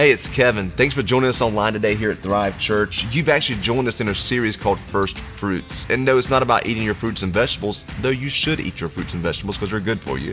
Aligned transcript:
Hey, 0.00 0.12
it's 0.12 0.30
Kevin. 0.30 0.70
Thanks 0.70 0.94
for 0.94 1.02
joining 1.02 1.28
us 1.28 1.42
online 1.42 1.74
today 1.74 1.94
here 1.94 2.10
at 2.10 2.20
Thrive 2.20 2.58
Church. 2.58 3.04
You've 3.12 3.28
actually 3.28 3.60
joined 3.60 3.86
us 3.86 4.00
in 4.00 4.08
a 4.08 4.14
series 4.14 4.56
called 4.56 4.80
First 4.80 5.18
Fruits. 5.18 5.84
And 5.90 6.06
no, 6.06 6.16
it's 6.16 6.30
not 6.30 6.42
about 6.42 6.64
eating 6.64 6.84
your 6.84 6.94
fruits 6.94 7.22
and 7.22 7.30
vegetables, 7.34 7.84
though 8.00 8.08
you 8.08 8.30
should 8.30 8.60
eat 8.60 8.80
your 8.80 8.88
fruits 8.88 9.12
and 9.12 9.22
vegetables 9.22 9.58
because 9.58 9.72
they're 9.72 9.78
good 9.78 10.00
for 10.00 10.16
you. 10.16 10.32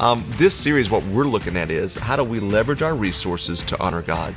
Um, 0.00 0.22
this 0.32 0.54
series, 0.54 0.90
what 0.90 1.02
we're 1.04 1.24
looking 1.24 1.56
at 1.56 1.70
is 1.70 1.94
how 1.94 2.16
do 2.16 2.24
we 2.24 2.40
leverage 2.40 2.82
our 2.82 2.94
resources 2.94 3.62
to 3.62 3.80
honor 3.80 4.02
God? 4.02 4.34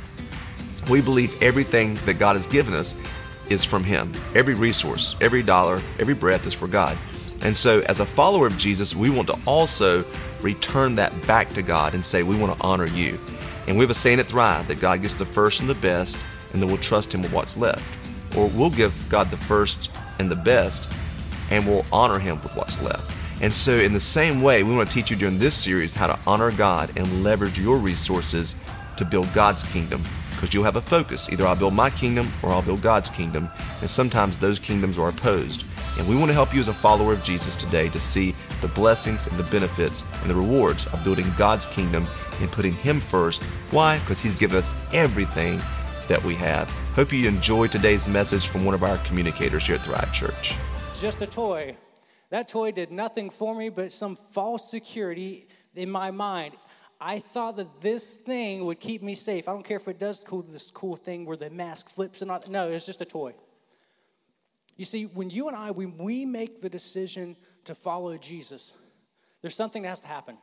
We 0.88 1.02
believe 1.02 1.42
everything 1.42 1.96
that 2.06 2.14
God 2.14 2.36
has 2.36 2.46
given 2.46 2.72
us 2.72 2.96
is 3.50 3.62
from 3.62 3.84
Him. 3.84 4.10
Every 4.34 4.54
resource, 4.54 5.14
every 5.20 5.42
dollar, 5.42 5.82
every 5.98 6.14
breath 6.14 6.46
is 6.46 6.54
for 6.54 6.68
God. 6.68 6.96
And 7.42 7.54
so, 7.54 7.80
as 7.80 8.00
a 8.00 8.06
follower 8.06 8.46
of 8.46 8.56
Jesus, 8.56 8.96
we 8.96 9.10
want 9.10 9.28
to 9.28 9.38
also 9.46 10.06
return 10.40 10.94
that 10.94 11.26
back 11.26 11.50
to 11.50 11.60
God 11.60 11.92
and 11.92 12.02
say, 12.02 12.22
We 12.22 12.38
want 12.38 12.58
to 12.58 12.66
honor 12.66 12.86
you. 12.86 13.18
And 13.70 13.78
we 13.78 13.84
have 13.84 13.90
a 13.90 13.94
saying 13.94 14.18
at 14.18 14.26
Thrive 14.26 14.66
that 14.66 14.80
God 14.80 15.00
gets 15.00 15.14
the 15.14 15.24
first 15.24 15.60
and 15.60 15.70
the 15.70 15.76
best, 15.76 16.18
and 16.52 16.60
then 16.60 16.68
we'll 16.68 16.78
trust 16.78 17.14
Him 17.14 17.22
with 17.22 17.32
what's 17.32 17.56
left. 17.56 17.84
Or 18.36 18.48
we'll 18.48 18.68
give 18.68 18.92
God 19.08 19.30
the 19.30 19.36
first 19.36 19.90
and 20.18 20.28
the 20.28 20.34
best, 20.34 20.88
and 21.52 21.64
we'll 21.64 21.86
honor 21.92 22.18
Him 22.18 22.42
with 22.42 22.52
what's 22.56 22.82
left. 22.82 23.16
And 23.40 23.54
so, 23.54 23.76
in 23.76 23.92
the 23.92 24.00
same 24.00 24.42
way, 24.42 24.64
we 24.64 24.74
want 24.74 24.88
to 24.88 24.94
teach 24.94 25.08
you 25.08 25.16
during 25.16 25.38
this 25.38 25.56
series 25.56 25.94
how 25.94 26.08
to 26.08 26.18
honor 26.26 26.50
God 26.50 26.90
and 26.96 27.22
leverage 27.22 27.60
your 27.60 27.78
resources 27.78 28.56
to 28.96 29.04
build 29.04 29.32
God's 29.32 29.62
kingdom. 29.68 30.02
Because 30.32 30.52
you'll 30.52 30.64
have 30.64 30.74
a 30.74 30.82
focus. 30.82 31.28
Either 31.30 31.46
I'll 31.46 31.54
build 31.54 31.74
my 31.74 31.90
kingdom 31.90 32.28
or 32.42 32.50
I'll 32.50 32.62
build 32.62 32.82
God's 32.82 33.08
kingdom. 33.08 33.48
And 33.82 33.88
sometimes 33.88 34.36
those 34.36 34.58
kingdoms 34.58 34.98
are 34.98 35.10
opposed. 35.10 35.64
And 36.00 36.08
we 36.08 36.16
want 36.16 36.30
to 36.30 36.32
help 36.32 36.54
you 36.54 36.60
as 36.60 36.68
a 36.68 36.72
follower 36.72 37.12
of 37.12 37.22
Jesus 37.22 37.54
today 37.56 37.90
to 37.90 38.00
see 38.00 38.34
the 38.62 38.68
blessings 38.68 39.26
and 39.26 39.36
the 39.36 39.42
benefits 39.50 40.02
and 40.22 40.30
the 40.30 40.34
rewards 40.34 40.86
of 40.94 41.04
building 41.04 41.26
God's 41.36 41.66
kingdom 41.66 42.06
and 42.40 42.50
putting 42.50 42.72
Him 42.72 43.00
first. 43.00 43.42
Why? 43.70 43.98
Because 43.98 44.18
He's 44.18 44.34
given 44.34 44.56
us 44.56 44.94
everything 44.94 45.60
that 46.08 46.24
we 46.24 46.36
have. 46.36 46.70
Hope 46.94 47.12
you 47.12 47.28
enjoyed 47.28 47.70
today's 47.70 48.08
message 48.08 48.46
from 48.46 48.64
one 48.64 48.74
of 48.74 48.82
our 48.82 48.96
communicators 49.04 49.66
here 49.66 49.74
at 49.74 49.82
Thrive 49.82 50.10
Church. 50.14 50.54
Just 50.98 51.20
a 51.20 51.26
toy. 51.26 51.76
That 52.30 52.48
toy 52.48 52.72
did 52.72 52.90
nothing 52.90 53.28
for 53.28 53.54
me 53.54 53.68
but 53.68 53.92
some 53.92 54.16
false 54.16 54.70
security 54.70 55.48
in 55.74 55.90
my 55.90 56.10
mind. 56.10 56.54
I 56.98 57.18
thought 57.18 57.58
that 57.58 57.82
this 57.82 58.14
thing 58.14 58.64
would 58.64 58.80
keep 58.80 59.02
me 59.02 59.14
safe. 59.14 59.48
I 59.48 59.52
don't 59.52 59.66
care 59.66 59.76
if 59.76 59.86
it 59.86 59.98
does 59.98 60.24
cool, 60.24 60.40
this 60.40 60.70
cool 60.70 60.96
thing 60.96 61.26
where 61.26 61.36
the 61.36 61.50
mask 61.50 61.90
flips 61.90 62.22
and 62.22 62.30
all. 62.30 62.42
No, 62.48 62.68
it's 62.68 62.86
just 62.86 63.02
a 63.02 63.04
toy. 63.04 63.34
You 64.80 64.86
see, 64.86 65.04
when 65.04 65.28
you 65.28 65.46
and 65.48 65.54
I, 65.54 65.72
when 65.72 65.98
we 65.98 66.24
make 66.24 66.62
the 66.62 66.70
decision 66.70 67.36
to 67.66 67.74
follow 67.74 68.16
Jesus, 68.16 68.72
there's 69.42 69.54
something 69.54 69.82
that 69.82 69.90
has 69.90 70.00
to 70.00 70.06
happen. 70.06 70.38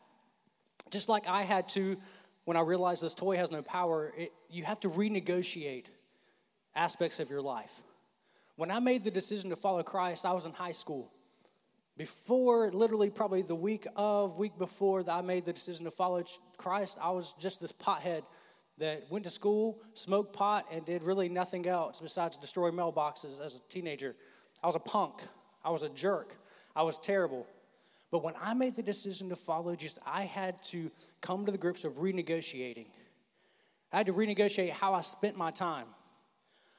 Just 0.91 1.09
like 1.09 1.27
I 1.27 1.41
had 1.41 1.67
to 1.69 1.97
when 2.45 2.55
I 2.55 2.61
realized 2.61 3.01
this 3.01 3.15
toy 3.15 3.35
has 3.37 3.49
no 3.49 3.63
power, 3.63 4.13
it, 4.15 4.31
you 4.47 4.63
have 4.63 4.79
to 4.81 4.91
renegotiate 4.91 5.85
aspects 6.75 7.19
of 7.19 7.31
your 7.31 7.41
life. 7.41 7.81
When 8.57 8.69
I 8.69 8.77
made 8.77 9.03
the 9.03 9.09
decision 9.09 9.49
to 9.49 9.55
follow 9.55 9.81
Christ, 9.81 10.23
I 10.23 10.33
was 10.33 10.45
in 10.45 10.53
high 10.53 10.71
school. 10.71 11.11
Before, 11.97 12.69
literally, 12.69 13.09
probably 13.09 13.41
the 13.41 13.55
week 13.55 13.87
of, 13.95 14.37
week 14.37 14.55
before 14.59 15.01
that 15.01 15.11
I 15.13 15.21
made 15.21 15.45
the 15.45 15.53
decision 15.53 15.83
to 15.85 15.91
follow 15.91 16.23
Christ, 16.57 16.99
I 17.01 17.09
was 17.09 17.33
just 17.39 17.59
this 17.59 17.71
pothead 17.71 18.21
that 18.77 19.09
went 19.09 19.25
to 19.25 19.31
school, 19.31 19.81
smoked 19.93 20.33
pot, 20.33 20.67
and 20.71 20.85
did 20.85 21.03
really 21.03 21.29
nothing 21.29 21.65
else 21.67 21.99
besides 21.99 22.37
destroy 22.37 22.69
mailboxes 22.69 23.43
as 23.43 23.55
a 23.55 23.59
teenager. 23.69 24.15
I 24.63 24.67
was 24.67 24.75
a 24.75 24.79
punk. 24.79 25.21
I 25.63 25.69
was 25.69 25.83
a 25.83 25.89
jerk. 25.89 26.37
I 26.75 26.83
was 26.83 26.97
terrible. 26.97 27.45
But 28.11 28.23
when 28.23 28.33
I 28.41 28.53
made 28.53 28.75
the 28.75 28.83
decision 28.83 29.29
to 29.29 29.35
follow 29.35 29.75
Jesus, 29.75 29.99
I 30.05 30.23
had 30.23 30.63
to 30.65 30.89
come 31.21 31.45
to 31.45 31.51
the 31.51 31.57
grips 31.57 31.83
of 31.83 31.93
renegotiating. 31.93 32.87
I 33.91 33.97
had 33.97 34.05
to 34.07 34.13
renegotiate 34.13 34.71
how 34.71 34.93
I 34.93 35.01
spent 35.01 35.37
my 35.37 35.51
time. 35.51 35.87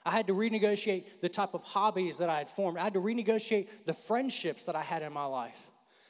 I 0.04 0.10
had 0.10 0.26
to 0.28 0.32
renegotiate 0.32 1.20
the 1.20 1.28
type 1.28 1.54
of 1.54 1.62
hobbies 1.62 2.18
that 2.18 2.30
I 2.30 2.38
had 2.38 2.48
formed. 2.48 2.78
I 2.78 2.84
had 2.84 2.94
to 2.94 3.00
renegotiate 3.00 3.68
the 3.84 3.92
friendships 3.92 4.64
that 4.64 4.76
I 4.76 4.82
had 4.82 5.02
in 5.02 5.12
my 5.12 5.24
life. 5.24 5.58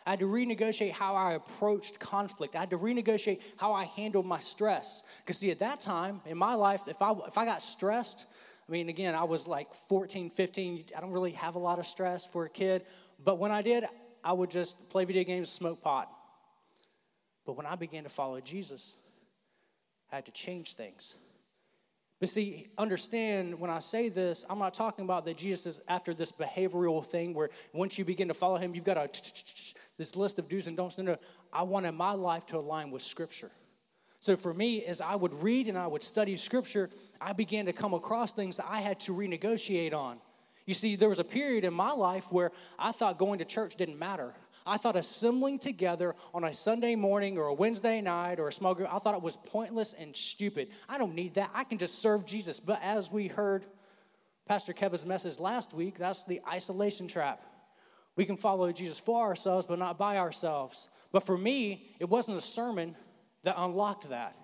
I 0.07 0.11
had 0.11 0.21
to 0.21 0.27
renegotiate 0.27 0.93
how 0.93 1.17
I 1.17 1.35
approached 1.35 1.99
conflict. 1.99 2.57
I 2.57 2.61
had 2.61 2.71
to 2.71 2.79
renegotiate 2.79 3.41
how 3.57 3.73
I 3.73 3.85
handled 3.85 4.25
my 4.25 4.39
stress. 4.39 5.03
Because, 5.19 5.39
see, 5.39 5.51
at 5.51 5.59
that 5.59 5.81
time 5.81 6.23
in 6.25 6.39
my 6.39 6.55
life, 6.55 6.83
if 6.87 7.03
I, 7.03 7.13
if 7.27 7.37
I 7.37 7.45
got 7.45 7.61
stressed, 7.61 8.27
I 8.69 8.73
mean, 8.73 8.89
again, 8.89 9.15
I 9.15 9.25
was 9.25 9.47
like 9.47 9.75
14, 9.75 10.31
15. 10.31 10.85
I 10.97 11.01
don't 11.01 11.13
really 11.13 11.33
have 11.33 11.55
a 11.55 11.59
lot 11.59 11.79
of 11.79 11.87
stress 11.87 12.27
for 12.27 12.45
a 12.45 12.51
kid. 12.51 12.85
But 13.25 13.39
when 13.39 13.51
I 13.51 13.63
did, 13.63 13.87
I 14.23 14.33
would 14.33 14.51
just 14.51 14.91
play 14.91 15.05
video 15.05 15.25
games, 15.25 15.49
smoke 15.49 15.81
pot. 15.81 16.11
But 17.47 17.57
when 17.57 17.65
I 17.65 17.77
began 17.77 18.03
to 18.03 18.11
follow 18.11 18.41
Jesus, 18.41 18.97
I 20.13 20.17
had 20.17 20.27
to 20.27 20.33
change 20.33 20.75
things. 20.75 21.15
But 22.21 22.29
see, 22.29 22.67
understand 22.77 23.59
when 23.59 23.71
I 23.71 23.79
say 23.79 24.09
this, 24.09 24.45
I'm 24.51 24.59
not 24.59 24.75
talking 24.75 25.05
about 25.05 25.25
that 25.27 25.37
Jesus 25.37 25.79
is 25.79 25.83
after 25.89 26.13
this 26.13 26.33
behavioral 26.33 27.05
thing 27.05 27.33
where 27.33 27.49
once 27.73 27.97
you 27.97 28.05
begin 28.05 28.29
to 28.29 28.35
follow 28.35 28.57
him, 28.57 28.75
you've 28.75 28.85
got 28.85 28.97
a 28.97 29.09
this 29.97 30.17
list 30.17 30.39
of 30.39 30.49
do's 30.49 30.67
and 30.67 30.77
don'ts. 30.77 30.99
No, 30.99 31.05
no. 31.05 31.17
I 31.53 31.63
wanted 31.63 31.93
my 31.93 32.13
life 32.13 32.45
to 32.47 32.59
align 32.59 32.91
with 32.91 33.03
Scripture. 33.03 33.51
So 34.21 34.37
for 34.37 34.53
me, 34.53 34.85
as 34.85 35.01
I 35.01 35.15
would 35.15 35.43
read 35.43 35.69
and 35.69 35.79
I 35.79 35.87
would 35.87 36.03
study 36.03 36.37
Scripture, 36.37 36.91
I 37.21 37.33
began 37.33 37.67
to 37.67 37.73
come 37.73 37.95
across 37.95 38.33
things 38.33 38.57
that 38.57 38.67
I 38.69 38.81
had 38.81 38.99
to 39.01 39.13
renegotiate 39.13 39.95
on. 39.95 40.19
You 40.67 40.75
see, 40.75 40.97
there 40.97 41.09
was 41.09 41.19
a 41.19 41.25
period 41.25 41.65
in 41.65 41.73
my 41.73 41.93
life 41.93 42.31
where 42.31 42.53
I 42.79 42.93
thought 42.93 43.17
going 43.17 43.39
to 43.39 43.45
church 43.45 43.77
didn't 43.77 43.99
matter. 43.99 44.35
I 44.67 44.77
thought 44.77 44.97
assembling 44.97 45.61
together 45.61 46.15
on 46.35 46.45
a 46.45 46.53
Sunday 46.53 46.95
morning 46.95 47.39
or 47.39 47.47
a 47.47 47.55
Wednesday 47.55 48.03
night 48.03 48.39
or 48.39 48.49
a 48.49 48.53
small 48.53 48.75
group, 48.75 48.93
I 48.93 48.99
thought 48.99 49.15
it 49.15 49.23
was 49.23 49.39
pointless 49.39 49.95
and 49.95 50.15
stupid. 50.15 50.69
I 50.89 50.99
don't 50.99 51.15
need 51.15 51.35
that. 51.35 51.51
I 51.55 51.65
can 51.65 51.79
just 51.79 52.01
serve 52.01 52.27
Jesus. 52.27 52.61
But 52.61 52.81
as 52.83 53.11
we 53.11 53.29
heard 53.29 53.65
Pastor 54.47 54.75
Kevin's 54.75 55.07
message 55.07 55.39
last 55.39 55.73
week, 55.73 55.97
that's 55.97 56.25
the 56.25 56.43
isolation 56.47 57.09
trap. 57.09 57.43
We 58.17 58.27
can 58.27 58.37
follow 58.37 58.71
Jesus 58.73 58.99
for 58.99 59.27
ourselves, 59.27 59.65
but 59.65 59.79
not 59.79 59.97
by 59.97 60.19
ourselves. 60.19 60.91
But 61.13 61.25
for 61.25 61.39
me, 61.39 61.95
it 61.99 62.11
wasn't 62.11 62.37
a 62.37 62.43
sermon 62.43 62.95
that 63.45 63.55
unlocked 63.57 64.09
that. 64.11 64.37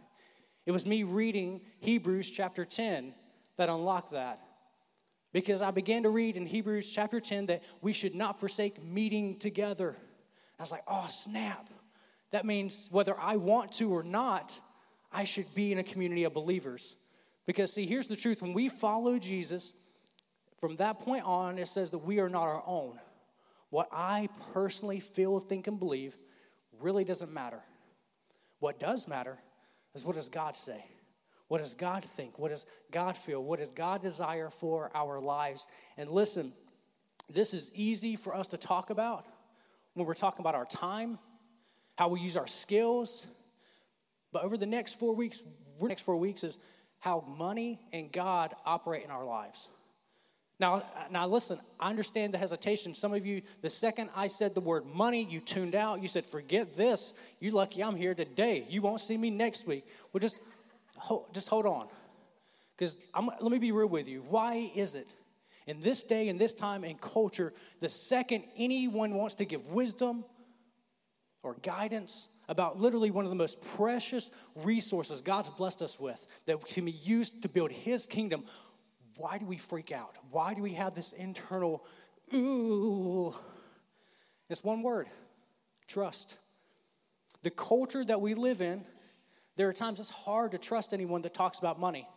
It 0.67 0.73
was 0.73 0.87
me 0.87 1.03
reading 1.03 1.61
Hebrews 1.81 2.31
chapter 2.31 2.65
10 2.65 3.15
that 3.57 3.69
unlocked 3.69 4.13
that 4.13 4.41
because 5.33 5.63
I 5.63 5.73
began 5.73 6.05
to 6.05 6.11
read 6.11 6.37
in 6.37 6.47
Hebrews 6.47 6.89
chapter 6.89 7.21
10 7.21 7.47
that 7.47 7.63
we 7.83 7.93
should 7.93 8.15
not 8.15 8.41
forsake 8.41 8.83
meeting 8.83 9.39
together. 9.39 9.97
I 10.59 10.63
was 10.63 10.71
like, 10.73 10.85
oh, 10.87 11.07
snap. 11.09 11.69
That 12.31 12.47
means 12.47 12.89
whether 12.91 13.19
I 13.19 13.37
want 13.37 13.73
to 13.73 13.91
or 13.93 14.03
not, 14.03 14.59
I 15.13 15.25
should 15.25 15.53
be 15.55 15.73
in 15.73 15.79
a 15.79 15.83
community 15.83 16.25
of 16.25 16.33
believers. 16.33 16.97
Because, 17.47 17.73
see, 17.73 17.85
here's 17.85 18.09
the 18.09 18.17
truth 18.17 18.41
when 18.41 18.55
we 18.55 18.69
follow 18.69 19.19
Jesus, 19.19 19.75
from 20.59 20.77
that 20.77 21.01
point 21.01 21.25
on, 21.25 21.59
it 21.59 21.69
says 21.69 21.91
that 21.91 21.99
we 21.99 22.21
are 22.21 22.29
not 22.29 22.45
our 22.45 22.63
own. 22.67 22.99
What 23.71 23.89
I 23.93 24.29
personally 24.53 25.01
feel, 25.01 25.41
think, 25.41 25.67
and 25.67 25.79
believe 25.79 26.17
really 26.81 27.05
doesn't 27.05 27.33
matter. 27.33 27.61
What 28.65 28.81
does 28.81 29.07
matter 29.07 29.37
is 29.95 30.07
what 30.07 30.17
does 30.17 30.31
God 30.31 30.57
say? 30.57 30.83
What 31.49 31.59
does 31.59 31.75
God 31.75 32.03
think? 32.03 32.39
What 32.39 32.51
does 32.51 32.65
God 32.91 33.15
feel? 33.15 33.45
What 33.45 33.59
does 33.59 33.71
God 33.71 34.01
desire 34.01 34.49
for 34.49 34.91
our 34.95 35.21
lives? 35.21 35.67
And 35.99 36.09
listen, 36.09 36.51
this 37.29 37.53
is 37.53 37.71
easy 37.75 38.17
for 38.17 38.35
us 38.35 38.49
to 38.49 38.57
talk 38.57 38.89
about 38.89 39.27
when 39.93 40.07
we're 40.07 40.15
talking 40.15 40.41
about 40.41 40.55
our 40.55 40.65
time, 40.65 41.19
how 41.99 42.09
we 42.09 42.21
use 42.21 42.39
our 42.39 42.47
skills. 42.47 43.27
But 44.33 44.45
over 44.45 44.57
the 44.57 44.65
next 44.65 44.99
four 44.99 45.15
weeks, 45.15 45.43
next 45.79 46.01
four 46.01 46.17
weeks 46.17 46.43
is 46.43 46.57
how 47.01 47.23
money 47.37 47.79
and 47.93 48.11
God 48.11 48.55
operate 48.65 49.05
in 49.05 49.11
our 49.11 49.27
lives. 49.27 49.69
Now, 50.61 50.85
now 51.11 51.27
listen, 51.27 51.59
I 51.81 51.91
understand 51.91 52.33
the 52.33 52.39
hesitation. 52.39 52.95
Some 52.95 53.13
of 53.13 53.27
you, 53.27 53.43
the 53.61 53.71
second 53.71 54.11
I 54.15 54.29
said 54.29 54.55
the 54.55 54.61
word 54.61 54.87
money, 54.87 55.27
you 55.29 55.41
tuned 55.41 55.75
out. 55.75 56.01
You 56.01 56.09
said, 56.09 56.25
forget 56.25 56.77
this. 56.77 57.15
You're 57.41 57.53
lucky 57.53 57.83
I'm 57.83 57.97
here 57.97 58.15
today. 58.15 58.65
You 58.69 58.81
won't 58.81 59.01
see 59.01 59.17
me 59.17 59.31
next 59.31 59.67
week. 59.67 59.85
Well, 60.13 60.21
just 60.21 60.39
hold, 60.97 61.35
just 61.35 61.49
hold 61.49 61.67
on. 61.67 61.89
Because 62.77 62.99
let 63.15 63.51
me 63.51 63.59
be 63.59 63.73
real 63.73 63.89
with 63.89 64.09
you. 64.09 64.25
Why 64.29 64.71
is 64.75 64.95
it 64.95 65.09
in 65.67 65.81
this 65.81 66.05
day, 66.05 66.29
in 66.29 66.39
this 66.39 66.53
time, 66.53 66.85
in 66.85 66.97
culture, 66.97 67.53
the 67.81 67.89
second 67.89 68.45
anyone 68.57 69.15
wants 69.15 69.37
to 69.37 69.45
give 69.45 69.67
wisdom 69.69 70.25
or 71.43 71.55
guidance 71.63 72.29
about 72.49 72.79
literally 72.79 73.11
one 73.11 73.25
of 73.25 73.31
the 73.31 73.37
most 73.37 73.61
precious 73.77 74.31
resources 74.57 75.23
God's 75.23 75.49
blessed 75.51 75.83
us 75.83 75.99
with 75.99 76.27
that 76.47 76.65
can 76.67 76.85
be 76.85 76.93
used 76.93 77.43
to 77.43 77.49
build 77.49 77.71
His 77.71 78.07
kingdom, 78.07 78.45
why 79.17 79.39
do 79.39 79.47
we 79.47 79.57
freak 79.57 79.93
out? 79.93 80.17
Why 80.31 80.55
do 80.55 80.63
we 80.63 80.73
have 80.73 80.95
this 80.95 81.13
internal, 81.13 81.85
ooh? 82.33 83.35
It's 84.51 84.63
one 84.63 84.83
word 84.83 85.09
trust. 85.87 86.39
The 87.43 87.51
culture 87.51 88.05
that 88.05 88.21
we 88.21 88.35
live 88.35 88.61
in 88.61 88.85
there 89.57 89.69
are 89.69 89.73
times 89.73 90.01
it's 90.01 90.11
hard 90.11 90.53
to 90.53 90.59
trust 90.59 90.93
anyone 90.93 91.23
that 91.23 91.35
talks 91.35 91.59
about 91.59 91.79
money. 91.79 92.09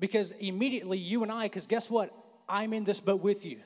Because 0.00 0.32
immediately 0.32 0.98
you 0.98 1.22
and 1.22 1.32
I, 1.32 1.44
because 1.44 1.66
guess 1.66 1.88
what? 1.88 2.12
I'm 2.48 2.72
in 2.72 2.84
this 2.84 3.00
boat 3.00 3.22
with 3.22 3.44
you. 3.44 3.58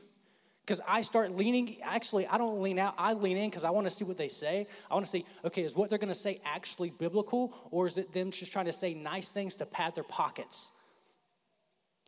Because 0.65 0.81
I 0.87 1.03
start 1.03 1.33
leaning, 1.37 1.79
actually, 1.83 2.27
I 2.29 2.39
don't 2.39 2.63
lean 2.63 2.79
out, 2.79 2.95
I 2.97 3.15
lean 3.15 3.37
in 3.37 3.51
because 3.51 3.65
I 3.65 3.71
want 3.71 3.87
to 3.87 3.91
see 3.91 4.05
what 4.05 4.17
they 4.17 4.29
say. 4.29 4.69
I 4.89 4.95
want 4.95 5.05
to 5.05 5.11
see, 5.11 5.27
okay, 5.45 5.65
is 5.65 5.75
what 5.75 5.91
they're 5.91 5.99
going 5.99 6.09
to 6.09 6.15
say 6.15 6.41
actually 6.45 6.91
biblical, 6.91 7.53
or 7.73 7.89
is 7.89 7.99
it 7.99 8.13
them 8.13 8.31
just 8.31 8.53
trying 8.53 8.67
to 8.67 8.73
say 8.73 8.95
nice 8.95 9.33
things 9.33 9.57
to 9.57 9.67
pad 9.67 9.97
their 9.97 10.05
pockets? 10.05 10.71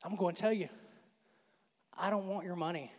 I'm 0.03 0.17
going 0.17 0.35
to 0.35 0.41
tell 0.41 0.53
you, 0.53 0.69
I 1.97 2.11
don't 2.11 2.27
want 2.27 2.45
your 2.45 2.57
money. 2.57 2.93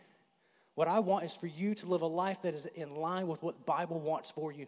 What 0.74 0.88
I 0.88 1.00
want 1.00 1.24
is 1.24 1.34
for 1.34 1.46
you 1.46 1.74
to 1.74 1.86
live 1.86 2.02
a 2.02 2.06
life 2.06 2.42
that 2.42 2.54
is 2.54 2.66
in 2.66 2.94
line 2.94 3.26
with 3.26 3.42
what 3.42 3.56
the 3.58 3.64
Bible 3.64 3.98
wants 4.00 4.30
for 4.30 4.52
you. 4.52 4.66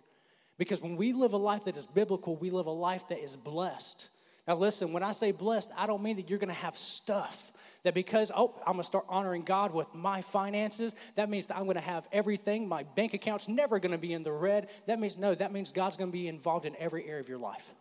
Because 0.56 0.82
when 0.82 0.96
we 0.96 1.12
live 1.12 1.32
a 1.32 1.38
life 1.38 1.64
that 1.64 1.76
is 1.76 1.86
biblical, 1.86 2.36
we 2.36 2.50
live 2.50 2.66
a 2.66 2.72
life 2.72 3.08
that 3.08 3.22
is 3.22 3.36
blessed. 3.36 4.08
Now, 4.46 4.56
listen, 4.56 4.94
when 4.94 5.02
I 5.02 5.12
say 5.12 5.30
blessed, 5.30 5.70
I 5.76 5.86
don't 5.86 6.02
mean 6.02 6.16
that 6.16 6.30
you're 6.30 6.38
going 6.38 6.48
to 6.48 6.54
have 6.54 6.76
stuff. 6.76 7.52
That 7.82 7.92
because, 7.92 8.32
oh, 8.34 8.54
I'm 8.60 8.72
going 8.72 8.78
to 8.78 8.84
start 8.84 9.04
honoring 9.06 9.42
God 9.42 9.74
with 9.74 9.94
my 9.94 10.22
finances, 10.22 10.94
that 11.16 11.28
means 11.28 11.46
that 11.48 11.58
I'm 11.58 11.64
going 11.64 11.76
to 11.76 11.82
have 11.82 12.08
everything. 12.12 12.66
My 12.66 12.82
bank 12.82 13.12
account's 13.12 13.46
never 13.46 13.78
going 13.78 13.92
to 13.92 13.98
be 13.98 14.14
in 14.14 14.22
the 14.22 14.32
red. 14.32 14.70
That 14.86 14.98
means, 14.98 15.18
no, 15.18 15.34
that 15.34 15.52
means 15.52 15.70
God's 15.70 15.98
going 15.98 16.10
to 16.10 16.16
be 16.16 16.28
involved 16.28 16.64
in 16.64 16.74
every 16.76 17.04
area 17.04 17.20
of 17.20 17.28
your 17.28 17.38
life. 17.38 17.74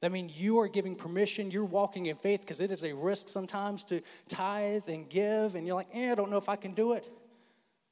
That 0.00 0.12
means 0.12 0.38
you 0.38 0.60
are 0.60 0.68
giving 0.68 0.94
permission, 0.94 1.50
you're 1.50 1.64
walking 1.64 2.06
in 2.06 2.16
faith 2.16 2.42
because 2.42 2.60
it 2.60 2.70
is 2.70 2.84
a 2.84 2.94
risk 2.94 3.28
sometimes 3.28 3.82
to 3.84 4.00
tithe 4.28 4.88
and 4.88 5.08
give, 5.08 5.56
and 5.56 5.66
you're 5.66 5.74
like, 5.74 5.88
eh, 5.92 6.12
I 6.12 6.14
don't 6.14 6.30
know 6.30 6.36
if 6.36 6.48
I 6.48 6.56
can 6.56 6.72
do 6.72 6.92
it. 6.92 7.10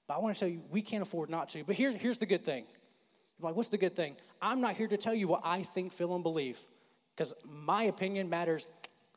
But 0.06 0.14
I 0.14 0.18
want 0.18 0.36
to 0.36 0.40
tell 0.40 0.48
you, 0.48 0.62
we 0.70 0.82
can't 0.82 1.02
afford 1.02 1.30
not 1.30 1.48
to. 1.50 1.64
But 1.64 1.74
here, 1.74 1.90
here's 1.90 2.18
the 2.18 2.26
good 2.26 2.44
thing. 2.44 2.64
You're 3.38 3.48
like, 3.48 3.56
what's 3.56 3.70
the 3.70 3.78
good 3.78 3.96
thing? 3.96 4.16
I'm 4.40 4.60
not 4.60 4.76
here 4.76 4.86
to 4.86 4.96
tell 4.96 5.14
you 5.14 5.26
what 5.26 5.42
I 5.44 5.62
think, 5.62 5.92
feel, 5.92 6.14
and 6.14 6.22
believe 6.22 6.60
because 7.16 7.34
my 7.44 7.84
opinion 7.84 8.28
matters 8.28 8.68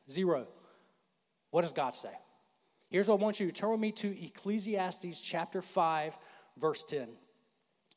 zero. 0.09 0.47
What 1.51 1.63
does 1.63 1.73
God 1.73 1.95
say? 1.95 2.13
Here's 2.89 3.07
what 3.07 3.19
I 3.19 3.23
want 3.23 3.39
you 3.39 3.47
to 3.47 3.51
turn 3.51 3.71
with 3.71 3.79
me 3.79 3.91
to 3.93 4.25
Ecclesiastes 4.25 5.19
chapter 5.21 5.61
5, 5.61 6.17
verse 6.57 6.83
10. 6.83 7.07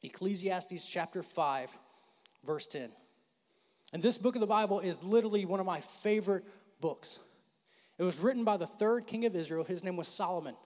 Ecclesiastes 0.03 0.87
chapter 0.87 1.23
5, 1.23 1.79
verse 2.45 2.67
10. 2.67 2.91
And 3.93 4.03
this 4.03 4.19
book 4.19 4.35
of 4.35 4.41
the 4.41 4.47
Bible 4.47 4.81
is 4.81 5.03
literally 5.03 5.45
one 5.45 5.61
of 5.61 5.67
my 5.67 5.81
favorite 5.81 6.45
books. 6.81 7.19
It 7.99 8.05
was 8.05 8.21
written 8.21 8.45
by 8.45 8.57
the 8.57 8.67
third 8.67 9.07
king 9.07 9.27
of 9.27 9.37
Israel. 9.37 9.65
His 9.65 9.85
name 9.85 9.97
was 9.97 10.09
Solomon. 10.09 10.57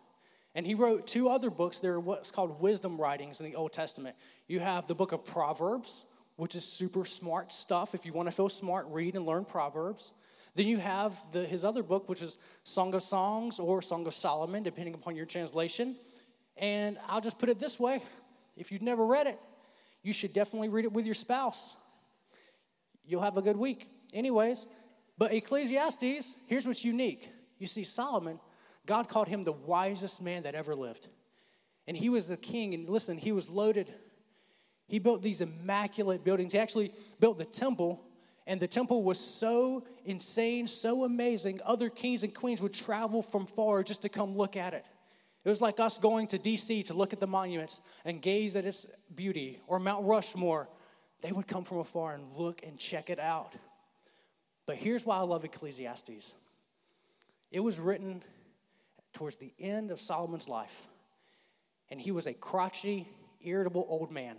And 0.54 0.64
he 0.64 0.74
wrote 0.74 1.06
two 1.06 1.28
other 1.28 1.50
books. 1.50 1.80
They're 1.80 2.00
what's 2.00 2.30
called 2.30 2.60
wisdom 2.60 2.98
writings 2.98 3.40
in 3.40 3.46
the 3.46 3.56
Old 3.56 3.72
Testament. 3.72 4.16
You 4.46 4.60
have 4.60 4.86
the 4.86 4.94
book 4.94 5.12
of 5.12 5.24
Proverbs, 5.24 6.06
which 6.36 6.54
is 6.54 6.64
super 6.64 7.04
smart 7.04 7.52
stuff. 7.52 7.94
If 7.94 8.06
you 8.06 8.12
want 8.12 8.28
to 8.28 8.32
feel 8.32 8.48
smart, 8.48 8.86
read 8.88 9.16
and 9.16 9.26
learn 9.26 9.44
Proverbs. 9.44 10.14
Then 10.54 10.66
you 10.66 10.78
have 10.78 11.22
the, 11.32 11.44
his 11.44 11.64
other 11.64 11.82
book, 11.82 12.08
which 12.08 12.22
is 12.22 12.38
Song 12.62 12.94
of 12.94 13.02
Songs 13.02 13.58
or 13.58 13.82
Song 13.82 14.06
of 14.06 14.14
Solomon, 14.14 14.62
depending 14.62 14.94
upon 14.94 15.14
your 15.14 15.26
translation. 15.26 15.96
And 16.56 16.96
I'll 17.08 17.20
just 17.20 17.38
put 17.38 17.50
it 17.50 17.58
this 17.58 17.78
way 17.78 18.02
if 18.56 18.72
you've 18.72 18.82
never 18.82 19.04
read 19.04 19.26
it, 19.26 19.38
you 20.02 20.14
should 20.14 20.32
definitely 20.32 20.70
read 20.70 20.86
it 20.86 20.92
with 20.92 21.04
your 21.04 21.14
spouse. 21.14 21.76
You'll 23.06 23.22
have 23.22 23.36
a 23.36 23.42
good 23.42 23.56
week. 23.56 23.88
Anyways, 24.12 24.66
but 25.18 25.32
Ecclesiastes, 25.32 26.36
here's 26.46 26.66
what's 26.66 26.84
unique. 26.84 27.30
You 27.58 27.66
see, 27.66 27.84
Solomon 27.84 28.38
God 28.86 29.08
called 29.08 29.28
him 29.28 29.42
the 29.42 29.52
wisest 29.52 30.22
man 30.22 30.44
that 30.44 30.54
ever 30.54 30.74
lived. 30.74 31.08
And 31.88 31.96
he 31.96 32.08
was 32.08 32.28
the 32.28 32.36
king, 32.36 32.72
and 32.72 32.88
listen, 32.88 33.18
he 33.18 33.32
was 33.32 33.48
loaded. 33.48 33.92
He 34.88 34.98
built 34.98 35.22
these 35.22 35.40
immaculate 35.40 36.24
buildings. 36.24 36.52
He 36.52 36.58
actually 36.58 36.92
built 37.20 37.36
the 37.38 37.44
temple, 37.44 38.04
and 38.46 38.58
the 38.58 38.68
temple 38.68 39.02
was 39.02 39.18
so 39.18 39.84
insane, 40.04 40.66
so 40.66 41.04
amazing, 41.04 41.60
other 41.64 41.90
kings 41.90 42.22
and 42.22 42.34
queens 42.34 42.62
would 42.62 42.72
travel 42.72 43.22
from 43.22 43.44
far 43.44 43.82
just 43.82 44.02
to 44.02 44.08
come 44.08 44.36
look 44.36 44.56
at 44.56 44.72
it. 44.72 44.88
It 45.44 45.48
was 45.48 45.60
like 45.60 45.78
us 45.78 45.98
going 45.98 46.26
to 46.28 46.38
DC 46.38 46.86
to 46.86 46.94
look 46.94 47.12
at 47.12 47.20
the 47.20 47.26
monuments 47.26 47.80
and 48.04 48.20
gaze 48.20 48.56
at 48.56 48.64
its 48.64 48.86
beauty, 49.14 49.60
or 49.66 49.78
Mount 49.78 50.04
Rushmore. 50.04 50.68
They 51.22 51.32
would 51.32 51.46
come 51.46 51.64
from 51.64 51.78
afar 51.78 52.14
and 52.14 52.24
look 52.36 52.62
and 52.64 52.78
check 52.78 53.10
it 53.10 53.18
out. 53.18 53.52
But 54.66 54.76
here's 54.76 55.06
why 55.06 55.16
I 55.16 55.22
love 55.22 55.44
Ecclesiastes 55.44 56.34
it 57.52 57.60
was 57.60 57.78
written 57.78 58.22
towards 59.14 59.36
the 59.36 59.52
end 59.58 59.90
of 59.90 60.00
Solomon's 60.00 60.48
life. 60.48 60.88
And 61.90 62.00
he 62.00 62.10
was 62.10 62.26
a 62.26 62.34
crotchety, 62.34 63.08
irritable 63.40 63.86
old 63.88 64.10
man. 64.10 64.36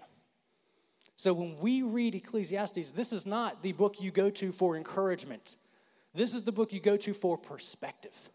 So 1.15 1.33
when 1.33 1.57
we 1.59 1.81
read 1.81 2.13
Ecclesiastes, 2.13 2.91
this 2.91 3.11
is 3.11 3.25
not 3.25 3.63
the 3.63 3.71
book 3.71 4.01
you 4.01 4.11
go 4.11 4.29
to 4.29 4.51
for 4.51 4.75
encouragement. 4.75 5.55
This 6.13 6.35
is 6.35 6.43
the 6.43 6.51
book 6.51 6.73
you 6.73 6.79
go 6.79 6.97
to 6.97 7.13
for 7.13 7.37
perspective. 7.37 8.29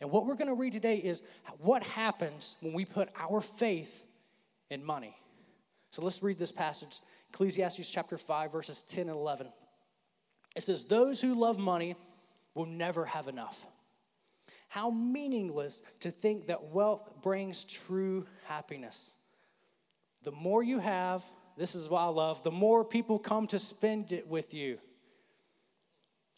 And 0.00 0.10
what 0.10 0.26
we're 0.26 0.34
going 0.34 0.48
to 0.48 0.54
read 0.54 0.72
today 0.72 0.96
is 0.96 1.22
what 1.58 1.82
happens 1.82 2.56
when 2.60 2.72
we 2.72 2.84
put 2.84 3.08
our 3.18 3.40
faith 3.40 4.06
in 4.70 4.84
money. 4.84 5.16
So 5.90 6.02
let's 6.02 6.22
read 6.22 6.38
this 6.38 6.52
passage 6.52 7.00
Ecclesiastes 7.32 7.90
chapter 7.90 8.18
5, 8.18 8.52
verses 8.52 8.82
10 8.82 9.08
and 9.08 9.16
11. 9.16 9.48
It 10.56 10.62
says, 10.62 10.84
Those 10.84 11.20
who 11.20 11.34
love 11.34 11.58
money 11.58 11.94
will 12.54 12.66
never 12.66 13.04
have 13.04 13.28
enough. 13.28 13.66
How 14.68 14.90
meaningless 14.90 15.82
to 16.00 16.10
think 16.10 16.46
that 16.46 16.66
wealth 16.66 17.08
brings 17.22 17.64
true 17.64 18.26
happiness. 18.44 19.14
The 20.22 20.32
more 20.32 20.62
you 20.62 20.78
have, 20.78 21.24
this 21.56 21.74
is 21.74 21.88
what 21.88 22.00
I 22.00 22.06
love, 22.06 22.42
the 22.42 22.50
more 22.50 22.84
people 22.84 23.18
come 23.18 23.46
to 23.48 23.58
spend 23.58 24.12
it 24.12 24.26
with 24.26 24.52
you. 24.54 24.78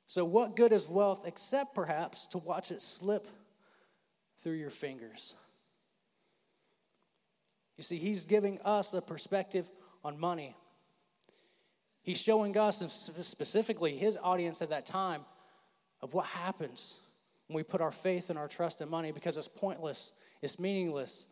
So, 0.07 0.25
what 0.25 0.57
good 0.57 0.73
is 0.73 0.89
wealth 0.89 1.25
except 1.27 1.75
perhaps 1.75 2.27
to 2.29 2.39
watch 2.39 2.71
it 2.71 2.83
slip 2.83 3.27
through 4.43 4.55
your 4.55 4.71
fingers? 4.71 5.35
You 7.77 7.85
see, 7.85 7.97
he's 7.97 8.25
giving 8.25 8.61
us 8.61 8.95
a 8.95 9.01
perspective 9.01 9.71
on 10.05 10.19
money. 10.19 10.55
He's 12.03 12.21
showing 12.21 12.57
us, 12.57 12.81
and 12.81 12.91
specifically 12.91 13.97
his 13.97 14.19
audience 14.21 14.61
at 14.61 14.71
that 14.71 14.87
time, 14.87 15.23
of 16.01 16.15
what 16.15 16.27
happens 16.27 16.97
when 17.47 17.57
we 17.57 17.63
put 17.63 17.81
our 17.81 17.93
faith 17.93 18.29
and 18.29 18.39
our 18.39 18.49
trust 18.49 18.81
in 18.81 18.89
money 18.89 19.13
because 19.13 19.37
it's 19.37 19.49
pointless, 19.49 20.13
it's 20.41 20.59
meaningless. 20.59 21.29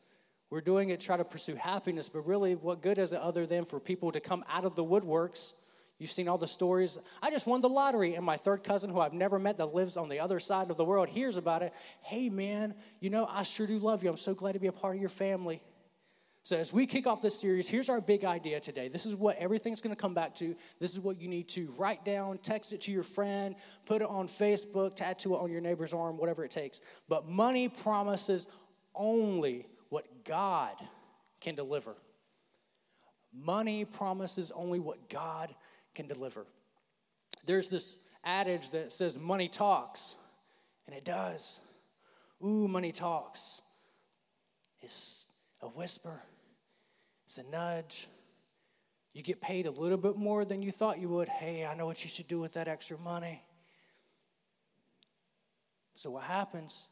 We're 0.48 0.60
doing 0.60 0.90
it 0.90 1.00
try 1.00 1.16
to 1.16 1.24
pursue 1.24 1.54
happiness, 1.54 2.08
but 2.08 2.26
really, 2.26 2.54
what 2.54 2.82
good 2.82 2.98
is 2.98 3.12
it 3.12 3.20
other 3.20 3.46
than 3.46 3.64
for 3.64 3.80
people 3.80 4.12
to 4.12 4.20
come 4.20 4.44
out 4.48 4.64
of 4.64 4.74
the 4.74 4.84
woodworks? 4.84 5.54
You've 5.98 6.10
seen 6.10 6.28
all 6.28 6.38
the 6.38 6.48
stories. 6.48 6.98
I 7.20 7.30
just 7.30 7.46
won 7.46 7.60
the 7.60 7.68
lottery, 7.68 8.14
and 8.14 8.24
my 8.24 8.36
third 8.36 8.64
cousin, 8.64 8.90
who 8.90 9.00
I've 9.00 9.12
never 9.12 9.38
met 9.38 9.58
that 9.58 9.74
lives 9.74 9.96
on 9.96 10.08
the 10.08 10.20
other 10.20 10.40
side 10.40 10.70
of 10.70 10.76
the 10.76 10.84
world, 10.84 11.08
hears 11.08 11.36
about 11.36 11.62
it. 11.62 11.74
Hey, 12.00 12.30
man, 12.30 12.74
you 13.00 13.10
know, 13.10 13.26
I 13.26 13.42
sure 13.42 13.66
do 13.66 13.78
love 13.78 14.02
you. 14.02 14.10
I'm 14.10 14.16
so 14.16 14.34
glad 14.34 14.52
to 14.52 14.58
be 14.58 14.68
a 14.68 14.72
part 14.72 14.96
of 14.96 15.00
your 15.00 15.10
family. 15.10 15.62
So, 16.42 16.56
as 16.56 16.72
we 16.72 16.86
kick 16.86 17.06
off 17.06 17.20
this 17.20 17.38
series, 17.38 17.68
here's 17.68 17.90
our 17.90 18.00
big 18.00 18.24
idea 18.24 18.60
today. 18.60 18.88
This 18.88 19.04
is 19.04 19.14
what 19.14 19.36
everything's 19.36 19.82
going 19.82 19.94
to 19.94 20.00
come 20.00 20.14
back 20.14 20.34
to. 20.36 20.56
This 20.78 20.94
is 20.94 21.00
what 21.00 21.20
you 21.20 21.28
need 21.28 21.48
to 21.50 21.66
write 21.76 22.02
down, 22.02 22.38
text 22.38 22.72
it 22.72 22.80
to 22.82 22.92
your 22.92 23.02
friend, 23.02 23.54
put 23.84 24.00
it 24.00 24.08
on 24.08 24.26
Facebook, 24.26 24.96
tattoo 24.96 25.34
it 25.34 25.38
on 25.38 25.52
your 25.52 25.60
neighbor's 25.60 25.92
arm, 25.92 26.16
whatever 26.16 26.42
it 26.42 26.50
takes. 26.50 26.80
But 27.08 27.28
money 27.28 27.68
promises 27.68 28.48
only 28.94 29.66
what 29.90 30.24
God 30.24 30.74
can 31.40 31.54
deliver. 31.54 31.94
Money 33.32 33.84
promises 33.84 34.50
only 34.54 34.80
what 34.80 35.10
God 35.10 35.54
can 35.94 36.06
deliver. 36.06 36.46
There's 37.44 37.68
this 37.68 37.98
adage 38.24 38.70
that 38.70 38.92
says 38.92 39.18
money 39.18 39.48
talks, 39.48 40.16
and 40.86 40.96
it 40.96 41.04
does. 41.04 41.60
Ooh, 42.44 42.66
money 42.66 42.92
talks. 42.92 43.60
It's 44.80 45.26
a 45.60 45.68
whisper, 45.68 46.22
it's 47.30 47.38
a 47.38 47.44
nudge. 47.44 48.08
You 49.12 49.22
get 49.22 49.40
paid 49.40 49.66
a 49.66 49.70
little 49.70 49.98
bit 49.98 50.16
more 50.16 50.44
than 50.44 50.62
you 50.62 50.72
thought 50.72 50.98
you 50.98 51.08
would. 51.10 51.28
Hey, 51.28 51.64
I 51.64 51.76
know 51.76 51.86
what 51.86 52.02
you 52.02 52.10
should 52.10 52.26
do 52.26 52.40
with 52.40 52.54
that 52.54 52.66
extra 52.66 52.98
money. 52.98 53.40
So, 55.94 56.10
what 56.10 56.24
happens 56.24 56.88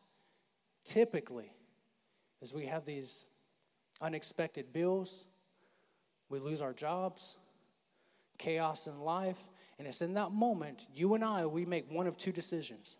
typically 0.85 1.50
is 2.40 2.54
we 2.54 2.66
have 2.66 2.85
these 2.85 3.26
unexpected 4.00 4.73
bills, 4.73 5.25
we 6.28 6.38
lose 6.38 6.61
our 6.61 6.73
jobs, 6.73 7.37
chaos 8.38 8.87
in 8.87 9.00
life, 9.00 9.40
and 9.76 9.88
it's 9.88 10.02
in 10.02 10.14
that 10.14 10.30
moment, 10.30 10.87
you 10.95 11.14
and 11.14 11.25
I, 11.25 11.47
we 11.47 11.64
make 11.66 11.90
one 11.90 12.07
of 12.07 12.16
two 12.16 12.30
decisions. 12.30 12.97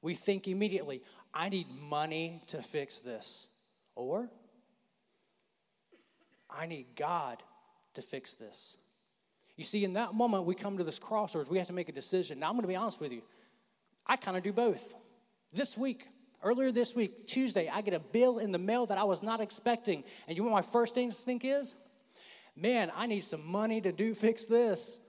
We 0.00 0.14
think 0.14 0.48
immediately, 0.48 1.02
I 1.34 1.50
need 1.50 1.66
money 1.68 2.40
to 2.46 2.62
fix 2.62 3.00
this. 3.00 3.48
Or 3.94 4.30
I 6.56 6.66
need 6.66 6.86
God 6.96 7.42
to 7.94 8.02
fix 8.02 8.34
this. 8.34 8.76
You 9.56 9.64
see, 9.64 9.84
in 9.84 9.92
that 9.94 10.14
moment, 10.14 10.44
we 10.44 10.54
come 10.54 10.78
to 10.78 10.84
this 10.84 10.98
crossroads. 10.98 11.50
We 11.50 11.58
have 11.58 11.66
to 11.66 11.72
make 11.72 11.88
a 11.88 11.92
decision. 11.92 12.38
Now, 12.38 12.48
I'm 12.48 12.54
going 12.54 12.62
to 12.62 12.68
be 12.68 12.76
honest 12.76 13.00
with 13.00 13.12
you. 13.12 13.22
I 14.06 14.16
kind 14.16 14.36
of 14.36 14.42
do 14.42 14.52
both. 14.52 14.94
This 15.52 15.76
week, 15.76 16.08
earlier 16.42 16.72
this 16.72 16.96
week, 16.96 17.26
Tuesday, 17.26 17.68
I 17.68 17.82
get 17.82 17.94
a 17.94 18.00
bill 18.00 18.38
in 18.38 18.52
the 18.52 18.58
mail 18.58 18.86
that 18.86 18.98
I 18.98 19.04
was 19.04 19.22
not 19.22 19.40
expecting. 19.40 20.04
And 20.26 20.36
you 20.36 20.42
know 20.42 20.50
what 20.50 20.56
my 20.56 20.70
first 20.70 20.96
instinct 20.96 21.44
is? 21.44 21.74
Man, 22.56 22.90
I 22.94 23.06
need 23.06 23.24
some 23.24 23.46
money 23.46 23.80
to 23.80 23.92
do 23.92 24.14
fix 24.14 24.46
this. 24.46 25.00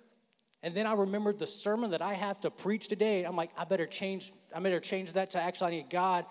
And 0.61 0.73
then 0.73 0.87
I 0.87 0.93
remembered 0.93 1.39
the 1.39 1.47
sermon 1.47 1.91
that 1.91 2.01
I 2.01 2.13
have 2.13 2.39
to 2.41 2.51
preach 2.51 2.87
today. 2.87 3.23
I'm 3.23 3.35
like, 3.35 3.51
I 3.57 3.65
better 3.65 3.85
change, 3.85 4.31
I 4.55 4.59
better 4.59 4.79
change 4.79 5.13
that 5.13 5.31
to 5.31 5.41
actually 5.41 5.67
I 5.67 5.71
need 5.71 5.89
God. 5.89 6.25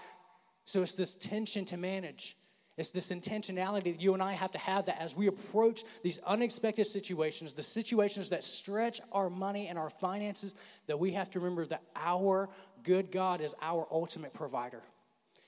So 0.65 0.83
it's 0.83 0.95
this 0.95 1.17
tension 1.17 1.65
to 1.67 1.77
manage. 1.77 2.37
It's 2.83 2.91
this 2.91 3.11
intentionality 3.11 3.85
that 3.85 4.01
you 4.01 4.13
and 4.13 4.21
I 4.21 4.33
have 4.33 4.51
to 4.51 4.59
have 4.59 4.87
that 4.87 5.01
as 5.01 5.17
we 5.17 5.29
approach 5.29 5.85
these 6.03 6.19
unexpected 6.27 6.85
situations, 6.85 7.53
the 7.53 7.63
situations 7.63 8.31
that 8.31 8.43
stretch 8.43 9.01
our 9.13 9.31
money 9.31 9.69
and 9.69 9.79
our 9.79 9.89
finances, 9.89 10.57
that 10.89 10.99
we 10.99 11.13
have 11.13 11.31
to 11.31 11.39
remember 11.39 11.65
that 11.67 11.85
our 11.95 12.49
good 12.83 13.13
God 13.13 13.41
is 13.41 13.55
our 13.63 13.87
ultimate 13.93 14.35
provider. 14.35 14.83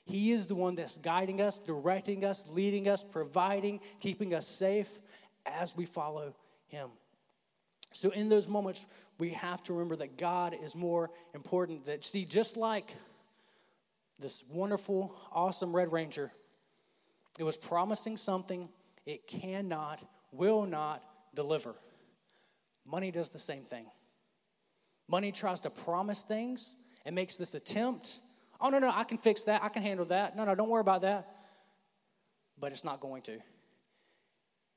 He 0.04 0.30
is 0.30 0.46
the 0.46 0.54
one 0.54 0.76
that's 0.76 0.98
guiding 0.98 1.40
us, 1.40 1.58
directing 1.58 2.24
us, 2.24 2.46
leading 2.48 2.86
us, 2.86 3.02
providing, 3.02 3.80
keeping 3.98 4.32
us 4.32 4.46
safe 4.46 5.00
as 5.44 5.76
we 5.76 5.86
follow 5.86 6.36
Him. 6.68 6.88
So, 7.90 8.10
in 8.10 8.28
those 8.28 8.46
moments, 8.46 8.86
we 9.18 9.30
have 9.30 9.60
to 9.64 9.72
remember 9.72 9.96
that 9.96 10.16
God 10.18 10.54
is 10.62 10.76
more 10.76 11.10
important. 11.34 11.86
That, 11.86 12.04
see, 12.04 12.26
just 12.26 12.56
like 12.56 12.94
this 14.20 14.44
wonderful, 14.48 15.16
awesome 15.32 15.74
Red 15.74 15.90
Ranger, 15.90 16.30
it 17.38 17.44
was 17.44 17.56
promising 17.56 18.16
something 18.16 18.68
it 19.06 19.26
cannot, 19.26 20.00
will 20.32 20.66
not 20.66 21.02
deliver. 21.34 21.74
Money 22.86 23.10
does 23.10 23.30
the 23.30 23.38
same 23.38 23.62
thing. 23.62 23.86
Money 25.08 25.32
tries 25.32 25.60
to 25.60 25.70
promise 25.70 26.22
things 26.22 26.76
and 27.04 27.14
makes 27.14 27.36
this 27.36 27.54
attempt. 27.54 28.20
Oh, 28.60 28.70
no, 28.70 28.78
no, 28.78 28.90
I 28.94 29.04
can 29.04 29.18
fix 29.18 29.44
that. 29.44 29.62
I 29.62 29.68
can 29.68 29.82
handle 29.82 30.06
that. 30.06 30.36
No, 30.36 30.44
no, 30.44 30.54
don't 30.54 30.68
worry 30.68 30.80
about 30.80 31.02
that. 31.02 31.28
But 32.58 32.72
it's 32.72 32.84
not 32.84 33.00
going 33.00 33.22
to. 33.22 33.38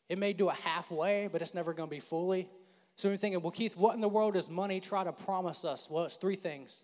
It 0.10 0.18
may 0.18 0.34
do 0.34 0.50
a 0.50 0.54
halfway, 0.54 1.30
but 1.32 1.42
it's 1.42 1.54
never 1.54 1.74
going 1.74 1.90
to 1.90 1.96
be 1.96 2.00
fully. 2.00 2.50
So 2.96 3.10
you're 3.10 3.18
thinking, 3.18 3.42
well, 3.42 3.52
Keith, 3.52 3.78
what 3.78 3.94
in 3.94 4.02
the 4.02 4.10
world 4.10 4.34
does 4.34 4.50
money 4.50 4.80
try 4.80 5.04
to 5.04 5.12
promise 5.12 5.64
us? 5.64 5.90
Well, 5.90 6.06
it's 6.06 6.16
three 6.16 6.36
things. 6.36 6.84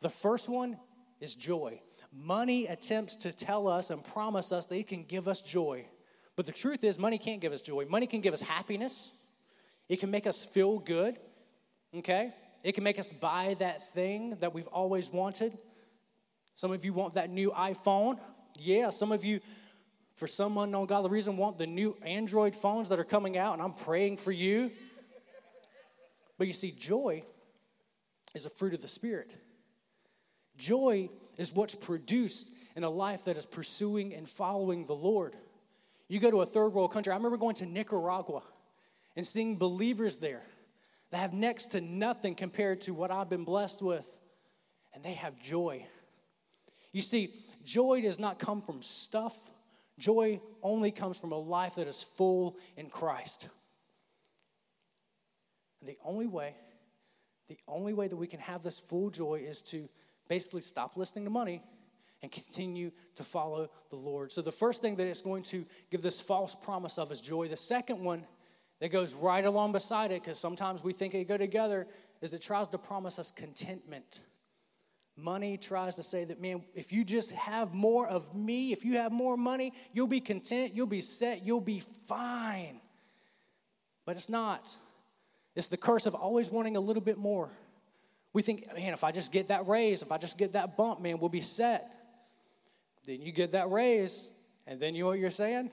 The 0.00 0.10
first 0.10 0.48
one 0.48 0.76
is 1.20 1.34
joy. 1.34 1.80
Money 2.16 2.68
attempts 2.68 3.16
to 3.16 3.32
tell 3.32 3.66
us 3.66 3.90
and 3.90 4.04
promise 4.04 4.52
us 4.52 4.70
it 4.70 4.86
can 4.86 5.02
give 5.02 5.26
us 5.26 5.40
joy. 5.40 5.84
But 6.36 6.46
the 6.46 6.52
truth 6.52 6.84
is, 6.84 6.98
money 6.98 7.18
can't 7.18 7.40
give 7.40 7.52
us 7.52 7.60
joy. 7.60 7.86
Money 7.86 8.06
can 8.06 8.20
give 8.20 8.32
us 8.32 8.40
happiness, 8.40 9.12
it 9.88 10.00
can 10.00 10.10
make 10.10 10.26
us 10.26 10.44
feel 10.44 10.78
good, 10.78 11.18
okay? 11.96 12.32
It 12.62 12.72
can 12.72 12.84
make 12.84 12.98
us 12.98 13.12
buy 13.12 13.56
that 13.58 13.92
thing 13.92 14.36
that 14.40 14.54
we've 14.54 14.66
always 14.68 15.12
wanted. 15.12 15.58
Some 16.54 16.72
of 16.72 16.84
you 16.84 16.92
want 16.92 17.14
that 17.14 17.30
new 17.30 17.50
iPhone. 17.50 18.18
Yeah, 18.58 18.90
some 18.90 19.12
of 19.12 19.24
you, 19.24 19.40
for 20.14 20.26
some 20.26 20.56
unknown 20.56 20.86
godly 20.86 21.10
reason, 21.10 21.36
want 21.36 21.58
the 21.58 21.66
new 21.66 21.96
Android 22.02 22.54
phones 22.54 22.88
that 22.88 22.98
are 22.98 23.04
coming 23.04 23.36
out, 23.36 23.54
and 23.54 23.62
I'm 23.62 23.74
praying 23.74 24.16
for 24.16 24.32
you. 24.32 24.70
But 26.38 26.46
you 26.46 26.52
see, 26.52 26.70
joy 26.70 27.22
is 28.34 28.46
a 28.46 28.50
fruit 28.50 28.72
of 28.72 28.80
the 28.80 28.88
Spirit. 28.88 29.30
Joy 30.56 31.08
is 31.36 31.52
what's 31.52 31.74
produced 31.74 32.52
in 32.76 32.84
a 32.84 32.90
life 32.90 33.24
that 33.24 33.36
is 33.36 33.46
pursuing 33.46 34.14
and 34.14 34.28
following 34.28 34.84
the 34.84 34.94
Lord. 34.94 35.34
You 36.08 36.20
go 36.20 36.30
to 36.30 36.42
a 36.42 36.46
third 36.46 36.68
world 36.68 36.92
country. 36.92 37.12
I 37.12 37.16
remember 37.16 37.36
going 37.36 37.56
to 37.56 37.66
Nicaragua 37.66 38.42
and 39.16 39.26
seeing 39.26 39.56
believers 39.56 40.16
there 40.16 40.42
that 41.10 41.18
have 41.18 41.32
next 41.32 41.66
to 41.72 41.80
nothing 41.80 42.34
compared 42.34 42.80
to 42.82 42.94
what 42.94 43.10
I've 43.10 43.28
been 43.28 43.44
blessed 43.44 43.82
with, 43.82 44.08
and 44.92 45.02
they 45.02 45.14
have 45.14 45.40
joy. 45.40 45.86
You 46.92 47.02
see, 47.02 47.34
joy 47.64 48.02
does 48.02 48.18
not 48.18 48.38
come 48.38 48.62
from 48.62 48.82
stuff, 48.82 49.36
joy 49.98 50.40
only 50.62 50.90
comes 50.90 51.18
from 51.18 51.32
a 51.32 51.38
life 51.38 51.76
that 51.76 51.86
is 51.86 52.02
full 52.02 52.56
in 52.76 52.88
Christ. 52.88 53.48
And 55.80 55.88
the 55.88 55.98
only 56.04 56.26
way, 56.26 56.54
the 57.48 57.58
only 57.68 57.92
way 57.92 58.08
that 58.08 58.16
we 58.16 58.26
can 58.26 58.40
have 58.40 58.62
this 58.62 58.78
full 58.78 59.10
joy 59.10 59.42
is 59.46 59.62
to 59.62 59.88
basically 60.28 60.60
stop 60.60 60.96
listening 60.96 61.24
to 61.24 61.30
money 61.30 61.62
and 62.22 62.32
continue 62.32 62.90
to 63.16 63.22
follow 63.22 63.68
the 63.90 63.96
Lord. 63.96 64.32
So, 64.32 64.40
the 64.40 64.52
first 64.52 64.80
thing 64.80 64.96
that 64.96 65.06
it's 65.06 65.22
going 65.22 65.42
to 65.44 65.66
give 65.90 66.02
this 66.02 66.20
false 66.20 66.54
promise 66.54 66.98
of 66.98 67.12
is 67.12 67.20
joy. 67.20 67.48
The 67.48 67.56
second 67.56 68.00
one 68.00 68.24
that 68.80 68.90
goes 68.90 69.14
right 69.14 69.44
along 69.44 69.72
beside 69.72 70.10
it, 70.10 70.22
because 70.22 70.38
sometimes 70.38 70.82
we 70.82 70.92
think 70.92 71.12
they 71.12 71.24
go 71.24 71.36
together, 71.36 71.86
is 72.22 72.32
it 72.32 72.40
tries 72.40 72.68
to 72.68 72.78
promise 72.78 73.18
us 73.18 73.30
contentment. 73.30 74.22
Money 75.16 75.56
tries 75.56 75.96
to 75.96 76.02
say 76.02 76.24
that, 76.24 76.40
man, 76.40 76.62
if 76.74 76.92
you 76.92 77.04
just 77.04 77.30
have 77.32 77.72
more 77.72 78.08
of 78.08 78.34
me, 78.34 78.72
if 78.72 78.84
you 78.84 78.94
have 78.96 79.12
more 79.12 79.36
money, 79.36 79.72
you'll 79.92 80.08
be 80.08 80.20
content, 80.20 80.74
you'll 80.74 80.86
be 80.86 81.00
set, 81.00 81.44
you'll 81.44 81.60
be 81.60 81.82
fine. 82.08 82.80
But 84.06 84.16
it's 84.16 84.28
not. 84.28 84.74
It's 85.54 85.68
the 85.68 85.76
curse 85.76 86.06
of 86.06 86.14
always 86.14 86.50
wanting 86.50 86.76
a 86.76 86.80
little 86.80 87.02
bit 87.02 87.16
more. 87.16 87.50
We 88.34 88.42
think, 88.42 88.66
man, 88.74 88.92
if 88.92 89.04
I 89.04 89.12
just 89.12 89.32
get 89.32 89.48
that 89.48 89.66
raise, 89.66 90.02
if 90.02 90.12
I 90.12 90.18
just 90.18 90.36
get 90.36 90.52
that 90.52 90.76
bump, 90.76 91.00
man, 91.00 91.18
we'll 91.18 91.30
be 91.30 91.40
set. 91.40 91.90
Then 93.06 93.22
you 93.22 93.32
get 93.32 93.52
that 93.52 93.70
raise, 93.70 94.28
and 94.66 94.78
then 94.78 94.94
you 94.94 95.04
know 95.04 95.10
what 95.10 95.18
you're 95.18 95.30
saying? 95.30 95.70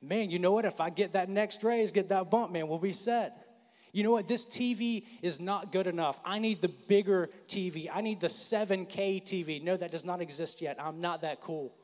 Man, 0.00 0.30
you 0.30 0.38
know 0.38 0.52
what? 0.52 0.64
If 0.64 0.80
I 0.80 0.90
get 0.90 1.12
that 1.12 1.28
next 1.28 1.62
raise, 1.62 1.92
get 1.92 2.08
that 2.08 2.30
bump, 2.30 2.52
man, 2.52 2.68
we'll 2.68 2.78
be 2.78 2.92
set. 2.92 3.46
You 3.92 4.02
know 4.02 4.10
what? 4.10 4.26
This 4.26 4.46
TV 4.46 5.04
is 5.20 5.38
not 5.38 5.70
good 5.70 5.86
enough. 5.86 6.18
I 6.24 6.38
need 6.38 6.60
the 6.60 6.68
bigger 6.68 7.28
TV. 7.46 7.88
I 7.92 8.00
need 8.00 8.20
the 8.20 8.26
7K 8.26 9.22
TV. 9.22 9.62
No, 9.62 9.76
that 9.76 9.90
does 9.90 10.04
not 10.04 10.20
exist 10.20 10.60
yet. 10.60 10.82
I'm 10.82 11.00
not 11.00 11.20
that 11.20 11.40
cool. 11.40 11.74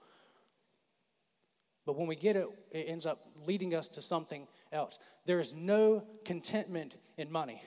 But 1.85 1.97
when 1.97 2.07
we 2.07 2.17
get 2.17 2.35
it, 2.35 2.49
it 2.73 2.87
ends 2.89 3.07
up 3.07 3.25
leading 3.47 3.75
us 3.75 3.89
to 3.91 4.03
something 4.03 4.49
else. 4.73 4.99
There 5.27 5.39
is 5.39 5.55
no 5.55 6.03
contentment 6.25 6.97
in 7.19 7.31
money. 7.31 7.63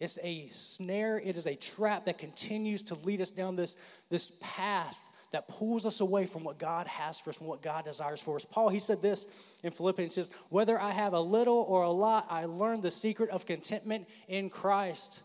It's 0.00 0.18
a 0.22 0.48
snare, 0.52 1.18
it 1.18 1.36
is 1.36 1.46
a 1.46 1.54
trap 1.54 2.04
that 2.06 2.18
continues 2.18 2.82
to 2.84 2.94
lead 2.96 3.20
us 3.20 3.30
down 3.30 3.56
this, 3.56 3.76
this 4.10 4.32
path 4.40 4.96
that 5.32 5.48
pulls 5.48 5.84
us 5.86 6.00
away 6.00 6.26
from 6.26 6.44
what 6.44 6.58
God 6.58 6.86
has 6.86 7.18
for 7.18 7.30
us, 7.30 7.36
from 7.36 7.46
what 7.46 7.62
God 7.62 7.84
desires 7.84 8.20
for 8.20 8.36
us. 8.36 8.44
Paul, 8.44 8.68
he 8.68 8.78
said 8.78 9.02
this 9.02 9.26
in 9.62 9.70
Philippians, 9.70 10.14
says, 10.14 10.30
Whether 10.50 10.80
I 10.80 10.92
have 10.92 11.14
a 11.14 11.20
little 11.20 11.64
or 11.68 11.82
a 11.82 11.90
lot, 11.90 12.26
I 12.30 12.44
learned 12.44 12.82
the 12.82 12.90
secret 12.90 13.30
of 13.30 13.46
contentment 13.46 14.06
in 14.28 14.50
Christ. 14.50 15.20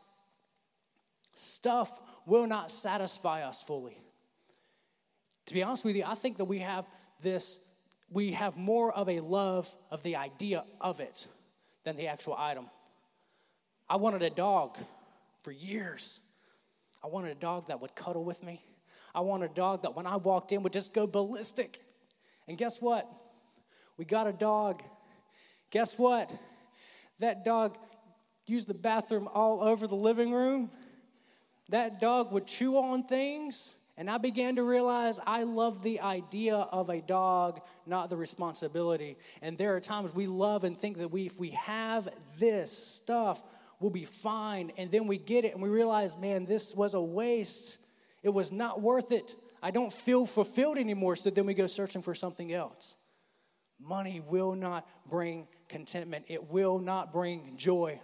Stuff 1.36 2.02
will 2.26 2.48
not 2.48 2.72
satisfy 2.72 3.44
us 3.44 3.62
fully. 3.62 3.98
To 5.48 5.54
be 5.54 5.64
honest 5.64 5.86
with 5.86 5.96
you, 5.96 6.04
I 6.06 6.16
think 6.16 6.38
that 6.38 6.46
we 6.46 6.60
have 6.60 6.86
this, 7.22 7.60
we 8.10 8.32
have 8.32 8.58
more 8.58 8.92
of 8.92 9.10
a 9.10 9.20
love 9.20 9.74
of 9.92 10.02
the 10.04 10.16
idea 10.16 10.64
of 10.80 11.00
it 11.00 11.28
than 11.84 11.96
the 11.96 12.08
actual 12.08 12.36
item. 12.38 12.68
I 13.92 13.98
wanted 13.98 14.22
a 14.22 14.30
dog 14.30 14.78
for 15.44 15.52
years. 15.52 16.22
I 17.04 17.08
wanted 17.08 17.32
a 17.32 17.40
dog 17.42 17.68
that 17.68 17.82
would 17.82 17.94
cuddle 17.94 18.24
with 18.24 18.42
me. 18.42 18.64
I 19.14 19.20
wanted 19.20 19.52
a 19.52 19.54
dog 19.54 19.82
that 19.82 19.98
when 19.98 20.08
I 20.08 20.16
walked 20.16 20.54
in 20.54 20.64
would 20.64 20.72
just 20.72 20.94
go 20.94 21.06
ballistic. 21.06 21.82
And 22.48 22.58
guess 22.58 22.82
what? 22.82 23.06
We 23.98 24.06
got 24.06 24.28
a 24.28 24.32
dog. 24.32 24.82
Guess 25.72 25.98
what? 25.98 26.32
That 27.20 27.44
dog 27.44 27.78
used 28.48 28.70
the 28.70 28.74
bathroom 28.74 29.28
all 29.34 29.62
over 29.62 29.88
the 29.88 29.96
living 29.96 30.32
room. 30.32 30.72
That 31.68 32.00
dog 32.00 32.32
would 32.32 32.48
chew 32.48 32.78
on 32.78 33.04
things. 33.04 33.76
And 33.98 34.10
I 34.10 34.20
began 34.20 34.56
to 34.56 34.64
realize 34.64 35.20
I 35.28 35.44
love 35.44 35.84
the 35.84 36.00
idea 36.00 36.56
of 36.56 36.90
a 36.90 37.02
dog, 37.02 37.60
not 37.86 38.10
the 38.10 38.16
responsibility. 38.16 39.18
And 39.42 39.58
there 39.58 39.76
are 39.76 39.82
times 39.82 40.16
we 40.16 40.28
love 40.28 40.64
and 40.64 40.78
think 40.78 40.98
that 41.00 41.12
we, 41.12 41.26
if 41.26 41.38
we 41.38 41.50
have 41.50 42.08
this 42.40 42.72
stuff, 42.72 43.44
we'll 43.82 43.92
be 43.92 44.06
fine. 44.06 44.72
And 44.78 44.90
then 44.90 45.08
we 45.08 45.18
get 45.18 45.44
it 45.44 45.54
and 45.54 45.62
we 45.62 45.70
realize, 45.70 46.16
man, 46.18 46.46
this 46.46 46.76
was 46.76 46.94
a 46.94 47.02
waste. 47.02 47.80
It 48.24 48.30
was 48.30 48.52
not 48.52 48.82
worth 48.82 49.12
it. 49.12 49.36
I 49.62 49.72
don't 49.72 49.92
feel 49.92 50.26
fulfilled 50.26 50.78
anymore. 50.78 51.16
So 51.16 51.30
then 51.30 51.46
we 51.46 51.54
go 51.54 51.68
searching 51.68 52.02
for 52.02 52.16
something 52.16 52.54
else. 52.54 52.96
Money 53.80 54.22
will 54.28 54.54
not 54.54 54.88
bring 55.10 55.48
contentment, 55.68 56.26
it 56.28 56.52
will 56.52 56.78
not 56.78 57.12
bring 57.12 57.56
joy. 57.58 58.00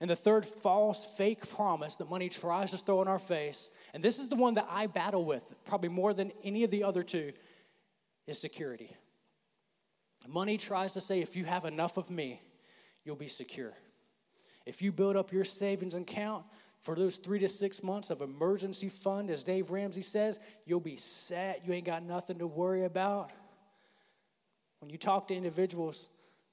And 0.00 0.10
the 0.10 0.16
third 0.16 0.44
false, 0.44 1.16
fake 1.16 1.48
promise 1.48 1.96
that 1.96 2.10
money 2.10 2.28
tries 2.28 2.70
to 2.72 2.76
throw 2.76 3.00
in 3.02 3.08
our 3.08 3.18
face, 3.18 3.70
and 3.94 4.02
this 4.04 4.18
is 4.18 4.28
the 4.28 4.36
one 4.36 4.54
that 4.54 4.68
I 4.70 4.86
battle 4.86 5.24
with 5.24 5.54
probably 5.64 5.88
more 5.88 6.12
than 6.12 6.32
any 6.44 6.64
of 6.64 6.70
the 6.70 6.84
other 6.84 7.02
two, 7.02 7.32
is 8.26 8.38
security. 8.38 8.94
Money 10.28 10.58
tries 10.58 10.92
to 10.94 11.00
say, 11.00 11.20
if 11.20 11.34
you 11.34 11.44
have 11.44 11.64
enough 11.64 11.96
of 11.96 12.10
me, 12.10 12.42
you'll 13.04 13.16
be 13.16 13.28
secure. 13.28 13.72
If 14.66 14.82
you 14.82 14.90
build 14.90 15.16
up 15.16 15.32
your 15.32 15.44
savings 15.44 15.94
account 15.94 16.44
for 16.80 16.96
those 16.96 17.16
three 17.16 17.38
to 17.38 17.48
six 17.48 17.82
months 17.82 18.10
of 18.10 18.20
emergency 18.20 18.88
fund, 18.88 19.30
as 19.30 19.44
Dave 19.44 19.70
Ramsey 19.70 20.02
says, 20.02 20.40
you'll 20.66 20.80
be 20.80 20.96
set. 20.96 21.66
You 21.66 21.72
ain't 21.72 21.86
got 21.86 22.02
nothing 22.02 22.38
to 22.38 22.46
worry 22.46 22.84
about. 22.84 23.30
When 24.80 24.90
you 24.90 24.98
talk 24.98 25.28
to 25.28 25.34
individuals 25.34 26.08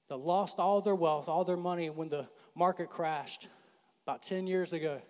that 0.10 0.18
lost 0.18 0.60
all 0.60 0.80
their 0.80 0.96
wealth, 0.96 1.28
all 1.28 1.44
their 1.44 1.58
money 1.58 1.90
when 1.90 2.10
the 2.10 2.30
market 2.56 2.90
crashed 2.90 3.48
about 4.06 4.22
10 4.22 4.48
years 4.48 4.74
ago, 4.74 5.02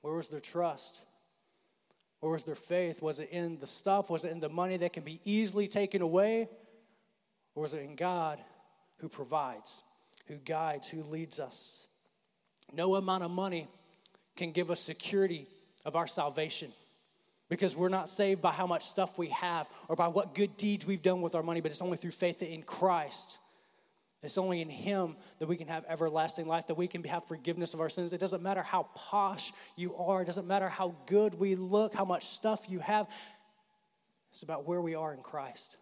where 0.00 0.14
was 0.14 0.28
their 0.28 0.40
trust? 0.40 1.04
Where 2.20 2.32
was 2.32 2.44
their 2.44 2.54
faith? 2.54 3.02
Was 3.02 3.20
it 3.20 3.28
in 3.30 3.58
the 3.58 3.66
stuff? 3.66 4.08
Was 4.08 4.24
it 4.24 4.32
in 4.32 4.40
the 4.40 4.48
money 4.48 4.78
that 4.78 4.94
can 4.94 5.02
be 5.02 5.20
easily 5.24 5.68
taken 5.68 6.00
away? 6.00 6.48
Or 7.54 7.62
was 7.62 7.74
it 7.74 7.82
in 7.82 7.96
God 7.96 8.38
who 8.98 9.08
provides? 9.08 9.82
Who 10.26 10.36
guides, 10.36 10.88
who 10.88 11.02
leads 11.02 11.40
us. 11.40 11.86
No 12.72 12.94
amount 12.96 13.24
of 13.24 13.30
money 13.30 13.68
can 14.36 14.52
give 14.52 14.70
us 14.70 14.80
security 14.80 15.46
of 15.84 15.96
our 15.96 16.06
salvation. 16.06 16.72
Because 17.48 17.76
we're 17.76 17.90
not 17.90 18.08
saved 18.08 18.40
by 18.40 18.52
how 18.52 18.66
much 18.66 18.86
stuff 18.86 19.18
we 19.18 19.28
have 19.28 19.68
or 19.88 19.96
by 19.96 20.08
what 20.08 20.34
good 20.34 20.56
deeds 20.56 20.86
we've 20.86 21.02
done 21.02 21.20
with 21.20 21.34
our 21.34 21.42
money, 21.42 21.60
but 21.60 21.70
it's 21.70 21.82
only 21.82 21.96
through 21.96 22.10
faith 22.10 22.42
in 22.42 22.62
Christ. 22.62 23.38
It's 24.22 24.38
only 24.38 24.62
in 24.62 24.70
Him 24.70 25.16
that 25.38 25.46
we 25.46 25.56
can 25.56 25.68
have 25.68 25.84
everlasting 25.86 26.48
life, 26.48 26.66
that 26.68 26.76
we 26.76 26.88
can 26.88 27.04
have 27.04 27.28
forgiveness 27.28 27.74
of 27.74 27.82
our 27.82 27.90
sins. 27.90 28.14
It 28.14 28.20
doesn't 28.20 28.42
matter 28.42 28.62
how 28.62 28.88
posh 28.94 29.52
you 29.76 29.94
are, 29.96 30.22
it 30.22 30.24
doesn't 30.24 30.46
matter 30.46 30.68
how 30.68 30.94
good 31.04 31.38
we 31.38 31.54
look, 31.54 31.94
how 31.94 32.06
much 32.06 32.26
stuff 32.28 32.64
you 32.68 32.78
have. 32.78 33.06
It's 34.32 34.42
about 34.42 34.66
where 34.66 34.80
we 34.80 34.94
are 34.94 35.12
in 35.12 35.20
Christ. 35.20 35.76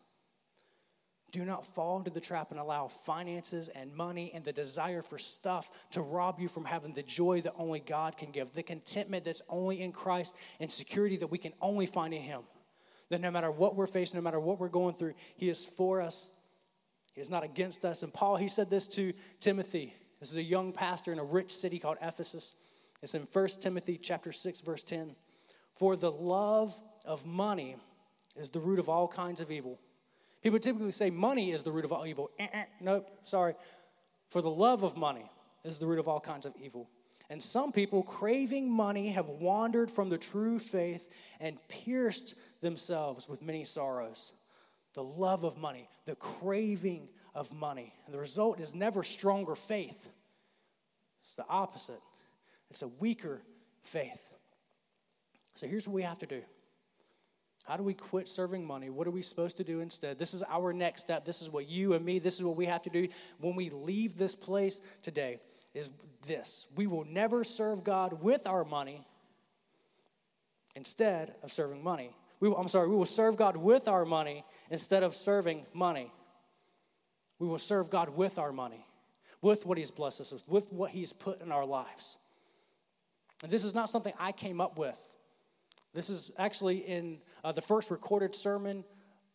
Do 1.32 1.46
not 1.46 1.64
fall 1.64 1.96
into 1.96 2.10
the 2.10 2.20
trap 2.20 2.50
and 2.50 2.60
allow 2.60 2.88
finances 2.88 3.70
and 3.70 3.94
money 3.94 4.30
and 4.34 4.44
the 4.44 4.52
desire 4.52 5.00
for 5.00 5.18
stuff 5.18 5.70
to 5.92 6.02
rob 6.02 6.38
you 6.38 6.46
from 6.46 6.66
having 6.66 6.92
the 6.92 7.02
joy 7.02 7.40
that 7.40 7.54
only 7.56 7.80
God 7.80 8.18
can 8.18 8.30
give, 8.30 8.52
the 8.52 8.62
contentment 8.62 9.24
that's 9.24 9.40
only 9.48 9.80
in 9.80 9.92
Christ, 9.92 10.36
and 10.60 10.70
security 10.70 11.16
that 11.16 11.28
we 11.28 11.38
can 11.38 11.54
only 11.62 11.86
find 11.86 12.12
in 12.12 12.20
Him. 12.20 12.42
That 13.08 13.22
no 13.22 13.30
matter 13.30 13.50
what 13.50 13.76
we're 13.76 13.86
facing, 13.86 14.18
no 14.18 14.22
matter 14.22 14.40
what 14.40 14.60
we're 14.60 14.68
going 14.68 14.94
through, 14.94 15.14
He 15.36 15.48
is 15.48 15.64
for 15.64 16.02
us, 16.02 16.30
He 17.14 17.22
is 17.22 17.30
not 17.30 17.44
against 17.44 17.86
us. 17.86 18.02
And 18.02 18.12
Paul, 18.12 18.36
he 18.36 18.48
said 18.48 18.68
this 18.68 18.86
to 18.88 19.14
Timothy. 19.40 19.94
This 20.20 20.30
is 20.30 20.36
a 20.36 20.42
young 20.42 20.72
pastor 20.72 21.12
in 21.12 21.18
a 21.18 21.24
rich 21.24 21.50
city 21.50 21.78
called 21.78 21.96
Ephesus. 22.02 22.54
It's 23.02 23.14
in 23.14 23.22
1 23.22 23.48
Timothy 23.60 23.96
chapter 23.96 24.32
6, 24.32 24.60
verse 24.60 24.84
10. 24.84 25.16
For 25.74 25.96
the 25.96 26.12
love 26.12 26.74
of 27.06 27.24
money 27.24 27.76
is 28.36 28.50
the 28.50 28.60
root 28.60 28.78
of 28.78 28.90
all 28.90 29.08
kinds 29.08 29.40
of 29.40 29.50
evil. 29.50 29.80
People 30.42 30.58
typically 30.58 30.90
say 30.90 31.10
money 31.10 31.52
is 31.52 31.62
the 31.62 31.70
root 31.70 31.84
of 31.84 31.92
all 31.92 32.06
evil. 32.06 32.30
Eh-eh, 32.38 32.64
nope, 32.80 33.10
sorry. 33.24 33.54
For 34.28 34.42
the 34.42 34.50
love 34.50 34.82
of 34.82 34.96
money 34.96 35.30
is 35.64 35.78
the 35.78 35.86
root 35.86 35.98
of 35.98 36.08
all 36.08 36.20
kinds 36.20 36.46
of 36.46 36.54
evil. 36.60 36.88
And 37.30 37.42
some 37.42 37.72
people, 37.72 38.02
craving 38.02 38.70
money, 38.70 39.08
have 39.10 39.28
wandered 39.28 39.90
from 39.90 40.10
the 40.10 40.18
true 40.18 40.58
faith 40.58 41.08
and 41.40 41.56
pierced 41.68 42.34
themselves 42.60 43.28
with 43.28 43.40
many 43.40 43.64
sorrows. 43.64 44.32
The 44.94 45.04
love 45.04 45.44
of 45.44 45.56
money, 45.56 45.88
the 46.04 46.16
craving 46.16 47.08
of 47.34 47.52
money. 47.54 47.94
And 48.04 48.14
the 48.14 48.18
result 48.18 48.60
is 48.60 48.74
never 48.74 49.02
stronger 49.02 49.54
faith, 49.54 50.10
it's 51.24 51.36
the 51.36 51.46
opposite. 51.48 52.00
It's 52.68 52.82
a 52.82 52.88
weaker 52.88 53.42
faith. 53.82 54.32
So 55.54 55.66
here's 55.66 55.86
what 55.86 55.94
we 55.94 56.02
have 56.02 56.18
to 56.20 56.26
do 56.26 56.42
how 57.66 57.76
do 57.76 57.82
we 57.82 57.94
quit 57.94 58.28
serving 58.28 58.66
money? 58.66 58.90
What 58.90 59.06
are 59.06 59.12
we 59.12 59.22
supposed 59.22 59.56
to 59.58 59.64
do 59.64 59.80
instead? 59.80 60.18
This 60.18 60.34
is 60.34 60.42
our 60.48 60.72
next 60.72 61.02
step. 61.02 61.24
This 61.24 61.40
is 61.42 61.50
what 61.50 61.68
you 61.68 61.94
and 61.94 62.04
me, 62.04 62.18
this 62.18 62.34
is 62.34 62.42
what 62.42 62.56
we 62.56 62.66
have 62.66 62.82
to 62.82 62.90
do 62.90 63.06
when 63.40 63.54
we 63.54 63.70
leave 63.70 64.16
this 64.16 64.34
place 64.34 64.80
today 65.02 65.38
is 65.74 65.90
this. 66.26 66.66
We 66.76 66.86
will 66.86 67.04
never 67.04 67.44
serve 67.44 67.84
God 67.84 68.22
with 68.22 68.46
our 68.46 68.64
money 68.64 69.06
instead 70.74 71.34
of 71.42 71.52
serving 71.52 71.82
money. 71.82 72.14
We 72.40 72.48
will, 72.48 72.56
I'm 72.56 72.68
sorry, 72.68 72.88
we 72.88 72.96
will 72.96 73.06
serve 73.06 73.36
God 73.36 73.56
with 73.56 73.88
our 73.88 74.04
money 74.04 74.44
instead 74.70 75.02
of 75.02 75.14
serving 75.14 75.64
money. 75.72 76.12
We 77.38 77.46
will 77.46 77.58
serve 77.58 77.90
God 77.90 78.10
with 78.10 78.38
our 78.38 78.52
money, 78.52 78.86
with 79.40 79.64
what 79.66 79.78
He's 79.78 79.90
blessed 79.90 80.20
us 80.20 80.32
with, 80.32 80.48
with 80.48 80.72
what 80.72 80.90
He's 80.90 81.12
put 81.12 81.40
in 81.40 81.52
our 81.52 81.64
lives. 81.64 82.18
And 83.42 83.50
this 83.50 83.64
is 83.64 83.74
not 83.74 83.88
something 83.88 84.12
I 84.18 84.32
came 84.32 84.60
up 84.60 84.78
with. 84.78 85.16
This 85.94 86.08
is 86.08 86.32
actually 86.38 86.78
in 86.78 87.18
uh, 87.44 87.52
the 87.52 87.60
first 87.60 87.90
recorded 87.90 88.34
sermon 88.34 88.84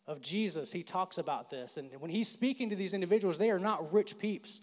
of 0.06 0.20
Jesus. 0.20 0.72
He 0.72 0.82
talks 0.82 1.18
about 1.18 1.50
this. 1.50 1.76
And 1.76 1.90
when 2.00 2.10
he's 2.10 2.28
speaking 2.28 2.70
to 2.70 2.76
these 2.76 2.94
individuals, 2.94 3.38
they 3.38 3.50
are 3.50 3.58
not 3.58 3.92
rich 3.92 4.18
peeps. 4.18 4.60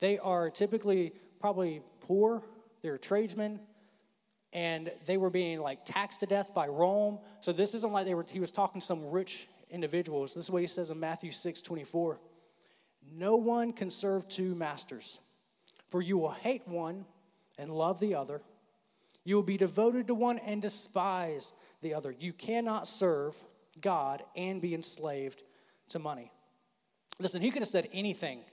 They 0.00 0.18
are 0.18 0.50
typically 0.50 1.12
probably 1.40 1.82
poor, 2.00 2.42
they're 2.82 2.98
tradesmen, 2.98 3.60
and 4.52 4.90
they 5.04 5.18
were 5.18 5.30
being 5.30 5.60
like 5.60 5.84
taxed 5.84 6.20
to 6.20 6.26
death 6.26 6.52
by 6.54 6.66
Rome. 6.66 7.18
So 7.40 7.52
this 7.52 7.74
isn't 7.74 7.92
like 7.92 8.06
they 8.06 8.14
were, 8.14 8.26
he 8.28 8.40
was 8.40 8.52
talking 8.52 8.80
to 8.80 8.86
some 8.86 9.10
rich 9.10 9.48
individuals. 9.70 10.34
This 10.34 10.44
is 10.44 10.50
what 10.50 10.62
he 10.62 10.66
says 10.66 10.90
in 10.90 10.98
Matthew 10.98 11.30
6 11.30 11.60
24. 11.60 12.18
No 13.12 13.36
one 13.36 13.72
can 13.72 13.90
serve 13.90 14.26
two 14.28 14.54
masters, 14.54 15.20
for 15.88 16.02
you 16.02 16.18
will 16.18 16.32
hate 16.32 16.66
one 16.66 17.04
and 17.58 17.70
love 17.70 18.00
the 18.00 18.14
other 18.14 18.40
you 19.26 19.34
will 19.34 19.42
be 19.42 19.56
devoted 19.56 20.06
to 20.06 20.14
one 20.14 20.38
and 20.38 20.62
despise 20.62 21.52
the 21.82 21.94
other. 21.94 22.14
You 22.16 22.32
cannot 22.32 22.86
serve 22.86 23.36
God 23.80 24.22
and 24.36 24.62
be 24.62 24.72
enslaved 24.72 25.42
to 25.88 25.98
money. 25.98 26.30
Listen, 27.18 27.42
he 27.42 27.50
could 27.50 27.60
have 27.60 27.68
said 27.68 27.88
anything. 27.92 28.44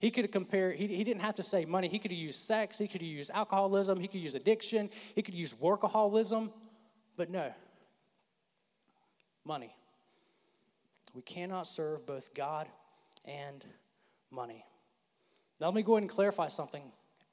He 0.00 0.10
could 0.10 0.24
have 0.24 0.30
compared, 0.30 0.76
he, 0.76 0.86
he 0.86 1.02
didn't 1.02 1.22
have 1.22 1.36
to 1.36 1.42
say 1.42 1.64
money. 1.64 1.88
He 1.88 1.98
could 1.98 2.10
have 2.10 2.20
used 2.20 2.40
sex, 2.40 2.76
he 2.76 2.88
could 2.88 3.00
have 3.00 3.08
used 3.08 3.30
alcoholism, 3.30 3.98
he 3.98 4.06
could 4.06 4.20
use 4.20 4.34
addiction, 4.34 4.90
he 5.14 5.22
could 5.22 5.34
use 5.34 5.54
workaholism, 5.54 6.52
but 7.16 7.30
no. 7.30 7.50
Money. 9.46 9.74
We 11.14 11.22
cannot 11.22 11.66
serve 11.66 12.04
both 12.04 12.34
God 12.34 12.68
and 13.24 13.64
money. 14.30 14.66
Now, 15.58 15.68
let 15.68 15.74
me 15.74 15.82
go 15.82 15.94
ahead 15.94 16.02
and 16.02 16.10
clarify 16.10 16.48
something 16.48 16.82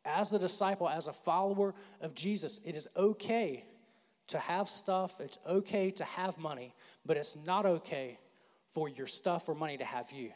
as 0.05 0.33
a 0.33 0.39
disciple, 0.39 0.89
as 0.89 1.07
a 1.07 1.13
follower 1.13 1.73
of 2.01 2.15
Jesus, 2.15 2.59
it 2.65 2.75
is 2.75 2.87
okay 2.95 3.65
to 4.27 4.39
have 4.39 4.69
stuff, 4.69 5.19
it's 5.19 5.39
okay 5.47 5.91
to 5.91 6.03
have 6.03 6.37
money, 6.37 6.73
but 7.05 7.17
it's 7.17 7.35
not 7.45 7.65
okay 7.65 8.19
for 8.69 8.87
your 8.87 9.07
stuff 9.07 9.49
or 9.49 9.55
money 9.55 9.77
to 9.77 9.85
have 9.85 10.11
you. 10.11 10.31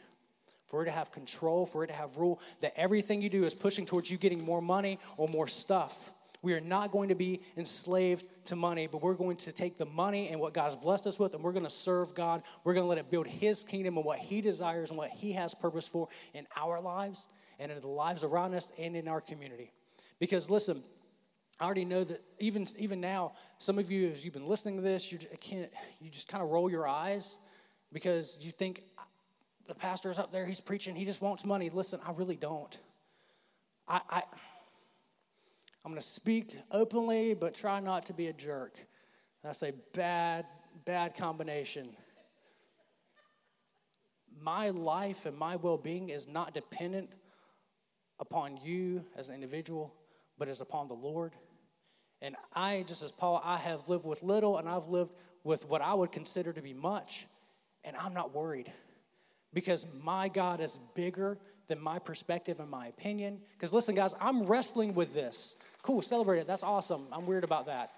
For 0.66 0.82
it 0.82 0.86
to 0.86 0.90
have 0.90 1.12
control, 1.12 1.66
for 1.66 1.84
it 1.84 1.88
to 1.88 1.92
have 1.92 2.16
rule, 2.16 2.40
that 2.60 2.72
everything 2.76 3.22
you 3.22 3.28
do 3.28 3.44
is 3.44 3.54
pushing 3.54 3.86
towards 3.86 4.10
you 4.10 4.18
getting 4.18 4.44
more 4.44 4.62
money 4.62 4.98
or 5.16 5.28
more 5.28 5.46
stuff. 5.46 6.10
We 6.44 6.52
are 6.52 6.60
not 6.60 6.92
going 6.92 7.08
to 7.08 7.14
be 7.14 7.40
enslaved 7.56 8.26
to 8.44 8.54
money, 8.54 8.86
but 8.86 9.00
we're 9.00 9.14
going 9.14 9.38
to 9.38 9.52
take 9.52 9.78
the 9.78 9.86
money 9.86 10.28
and 10.28 10.38
what 10.38 10.52
God's 10.52 10.76
blessed 10.76 11.06
us 11.06 11.18
with, 11.18 11.34
and 11.34 11.42
we're 11.42 11.52
going 11.52 11.64
to 11.64 11.70
serve 11.70 12.14
God. 12.14 12.42
We're 12.64 12.74
going 12.74 12.84
to 12.84 12.88
let 12.88 12.98
it 12.98 13.10
build 13.10 13.26
His 13.26 13.64
kingdom 13.64 13.96
and 13.96 14.04
what 14.04 14.18
He 14.18 14.42
desires 14.42 14.90
and 14.90 14.98
what 14.98 15.08
He 15.08 15.32
has 15.32 15.54
purpose 15.54 15.88
for 15.88 16.08
in 16.34 16.46
our 16.54 16.82
lives 16.82 17.28
and 17.58 17.72
in 17.72 17.80
the 17.80 17.88
lives 17.88 18.24
around 18.24 18.52
us 18.52 18.70
and 18.78 18.94
in 18.94 19.08
our 19.08 19.22
community. 19.22 19.72
Because 20.18 20.50
listen, 20.50 20.82
I 21.58 21.64
already 21.64 21.86
know 21.86 22.04
that 22.04 22.22
even 22.38 22.66
even 22.78 23.00
now, 23.00 23.32
some 23.56 23.78
of 23.78 23.90
you, 23.90 24.10
as 24.10 24.22
you've 24.22 24.34
been 24.34 24.46
listening 24.46 24.76
to 24.76 24.82
this, 24.82 25.10
you 25.10 25.18
can't 25.40 25.70
you 25.98 26.10
just 26.10 26.28
kind 26.28 26.42
of 26.42 26.50
roll 26.50 26.70
your 26.70 26.86
eyes 26.86 27.38
because 27.90 28.36
you 28.42 28.50
think 28.50 28.82
the 29.66 29.74
pastor 29.74 30.10
is 30.10 30.18
up 30.18 30.30
there, 30.30 30.44
he's 30.44 30.60
preaching, 30.60 30.94
he 30.94 31.06
just 31.06 31.22
wants 31.22 31.46
money. 31.46 31.70
Listen, 31.70 32.00
I 32.06 32.12
really 32.12 32.36
don't. 32.36 32.76
I, 33.88 34.00
I 34.10 34.22
I'm 35.84 35.90
going 35.90 36.00
to 36.00 36.06
speak 36.06 36.56
openly, 36.70 37.34
but 37.34 37.54
try 37.54 37.78
not 37.78 38.06
to 38.06 38.14
be 38.14 38.28
a 38.28 38.32
jerk. 38.32 38.78
That's 39.42 39.62
a 39.62 39.72
bad, 39.92 40.46
bad 40.86 41.14
combination. 41.14 41.94
My 44.40 44.70
life 44.70 45.26
and 45.26 45.36
my 45.36 45.56
well 45.56 45.76
being 45.76 46.08
is 46.08 46.26
not 46.26 46.54
dependent 46.54 47.10
upon 48.18 48.56
you 48.56 49.04
as 49.16 49.28
an 49.28 49.34
individual, 49.34 49.94
but 50.38 50.48
is 50.48 50.60
upon 50.60 50.88
the 50.88 50.94
Lord. 50.94 51.34
And 52.22 52.36
I, 52.54 52.84
just 52.86 53.02
as 53.02 53.12
Paul, 53.12 53.42
I 53.44 53.58
have 53.58 53.88
lived 53.88 54.06
with 54.06 54.22
little 54.22 54.56
and 54.56 54.66
I've 54.68 54.88
lived 54.88 55.12
with 55.44 55.68
what 55.68 55.82
I 55.82 55.92
would 55.92 56.10
consider 56.10 56.54
to 56.54 56.62
be 56.62 56.72
much, 56.72 57.26
and 57.84 57.94
I'm 57.96 58.14
not 58.14 58.34
worried 58.34 58.72
because 59.52 59.86
my 60.02 60.28
God 60.28 60.60
is 60.60 60.78
bigger 60.94 61.38
than 61.68 61.78
my 61.78 61.98
perspective 61.98 62.60
and 62.60 62.70
my 62.70 62.86
opinion. 62.88 63.40
Because 63.52 63.72
listen, 63.72 63.94
guys, 63.94 64.14
I'm 64.20 64.44
wrestling 64.44 64.94
with 64.94 65.12
this. 65.14 65.56
Cool, 65.84 66.00
celebrate 66.00 66.38
it. 66.38 66.46
That's 66.46 66.62
awesome. 66.62 67.06
I'm 67.12 67.26
weird 67.26 67.44
about 67.44 67.66
that. 67.66 67.92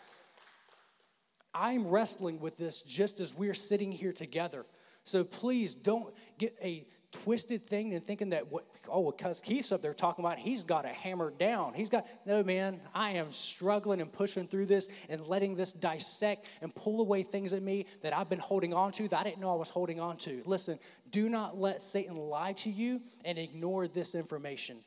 I'm 1.55 1.87
wrestling 1.87 2.41
with 2.41 2.57
this 2.57 2.83
just 2.83 3.21
as 3.21 3.33
we're 3.33 3.55
sitting 3.55 3.93
here 3.93 4.13
together. 4.13 4.67
So 5.05 5.23
please 5.23 5.77
don't 5.77 6.13
get 6.37 6.57
a 6.61 6.85
twisted 7.13 7.63
thing 7.63 7.95
and 7.95 8.05
thinking 8.05 8.31
that 8.31 8.51
what 8.51 8.67
oh 8.89 9.13
because 9.13 9.41
Keith's 9.41 9.71
up 9.71 9.83
there 9.83 9.95
talking 9.95 10.25
about 10.25 10.37
he's 10.37 10.65
got 10.65 10.85
a 10.85 10.89
hammer 10.89 11.31
down. 11.31 11.75
He's 11.75 11.89
got 11.89 12.09
no 12.27 12.43
man, 12.43 12.81
I 12.93 13.11
am 13.11 13.31
struggling 13.31 14.01
and 14.01 14.13
pushing 14.13 14.49
through 14.49 14.67
this 14.67 14.89
and 15.09 15.25
letting 15.29 15.55
this 15.55 15.73
dissect 15.73 16.47
and 16.63 16.75
pull 16.75 17.01
away 17.01 17.23
things 17.23 17.53
in 17.53 17.65
me 17.65 17.87
that 18.03 18.13
I've 18.13 18.29
been 18.29 18.41
holding 18.41 18.75
on 18.75 18.91
to 18.93 19.07
that 19.09 19.21
I 19.21 19.23
didn't 19.23 19.41
know 19.41 19.53
I 19.53 19.55
was 19.55 19.71
holding 19.71 20.01
on 20.01 20.17
to. 20.19 20.43
Listen, 20.45 20.81
do 21.13 21.29
not 21.29 21.57
let 21.57 21.81
Satan 21.81 22.17
lie 22.17 22.55
to 22.55 22.69
you 22.71 23.01
and 23.25 23.39
ignore 23.39 23.87
this 23.87 24.17
information. 24.17 24.79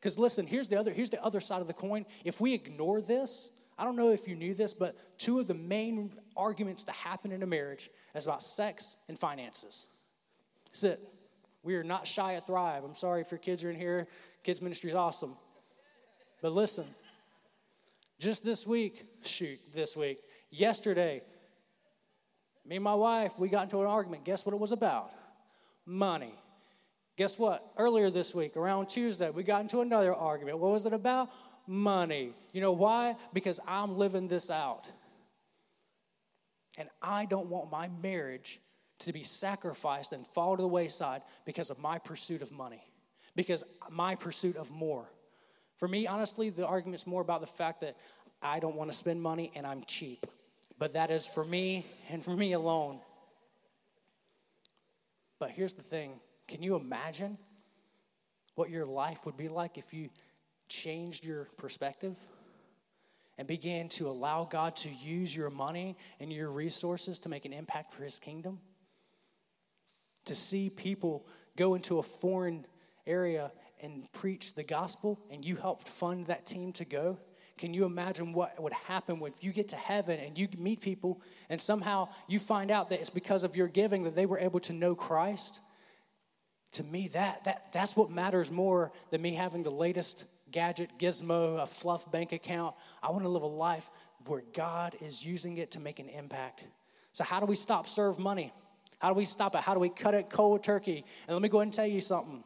Because 0.00 0.18
listen, 0.18 0.46
here's 0.46 0.68
the 0.68 0.78
other 0.78 0.92
here's 0.92 1.10
the 1.10 1.22
other 1.22 1.40
side 1.40 1.60
of 1.60 1.66
the 1.66 1.72
coin. 1.72 2.04
If 2.24 2.40
we 2.40 2.54
ignore 2.54 3.00
this, 3.00 3.52
I 3.78 3.84
don't 3.84 3.96
know 3.96 4.10
if 4.10 4.26
you 4.26 4.36
knew 4.36 4.54
this, 4.54 4.72
but 4.72 4.96
two 5.18 5.38
of 5.38 5.46
the 5.46 5.54
main 5.54 6.12
arguments 6.36 6.84
that 6.84 6.94
happen 6.94 7.32
in 7.32 7.42
a 7.42 7.46
marriage 7.46 7.90
is 8.14 8.26
about 8.26 8.42
sex 8.42 8.96
and 9.08 9.18
finances. 9.18 9.86
That's 10.66 10.84
it. 10.84 11.00
We 11.62 11.74
are 11.74 11.84
not 11.84 12.06
shy 12.06 12.34
at 12.34 12.46
Thrive. 12.46 12.84
I'm 12.84 12.94
sorry 12.94 13.22
if 13.22 13.30
your 13.30 13.38
kids 13.38 13.64
are 13.64 13.70
in 13.70 13.76
here. 13.76 14.06
Kids 14.44 14.62
ministry 14.62 14.90
is 14.90 14.94
awesome. 14.94 15.36
But 16.40 16.52
listen, 16.52 16.84
just 18.18 18.44
this 18.44 18.66
week, 18.66 19.04
shoot, 19.24 19.58
this 19.74 19.96
week, 19.96 20.20
yesterday, 20.50 21.22
me 22.64 22.76
and 22.76 22.84
my 22.84 22.94
wife, 22.94 23.32
we 23.38 23.48
got 23.48 23.64
into 23.64 23.80
an 23.80 23.86
argument. 23.86 24.24
Guess 24.24 24.46
what 24.46 24.54
it 24.54 24.60
was 24.60 24.72
about? 24.72 25.10
Money. 25.84 26.34
Guess 27.16 27.38
what? 27.38 27.72
Earlier 27.78 28.10
this 28.10 28.34
week, 28.34 28.56
around 28.56 28.88
Tuesday, 28.88 29.30
we 29.30 29.42
got 29.42 29.62
into 29.62 29.80
another 29.80 30.14
argument. 30.14 30.58
What 30.58 30.72
was 30.72 30.84
it 30.84 30.92
about? 30.92 31.30
Money. 31.66 32.34
You 32.52 32.60
know 32.60 32.72
why? 32.72 33.16
Because 33.32 33.58
I'm 33.66 33.96
living 33.96 34.28
this 34.28 34.50
out. 34.50 34.86
And 36.76 36.90
I 37.00 37.24
don't 37.24 37.46
want 37.46 37.70
my 37.70 37.88
marriage 38.02 38.60
to 39.00 39.12
be 39.12 39.22
sacrificed 39.22 40.12
and 40.12 40.26
fall 40.26 40.56
to 40.56 40.62
the 40.62 40.68
wayside 40.68 41.22
because 41.46 41.70
of 41.70 41.78
my 41.78 41.98
pursuit 41.98 42.42
of 42.42 42.52
money, 42.52 42.82
because 43.34 43.64
my 43.90 44.14
pursuit 44.14 44.56
of 44.56 44.70
more. 44.70 45.06
For 45.76 45.88
me, 45.88 46.06
honestly, 46.06 46.50
the 46.50 46.66
argument's 46.66 47.06
more 47.06 47.22
about 47.22 47.40
the 47.40 47.46
fact 47.46 47.80
that 47.80 47.96
I 48.42 48.60
don't 48.60 48.76
want 48.76 48.90
to 48.90 48.96
spend 48.96 49.22
money 49.22 49.50
and 49.54 49.66
I'm 49.66 49.82
cheap. 49.86 50.26
But 50.78 50.92
that 50.92 51.10
is 51.10 51.26
for 51.26 51.44
me 51.44 51.86
and 52.10 52.22
for 52.22 52.36
me 52.36 52.52
alone. 52.52 53.00
But 55.38 55.50
here's 55.50 55.74
the 55.74 55.82
thing 55.82 56.20
can 56.48 56.62
you 56.62 56.76
imagine 56.76 57.38
what 58.54 58.70
your 58.70 58.84
life 58.84 59.26
would 59.26 59.36
be 59.36 59.48
like 59.48 59.78
if 59.78 59.92
you 59.92 60.08
changed 60.68 61.24
your 61.24 61.46
perspective 61.56 62.18
and 63.38 63.46
began 63.46 63.88
to 63.88 64.08
allow 64.08 64.44
God 64.44 64.76
to 64.76 64.90
use 64.90 65.36
your 65.36 65.50
money 65.50 65.96
and 66.20 66.32
your 66.32 66.50
resources 66.50 67.18
to 67.20 67.28
make 67.28 67.44
an 67.44 67.52
impact 67.52 67.92
for 67.92 68.02
His 68.04 68.18
kingdom? 68.18 68.58
To 70.24 70.34
see 70.34 70.70
people 70.70 71.26
go 71.56 71.74
into 71.74 71.98
a 71.98 72.02
foreign 72.02 72.66
area 73.06 73.52
and 73.82 74.10
preach 74.12 74.54
the 74.54 74.64
gospel, 74.64 75.20
and 75.30 75.44
you 75.44 75.56
helped 75.56 75.86
fund 75.86 76.26
that 76.26 76.46
team 76.46 76.72
to 76.72 76.84
go? 76.84 77.18
Can 77.58 77.72
you 77.72 77.84
imagine 77.84 78.32
what 78.32 78.60
would 78.62 78.72
happen 78.72 79.20
if 79.24 79.42
you 79.42 79.52
get 79.52 79.68
to 79.68 79.76
heaven 79.76 80.20
and 80.20 80.36
you 80.36 80.48
meet 80.58 80.80
people 80.80 81.22
and 81.48 81.60
somehow 81.60 82.08
you 82.28 82.38
find 82.38 82.70
out 82.70 82.90
that 82.90 83.00
it's 83.00 83.10
because 83.10 83.44
of 83.44 83.56
your 83.56 83.68
giving 83.68 84.02
that 84.04 84.14
they 84.14 84.26
were 84.26 84.38
able 84.38 84.60
to 84.60 84.72
know 84.72 84.94
Christ? 84.94 85.60
To 86.72 86.84
me, 86.84 87.08
that, 87.08 87.44
that, 87.44 87.72
that's 87.72 87.96
what 87.96 88.10
matters 88.10 88.50
more 88.50 88.92
than 89.10 89.22
me 89.22 89.34
having 89.34 89.62
the 89.62 89.70
latest 89.70 90.24
gadget, 90.50 90.90
gizmo, 90.98 91.62
a 91.62 91.66
fluff 91.66 92.10
bank 92.10 92.32
account. 92.32 92.74
I 93.02 93.10
want 93.10 93.22
to 93.24 93.28
live 93.28 93.42
a 93.42 93.46
life 93.46 93.90
where 94.26 94.42
God 94.52 94.96
is 95.00 95.24
using 95.24 95.58
it 95.58 95.70
to 95.72 95.80
make 95.80 95.98
an 95.98 96.08
impact. 96.08 96.64
So, 97.12 97.24
how 97.24 97.40
do 97.40 97.46
we 97.46 97.56
stop 97.56 97.88
serve 97.88 98.18
money? 98.18 98.52
How 98.98 99.08
do 99.08 99.14
we 99.14 99.24
stop 99.24 99.54
it? 99.54 99.60
How 99.60 99.74
do 99.74 99.80
we 99.80 99.88
cut 99.88 100.14
it 100.14 100.30
cold 100.30 100.62
turkey? 100.62 101.04
And 101.26 101.34
let 101.34 101.42
me 101.42 101.48
go 101.48 101.58
ahead 101.58 101.66
and 101.66 101.74
tell 101.74 101.86
you 101.86 102.00
something. 102.00 102.42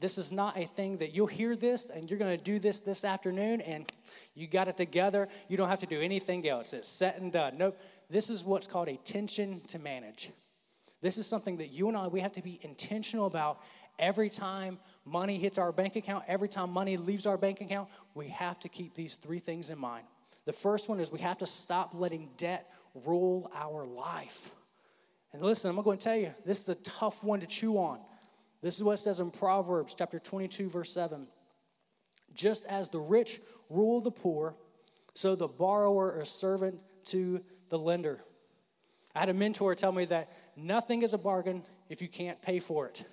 This 0.00 0.18
is 0.18 0.32
not 0.32 0.58
a 0.58 0.66
thing 0.66 0.96
that 0.98 1.14
you'll 1.14 1.26
hear 1.26 1.54
this 1.54 1.90
and 1.90 2.10
you're 2.10 2.18
going 2.18 2.36
to 2.36 2.42
do 2.42 2.58
this 2.58 2.80
this 2.80 3.04
afternoon 3.04 3.60
and 3.60 3.90
you 4.34 4.46
got 4.46 4.66
it 4.66 4.76
together. 4.76 5.28
You 5.48 5.56
don't 5.56 5.68
have 5.68 5.80
to 5.80 5.86
do 5.86 6.00
anything 6.00 6.48
else. 6.48 6.72
It's 6.72 6.88
set 6.88 7.20
and 7.20 7.32
done. 7.32 7.54
Nope. 7.56 7.78
This 8.10 8.28
is 8.28 8.44
what's 8.44 8.66
called 8.66 8.88
a 8.88 8.96
tension 8.96 9.60
to 9.68 9.78
manage. 9.78 10.30
This 11.04 11.18
is 11.18 11.26
something 11.26 11.58
that 11.58 11.66
you 11.66 11.88
and 11.88 11.98
I, 11.98 12.06
we 12.06 12.20
have 12.20 12.32
to 12.32 12.40
be 12.40 12.58
intentional 12.62 13.26
about 13.26 13.60
every 13.98 14.30
time 14.30 14.78
money 15.04 15.36
hits 15.36 15.58
our 15.58 15.70
bank 15.70 15.96
account, 15.96 16.24
every 16.26 16.48
time 16.48 16.70
money 16.70 16.96
leaves 16.96 17.26
our 17.26 17.36
bank 17.36 17.60
account. 17.60 17.90
We 18.14 18.28
have 18.28 18.58
to 18.60 18.70
keep 18.70 18.94
these 18.94 19.16
three 19.16 19.38
things 19.38 19.68
in 19.68 19.76
mind. 19.76 20.06
The 20.46 20.54
first 20.54 20.88
one 20.88 21.00
is 21.00 21.12
we 21.12 21.20
have 21.20 21.36
to 21.40 21.46
stop 21.46 21.92
letting 21.92 22.30
debt 22.38 22.70
rule 23.04 23.50
our 23.54 23.84
life. 23.84 24.48
And 25.34 25.42
listen, 25.42 25.68
I'm 25.76 25.84
going 25.84 25.98
to 25.98 26.02
tell 26.02 26.16
you, 26.16 26.32
this 26.46 26.62
is 26.62 26.70
a 26.70 26.74
tough 26.76 27.22
one 27.22 27.40
to 27.40 27.46
chew 27.46 27.76
on. 27.76 28.00
This 28.62 28.78
is 28.78 28.82
what 28.82 28.92
it 28.92 28.98
says 29.02 29.20
in 29.20 29.30
Proverbs 29.30 29.94
chapter 29.94 30.18
22, 30.18 30.70
verse 30.70 30.90
7. 30.90 31.26
Just 32.32 32.64
as 32.64 32.88
the 32.88 32.98
rich 32.98 33.42
rule 33.68 34.00
the 34.00 34.10
poor, 34.10 34.54
so 35.12 35.36
the 35.36 35.48
borrower 35.48 36.18
is 36.22 36.30
servant 36.30 36.80
to 37.08 37.42
the 37.68 37.78
lender. 37.78 38.24
I 39.14 39.20
had 39.20 39.28
a 39.28 39.34
mentor 39.34 39.74
tell 39.74 39.92
me 39.92 40.04
that 40.06 40.30
nothing 40.56 41.02
is 41.02 41.12
a 41.12 41.18
bargain 41.18 41.62
if 41.88 42.02
you 42.02 42.08
can't 42.08 42.40
pay 42.42 42.58
for 42.58 42.88
it. 42.88 43.04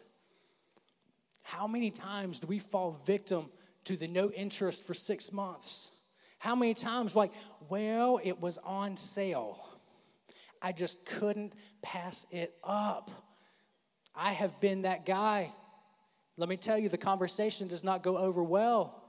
How 1.43 1.67
many 1.67 1.91
times 1.91 2.39
do 2.39 2.47
we 2.47 2.59
fall 2.59 2.91
victim 3.05 3.49
to 3.83 3.95
the 3.95 4.07
no 4.07 4.31
interest 4.31 4.83
for 4.83 4.93
six 4.93 5.31
months? 5.31 5.91
How 6.39 6.55
many 6.55 6.73
times, 6.73 7.15
like, 7.15 7.31
well, 7.69 8.19
it 8.23 8.41
was 8.41 8.57
on 8.59 8.97
sale. 8.97 9.63
I 10.61 10.71
just 10.71 11.05
couldn't 11.05 11.53
pass 11.81 12.25
it 12.31 12.55
up. 12.63 13.11
I 14.15 14.31
have 14.31 14.59
been 14.59 14.83
that 14.83 15.05
guy. 15.05 15.51
Let 16.37 16.49
me 16.49 16.57
tell 16.57 16.77
you, 16.77 16.89
the 16.89 16.97
conversation 16.97 17.67
does 17.67 17.83
not 17.83 18.01
go 18.01 18.17
over 18.17 18.43
well. 18.43 19.03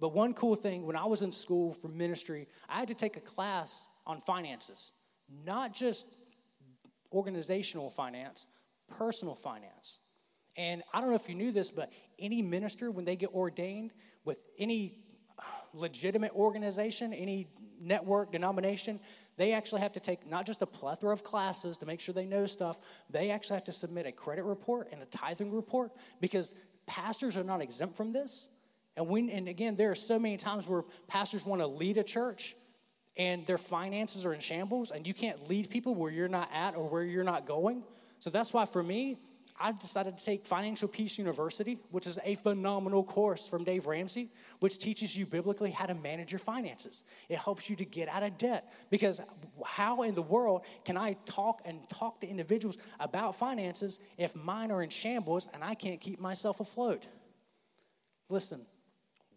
But 0.00 0.14
one 0.14 0.34
cool 0.34 0.56
thing, 0.56 0.86
when 0.86 0.96
I 0.96 1.04
was 1.04 1.22
in 1.22 1.32
school 1.32 1.72
for 1.74 1.88
ministry, 1.88 2.48
I 2.68 2.78
had 2.78 2.88
to 2.88 2.94
take 2.94 3.16
a 3.16 3.20
class 3.20 3.88
on 4.06 4.20
finances, 4.20 4.92
not 5.44 5.74
just 5.74 6.06
organizational 7.12 7.90
finance, 7.90 8.46
personal 8.98 9.34
finance. 9.34 10.00
And 10.56 10.82
I 10.92 11.00
don't 11.00 11.10
know 11.10 11.16
if 11.16 11.28
you 11.28 11.34
knew 11.34 11.52
this, 11.52 11.70
but 11.70 11.92
any 12.18 12.42
minister, 12.42 12.90
when 12.90 13.04
they 13.04 13.16
get 13.16 13.30
ordained 13.34 13.92
with 14.24 14.44
any 14.58 15.04
legitimate 15.72 16.32
organization, 16.32 17.12
any 17.12 17.48
network, 17.80 18.32
denomination, 18.32 19.00
they 19.36 19.52
actually 19.52 19.80
have 19.80 19.92
to 19.92 20.00
take 20.00 20.28
not 20.28 20.46
just 20.46 20.62
a 20.62 20.66
plethora 20.66 21.12
of 21.12 21.24
classes 21.24 21.76
to 21.78 21.86
make 21.86 22.00
sure 22.00 22.14
they 22.14 22.24
know 22.24 22.46
stuff, 22.46 22.78
they 23.10 23.30
actually 23.30 23.54
have 23.54 23.64
to 23.64 23.72
submit 23.72 24.06
a 24.06 24.12
credit 24.12 24.44
report 24.44 24.88
and 24.92 25.02
a 25.02 25.06
tithing 25.06 25.50
report 25.50 25.92
because 26.20 26.54
pastors 26.86 27.36
are 27.36 27.44
not 27.44 27.60
exempt 27.60 27.96
from 27.96 28.12
this. 28.12 28.48
And 28.96 29.08
when 29.08 29.28
and 29.28 29.48
again, 29.48 29.74
there 29.74 29.90
are 29.90 29.96
so 29.96 30.20
many 30.20 30.36
times 30.36 30.68
where 30.68 30.84
pastors 31.08 31.44
want 31.44 31.60
to 31.60 31.66
lead 31.66 31.98
a 31.98 32.04
church 32.04 32.54
and 33.16 33.46
their 33.46 33.58
finances 33.58 34.24
are 34.24 34.34
in 34.34 34.40
shambles, 34.40 34.90
and 34.90 35.06
you 35.06 35.14
can't 35.14 35.48
lead 35.48 35.70
people 35.70 35.94
where 35.94 36.10
you're 36.10 36.28
not 36.28 36.50
at 36.52 36.74
or 36.76 36.88
where 36.88 37.04
you're 37.04 37.24
not 37.24 37.46
going. 37.46 37.82
So 38.18 38.30
that's 38.30 38.52
why 38.52 38.64
for 38.64 38.82
me, 38.82 39.18
I 39.60 39.70
decided 39.72 40.18
to 40.18 40.24
take 40.24 40.46
Financial 40.46 40.88
Peace 40.88 41.16
University, 41.16 41.78
which 41.90 42.06
is 42.06 42.18
a 42.24 42.34
phenomenal 42.36 43.04
course 43.04 43.46
from 43.46 43.62
Dave 43.62 43.86
Ramsey, 43.86 44.30
which 44.58 44.78
teaches 44.78 45.16
you 45.16 45.26
biblically 45.26 45.70
how 45.70 45.86
to 45.86 45.94
manage 45.94 46.32
your 46.32 46.40
finances. 46.40 47.04
It 47.28 47.38
helps 47.38 47.70
you 47.70 47.76
to 47.76 47.84
get 47.84 48.08
out 48.08 48.22
of 48.22 48.36
debt. 48.36 48.72
Because 48.90 49.20
how 49.64 50.02
in 50.02 50.14
the 50.14 50.22
world 50.22 50.62
can 50.84 50.96
I 50.96 51.16
talk 51.24 51.62
and 51.64 51.88
talk 51.88 52.20
to 52.22 52.26
individuals 52.26 52.78
about 52.98 53.36
finances 53.36 54.00
if 54.18 54.34
mine 54.34 54.72
are 54.72 54.82
in 54.82 54.90
shambles 54.90 55.48
and 55.54 55.62
I 55.62 55.74
can't 55.74 56.00
keep 56.00 56.20
myself 56.20 56.58
afloat? 56.60 57.06
Listen, 58.28 58.62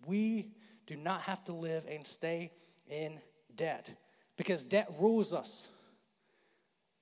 we 0.08 0.50
do 0.88 0.96
not 0.96 1.22
have 1.22 1.44
to 1.44 1.54
live 1.54 1.86
and 1.88 2.08
stay 2.08 2.52
in 2.90 3.20
debt 3.58 3.89
because 4.38 4.63
debt 4.63 4.89
rules 5.00 5.34
us. 5.34 5.67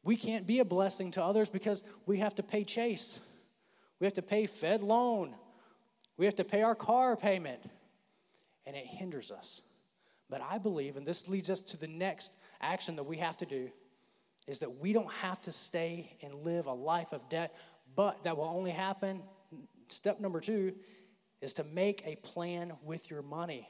We 0.03 0.15
can't 0.15 0.47
be 0.47 0.59
a 0.59 0.65
blessing 0.65 1.11
to 1.11 1.23
others 1.23 1.49
because 1.49 1.83
we 2.05 2.19
have 2.19 2.35
to 2.35 2.43
pay 2.43 2.63
Chase. 2.63 3.19
We 3.99 4.05
have 4.05 4.13
to 4.13 4.21
pay 4.21 4.45
Fed 4.45 4.83
loan. 4.83 5.35
We 6.17 6.25
have 6.25 6.35
to 6.35 6.43
pay 6.43 6.61
our 6.61 6.75
car 6.75 7.15
payment. 7.15 7.59
And 8.65 8.75
it 8.75 8.85
hinders 8.85 9.31
us. 9.31 9.61
But 10.29 10.41
I 10.41 10.57
believe, 10.57 10.97
and 10.97 11.05
this 11.05 11.27
leads 11.29 11.49
us 11.49 11.61
to 11.61 11.77
the 11.77 11.87
next 11.87 12.33
action 12.61 12.95
that 12.95 13.03
we 13.03 13.17
have 13.17 13.37
to 13.37 13.45
do, 13.45 13.69
is 14.47 14.59
that 14.59 14.79
we 14.79 14.93
don't 14.93 15.11
have 15.11 15.41
to 15.41 15.51
stay 15.51 16.17
and 16.21 16.33
live 16.43 16.67
a 16.67 16.73
life 16.73 17.13
of 17.13 17.27
debt, 17.29 17.55
but 17.95 18.23
that 18.23 18.37
will 18.37 18.45
only 18.45 18.71
happen. 18.71 19.21
Step 19.87 20.19
number 20.19 20.39
two 20.39 20.73
is 21.41 21.53
to 21.55 21.63
make 21.63 22.03
a 22.05 22.15
plan 22.17 22.73
with 22.83 23.09
your 23.09 23.21
money. 23.21 23.67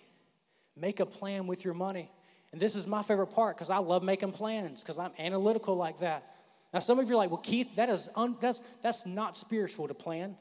Make 0.77 0.99
a 0.99 1.05
plan 1.05 1.47
with 1.47 1.63
your 1.63 1.73
money. 1.73 2.11
And 2.55 2.61
this 2.61 2.77
is 2.77 2.87
my 2.87 3.01
favorite 3.01 3.27
part 3.27 3.57
because 3.57 3.69
I 3.69 3.79
love 3.79 4.01
making 4.01 4.31
plans 4.31 4.81
because 4.81 4.97
I'm 4.97 5.11
analytical 5.19 5.75
like 5.75 5.99
that. 5.99 6.37
Now, 6.73 6.79
some 6.79 6.99
of 6.99 7.09
you 7.09 7.15
are 7.15 7.17
like, 7.17 7.29
well, 7.29 7.41
Keith, 7.41 7.75
that 7.75 7.89
is 7.89 8.07
un- 8.15 8.37
that's, 8.39 8.61
that's 8.81 9.05
not 9.05 9.35
spiritual 9.35 9.89
to 9.89 9.93
plan. 9.93 10.37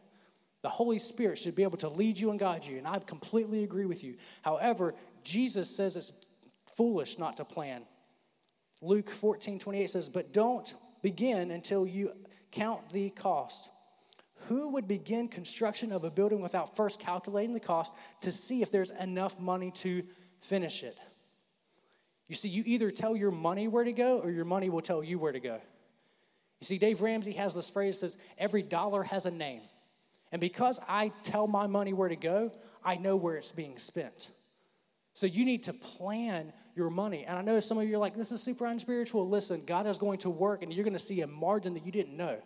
The 0.63 0.69
Holy 0.69 1.01
Spirit 1.01 1.39
should 1.39 1.57
be 1.57 1.65
able 1.65 1.79
to 1.79 1.89
lead 1.89 2.17
you 2.17 2.31
and 2.31 2.39
guide 2.39 2.65
you. 2.65 2.79
And 2.79 2.87
I 2.87 3.01
completely 3.01 3.65
agree 3.65 3.85
with 3.85 4.05
you. 4.05 4.15
However, 4.43 4.95
Jesus 5.25 5.69
says 5.69 5.97
it's 5.97 6.13
foolish 6.77 7.19
not 7.19 7.37
to 7.39 7.45
plan. 7.45 7.83
Luke 8.81 9.11
14 9.11 9.59
28 9.59 9.91
says, 9.91 10.09
But 10.09 10.33
don't 10.33 10.73
begin 11.03 11.51
until 11.51 11.85
you 11.85 12.13
count 12.53 12.91
the 12.91 13.11
cost. 13.11 13.71
Who 14.47 14.71
would 14.71 14.87
begin 14.87 15.27
construction 15.27 15.91
of 15.91 16.05
a 16.05 16.13
building 16.13 16.43
without 16.43 16.77
first 16.77 17.01
calculating 17.01 17.55
the 17.55 17.59
cost 17.59 17.93
to 18.21 18.31
see 18.31 18.63
if 18.63 18.71
there's 18.71 18.93
enough 18.93 19.41
money 19.41 19.73
to 19.73 20.05
finish 20.41 20.85
it? 20.85 20.97
You 22.29 22.35
see, 22.35 22.49
you 22.49 22.63
either 22.67 22.91
tell 22.91 23.15
your 23.17 23.31
money 23.31 23.69
where 23.69 23.85
to 23.85 23.93
go 23.93 24.19
or 24.19 24.31
your 24.31 24.45
money 24.45 24.71
will 24.71 24.81
tell 24.81 25.05
you 25.05 25.19
where 25.19 25.33
to 25.33 25.41
go. 25.41 25.61
You 26.61 26.67
see, 26.67 26.79
Dave 26.79 27.03
Ramsey 27.03 27.33
has 27.33 27.55
this 27.55 27.69
phrase 27.69 28.01
that 28.01 28.11
says, 28.11 28.21
every 28.39 28.63
dollar 28.63 29.03
has 29.03 29.27
a 29.27 29.31
name. 29.31 29.63
And 30.33 30.41
because 30.41 30.81
I 30.89 31.13
tell 31.23 31.47
my 31.47 31.67
money 31.67 31.93
where 31.93 32.09
to 32.09 32.17
go, 32.17 32.51
I 32.85 32.97
know 32.97 33.17
where 33.17 33.37
it's 33.37 33.53
being 33.53 33.79
spent. 33.79 34.31
So 35.13 35.27
you 35.27 35.45
need 35.45 35.65
to 35.65 35.73
plan 35.73 36.53
your 36.75 36.91
money. 36.91 37.25
And 37.25 37.39
I 37.39 37.43
know 37.43 37.61
some 37.61 37.79
of 37.79 37.89
you 37.89 37.95
are 37.95 37.99
like, 37.99 38.17
this 38.17 38.33
is 38.33 38.43
super 38.43 38.67
unspiritual. 38.67 39.29
Listen, 39.29 39.63
God 39.65 39.87
is 39.87 39.99
going 39.99 40.19
to 40.19 40.31
work 40.31 40.63
and 40.63 40.73
you're 40.73 40.85
going 40.85 40.95
to 40.95 40.99
see 40.99 41.21
a 41.21 41.27
margin 41.27 41.75
that 41.75 41.87
you 41.87 41.93
didn't 41.93 42.17
know. 42.17 42.39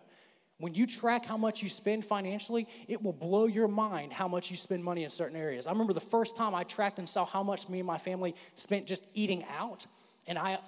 When 0.58 0.74
you 0.74 0.86
track 0.86 1.24
how 1.24 1.36
much 1.36 1.62
you 1.62 1.68
spend 1.68 2.04
financially, 2.04 2.66
it 2.88 3.00
will 3.00 3.12
blow 3.12 3.46
your 3.46 3.68
mind 3.68 4.12
how 4.12 4.26
much 4.26 4.50
you 4.50 4.56
spend 4.56 4.82
money 4.82 5.04
in 5.04 5.10
certain 5.10 5.36
areas. 5.36 5.68
I 5.68 5.70
remember 5.70 5.92
the 5.92 6.00
first 6.00 6.36
time 6.36 6.54
I 6.54 6.64
tracked 6.64 6.98
and 6.98 7.08
saw 7.08 7.24
how 7.24 7.44
much 7.44 7.68
me 7.68 7.78
and 7.78 7.86
my 7.86 7.98
family 7.98 8.34
spent 8.54 8.86
just 8.86 9.04
eating 9.14 9.44
out, 9.56 9.86
and 10.26 10.36
I 10.36 10.58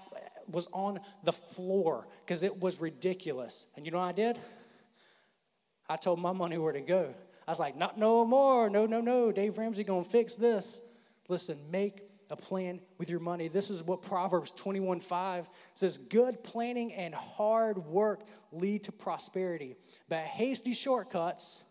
was 0.48 0.68
on 0.72 1.00
the 1.24 1.33
floor 1.33 2.07
because 2.24 2.42
it 2.44 2.61
was 2.61 2.81
ridiculous. 2.81 3.66
And 3.76 3.85
you 3.85 3.90
know 3.90 3.98
what 3.98 4.05
I 4.05 4.12
did? 4.12 4.38
I 5.88 5.96
told 5.96 6.20
my 6.20 6.33
money 6.33 6.57
where 6.57 6.72
to 6.72 6.81
go. 6.81 7.12
I 7.48 7.50
was 7.50 7.59
like, 7.59 7.76
not 7.76 7.98
no 7.98 8.24
more. 8.24 8.70
No, 8.70 8.87
no, 8.87 9.00
no. 9.00 9.33
Dave 9.33 9.59
Ramsey 9.59 9.83
gonna 9.83 10.05
fix 10.05 10.37
this. 10.37 10.83
Listen, 11.29 11.59
make 11.70 12.09
a 12.30 12.36
plan 12.36 12.80
with 12.96 13.10
your 13.10 13.20
money. 13.20 13.48
This 13.48 13.70
is 13.70 13.82
what 13.82 14.02
Proverbs 14.02 14.52
21 14.52 15.00
5 15.00 15.48
says 15.74 15.98
Good 15.98 16.42
planning 16.44 16.92
and 16.92 17.14
hard 17.14 17.78
work 17.78 18.22
lead 18.52 18.84
to 18.84 18.92
prosperity, 18.92 19.76
but 20.08 20.20
hasty 20.20 20.72
shortcuts, 20.72 21.62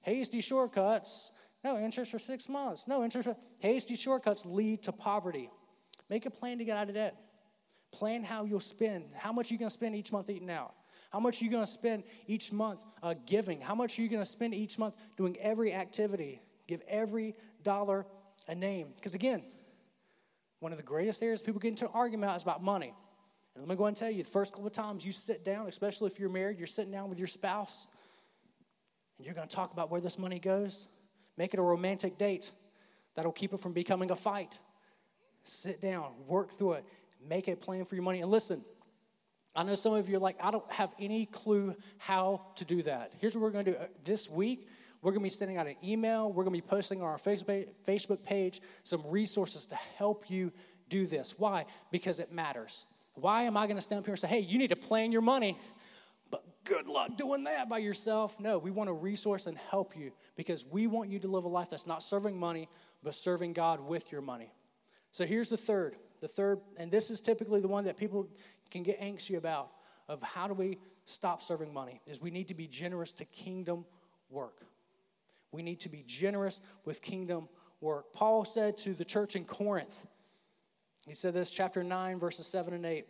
hasty 0.00 0.40
shortcuts, 0.40 1.30
no 1.62 1.78
interest 1.78 2.10
for 2.10 2.18
six 2.18 2.48
months, 2.48 2.86
no 2.86 3.04
interest 3.04 3.28
for 3.28 3.36
hasty 3.58 3.96
shortcuts 3.96 4.44
lead 4.44 4.82
to 4.82 4.92
poverty. 4.92 5.50
Make 6.10 6.26
a 6.26 6.30
plan 6.30 6.58
to 6.58 6.64
get 6.64 6.76
out 6.76 6.88
of 6.88 6.94
debt. 6.94 7.16
Plan 7.92 8.22
how 8.22 8.44
you'll 8.44 8.60
spend, 8.60 9.06
how 9.14 9.32
much 9.32 9.50
you're 9.50 9.58
going 9.58 9.70
to 9.70 9.74
spend 9.74 9.94
each 9.94 10.12
month 10.12 10.28
eating 10.28 10.50
out. 10.50 10.74
How 11.10 11.20
much 11.20 11.40
are 11.40 11.44
you 11.44 11.50
going 11.50 11.64
to 11.64 11.70
spend 11.70 12.02
each 12.26 12.52
month 12.52 12.80
uh, 13.02 13.14
giving? 13.26 13.60
How 13.60 13.74
much 13.74 13.98
are 13.98 14.02
you 14.02 14.08
going 14.08 14.22
to 14.22 14.28
spend 14.28 14.54
each 14.54 14.78
month 14.78 14.96
doing 15.16 15.36
every 15.40 15.72
activity? 15.72 16.40
Give 16.66 16.82
every 16.88 17.36
dollar 17.62 18.06
a 18.48 18.54
name. 18.54 18.92
Because 18.94 19.14
again, 19.14 19.42
one 20.60 20.72
of 20.72 20.78
the 20.78 20.84
greatest 20.84 21.22
areas 21.22 21.42
people 21.42 21.60
get 21.60 21.68
into 21.68 21.86
an 21.86 21.92
argument 21.94 22.34
is 22.36 22.42
about 22.42 22.62
money. 22.62 22.94
And 23.54 23.62
let 23.62 23.68
me 23.68 23.76
go 23.76 23.84
ahead 23.84 23.88
and 23.88 23.96
tell 23.96 24.10
you 24.10 24.22
the 24.22 24.28
first 24.28 24.52
couple 24.52 24.66
of 24.66 24.72
times 24.72 25.04
you 25.04 25.12
sit 25.12 25.44
down, 25.44 25.66
especially 25.66 26.08
if 26.08 26.18
you're 26.18 26.28
married, 26.28 26.58
you're 26.58 26.66
sitting 26.66 26.92
down 26.92 27.08
with 27.08 27.18
your 27.18 27.28
spouse, 27.28 27.86
and 29.16 29.24
you're 29.24 29.34
going 29.34 29.48
to 29.48 29.54
talk 29.54 29.72
about 29.72 29.90
where 29.90 30.00
this 30.00 30.18
money 30.18 30.38
goes. 30.38 30.88
Make 31.38 31.54
it 31.54 31.60
a 31.60 31.62
romantic 31.62 32.18
date 32.18 32.52
that'll 33.14 33.32
keep 33.32 33.52
it 33.52 33.60
from 33.60 33.72
becoming 33.72 34.10
a 34.10 34.16
fight. 34.16 34.58
Sit 35.44 35.80
down, 35.80 36.12
work 36.26 36.50
through 36.50 36.74
it, 36.74 36.84
make 37.26 37.48
a 37.48 37.56
plan 37.56 37.84
for 37.84 37.94
your 37.94 38.04
money. 38.04 38.20
And 38.20 38.30
listen, 38.30 38.62
I 39.54 39.62
know 39.62 39.74
some 39.74 39.94
of 39.94 40.08
you 40.08 40.16
are 40.16 40.20
like, 40.20 40.36
I 40.42 40.50
don't 40.50 40.70
have 40.70 40.94
any 40.98 41.24
clue 41.26 41.74
how 41.96 42.42
to 42.56 42.64
do 42.64 42.82
that. 42.82 43.12
Here's 43.18 43.34
what 43.34 43.42
we're 43.42 43.50
going 43.50 43.64
to 43.66 43.72
do 43.72 43.78
this 44.04 44.28
week. 44.28 44.68
We're 45.06 45.12
going 45.12 45.20
to 45.20 45.26
be 45.26 45.30
sending 45.30 45.56
out 45.56 45.68
an 45.68 45.76
email. 45.84 46.32
We're 46.32 46.42
going 46.42 46.56
to 46.56 46.60
be 46.60 46.68
posting 46.68 47.00
on 47.00 47.06
our 47.06 47.16
Facebook 47.16 48.24
page 48.24 48.60
some 48.82 49.04
resources 49.08 49.64
to 49.66 49.76
help 49.76 50.28
you 50.28 50.50
do 50.88 51.06
this. 51.06 51.38
Why? 51.38 51.66
Because 51.92 52.18
it 52.18 52.32
matters. 52.32 52.86
Why 53.14 53.44
am 53.44 53.56
I 53.56 53.68
going 53.68 53.76
to 53.76 53.82
stand 53.82 54.00
up 54.00 54.04
here 54.04 54.14
and 54.14 54.18
say, 54.18 54.26
hey, 54.26 54.40
you 54.40 54.58
need 54.58 54.70
to 54.70 54.76
plan 54.76 55.12
your 55.12 55.22
money? 55.22 55.56
But 56.28 56.42
good 56.64 56.88
luck 56.88 57.16
doing 57.16 57.44
that 57.44 57.68
by 57.68 57.78
yourself. 57.78 58.40
No, 58.40 58.58
we 58.58 58.72
want 58.72 58.88
to 58.88 58.94
resource 58.94 59.46
and 59.46 59.56
help 59.56 59.96
you 59.96 60.10
because 60.34 60.66
we 60.66 60.88
want 60.88 61.08
you 61.08 61.20
to 61.20 61.28
live 61.28 61.44
a 61.44 61.48
life 61.48 61.70
that's 61.70 61.86
not 61.86 62.02
serving 62.02 62.36
money, 62.36 62.68
but 63.04 63.14
serving 63.14 63.52
God 63.52 63.78
with 63.78 64.10
your 64.10 64.22
money. 64.22 64.52
So 65.12 65.24
here's 65.24 65.50
the 65.50 65.56
third. 65.56 65.94
The 66.20 66.26
third, 66.26 66.58
and 66.78 66.90
this 66.90 67.12
is 67.12 67.20
typically 67.20 67.60
the 67.60 67.68
one 67.68 67.84
that 67.84 67.96
people 67.96 68.28
can 68.72 68.82
get 68.82 68.96
anxious 68.98 69.36
about 69.36 69.70
of 70.08 70.20
how 70.20 70.48
do 70.48 70.54
we 70.54 70.78
stop 71.04 71.42
serving 71.42 71.72
money, 71.72 72.00
is 72.08 72.20
we 72.20 72.32
need 72.32 72.48
to 72.48 72.54
be 72.54 72.66
generous 72.66 73.12
to 73.12 73.24
kingdom 73.24 73.84
work. 74.30 74.62
We 75.56 75.62
need 75.62 75.80
to 75.80 75.88
be 75.88 76.04
generous 76.06 76.60
with 76.84 77.00
kingdom 77.00 77.48
work. 77.80 78.12
Paul 78.12 78.44
said 78.44 78.76
to 78.78 78.92
the 78.92 79.06
church 79.06 79.36
in 79.36 79.46
Corinth, 79.46 80.04
he 81.08 81.14
said 81.14 81.32
this, 81.32 81.50
chapter 81.50 81.82
9, 81.82 82.18
verses 82.18 82.46
7 82.46 82.74
and 82.74 82.84
8. 82.84 83.06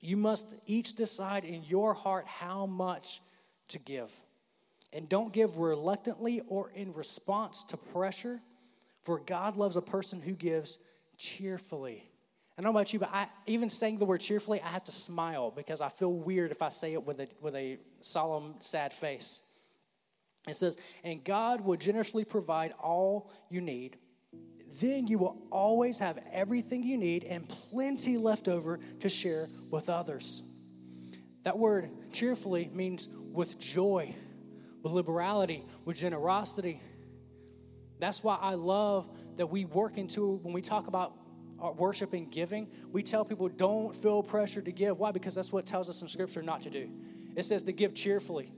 You 0.00 0.16
must 0.16 0.52
each 0.66 0.96
decide 0.96 1.44
in 1.44 1.62
your 1.62 1.94
heart 1.94 2.26
how 2.26 2.66
much 2.66 3.22
to 3.68 3.78
give. 3.78 4.12
And 4.92 5.08
don't 5.08 5.32
give 5.32 5.56
reluctantly 5.58 6.42
or 6.48 6.72
in 6.72 6.92
response 6.92 7.62
to 7.64 7.76
pressure, 7.76 8.40
for 9.02 9.20
God 9.20 9.54
loves 9.54 9.76
a 9.76 9.82
person 9.82 10.20
who 10.20 10.32
gives 10.32 10.78
cheerfully. 11.16 12.10
I 12.58 12.62
don't 12.62 12.72
know 12.72 12.78
about 12.78 12.92
you, 12.92 12.98
but 12.98 13.10
I, 13.12 13.28
even 13.46 13.70
saying 13.70 13.98
the 13.98 14.06
word 14.06 14.22
cheerfully, 14.22 14.60
I 14.60 14.68
have 14.68 14.84
to 14.84 14.92
smile 14.92 15.52
because 15.52 15.80
I 15.80 15.88
feel 15.88 16.12
weird 16.12 16.50
if 16.50 16.62
I 16.62 16.68
say 16.68 16.94
it 16.94 17.06
with 17.06 17.20
a, 17.20 17.28
with 17.40 17.54
a 17.54 17.78
solemn, 18.00 18.56
sad 18.58 18.92
face. 18.92 19.42
It 20.46 20.56
says, 20.56 20.76
And 21.02 21.24
God 21.24 21.60
will 21.60 21.76
generously 21.76 22.24
provide 22.24 22.72
all 22.82 23.30
you 23.50 23.60
need. 23.60 23.96
Then 24.80 25.06
you 25.06 25.18
will 25.18 25.38
always 25.50 25.98
have 25.98 26.18
everything 26.32 26.82
you 26.82 26.96
need 26.96 27.24
and 27.24 27.48
plenty 27.48 28.16
left 28.18 28.48
over 28.48 28.80
to 29.00 29.08
share 29.08 29.48
with 29.70 29.88
others. 29.88 30.42
That 31.44 31.58
word 31.58 31.90
cheerfully 32.12 32.70
means 32.72 33.08
with 33.32 33.58
joy, 33.58 34.14
with 34.82 34.92
liberality, 34.92 35.64
with 35.84 35.96
generosity. 35.96 36.80
That's 38.00 38.24
why 38.24 38.36
I 38.40 38.54
love 38.54 39.08
that 39.36 39.46
we 39.46 39.64
work 39.64 39.98
into 39.98 40.40
when 40.42 40.52
we 40.52 40.62
talk 40.62 40.88
about 40.88 41.14
uh, 41.62 41.70
worship 41.70 42.12
and 42.12 42.30
giving, 42.30 42.68
we 42.92 43.02
tell 43.02 43.24
people 43.24 43.48
don't 43.48 43.96
feel 43.96 44.22
pressure 44.22 44.60
to 44.60 44.72
give. 44.72 44.98
Why? 44.98 45.12
Because 45.12 45.34
that's 45.34 45.52
what 45.52 45.66
tells 45.66 45.88
us 45.88 46.02
in 46.02 46.08
Scripture 46.08 46.42
not 46.42 46.62
to 46.62 46.70
do. 46.70 46.90
It 47.36 47.44
says 47.44 47.62
to 47.64 47.72
give 47.72 47.94
cheerfully, 47.94 48.52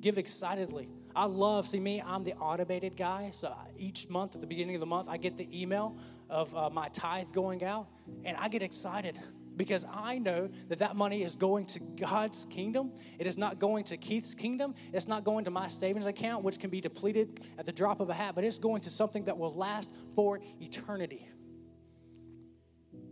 give 0.00 0.18
excitedly. 0.18 0.88
I 1.16 1.24
love, 1.26 1.68
see 1.68 1.78
me, 1.78 2.02
I'm 2.04 2.24
the 2.24 2.34
automated 2.34 2.96
guy. 2.96 3.30
So 3.32 3.54
each 3.78 4.08
month, 4.08 4.34
at 4.34 4.40
the 4.40 4.46
beginning 4.46 4.74
of 4.74 4.80
the 4.80 4.86
month, 4.86 5.08
I 5.08 5.16
get 5.16 5.36
the 5.36 5.48
email 5.52 5.96
of 6.28 6.54
uh, 6.56 6.70
my 6.70 6.88
tithe 6.88 7.30
going 7.32 7.62
out, 7.62 7.86
and 8.24 8.36
I 8.36 8.48
get 8.48 8.62
excited 8.62 9.20
because 9.56 9.86
I 9.92 10.18
know 10.18 10.48
that 10.68 10.78
that 10.80 10.96
money 10.96 11.22
is 11.22 11.36
going 11.36 11.66
to 11.66 11.78
God's 11.78 12.44
kingdom. 12.46 12.92
It 13.18 13.26
is 13.26 13.38
not 13.38 13.60
going 13.60 13.84
to 13.84 13.96
Keith's 13.96 14.34
kingdom. 14.34 14.74
It's 14.92 15.06
not 15.06 15.22
going 15.22 15.44
to 15.44 15.50
my 15.50 15.68
savings 15.68 16.06
account, 16.06 16.42
which 16.42 16.58
can 16.58 16.70
be 16.70 16.80
depleted 16.80 17.46
at 17.58 17.64
the 17.64 17.72
drop 17.72 18.00
of 18.00 18.10
a 18.10 18.14
hat, 18.14 18.34
but 18.34 18.42
it's 18.42 18.58
going 18.58 18.82
to 18.82 18.90
something 18.90 19.24
that 19.24 19.38
will 19.38 19.54
last 19.54 19.90
for 20.14 20.40
eternity. 20.60 21.28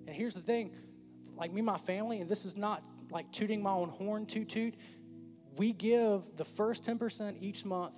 And 0.06 0.16
here's 0.16 0.34
the 0.34 0.40
thing 0.40 0.72
like 1.36 1.52
me 1.52 1.62
my 1.62 1.78
family, 1.78 2.20
and 2.20 2.28
this 2.28 2.44
is 2.44 2.56
not 2.56 2.82
like 3.10 3.30
tooting 3.32 3.62
my 3.62 3.72
own 3.72 3.88
horn, 3.88 4.26
toot 4.26 4.48
toot, 4.48 4.74
we 5.56 5.72
give 5.72 6.22
the 6.36 6.44
first 6.44 6.84
10% 6.84 7.36
each 7.40 7.64
month, 7.64 7.96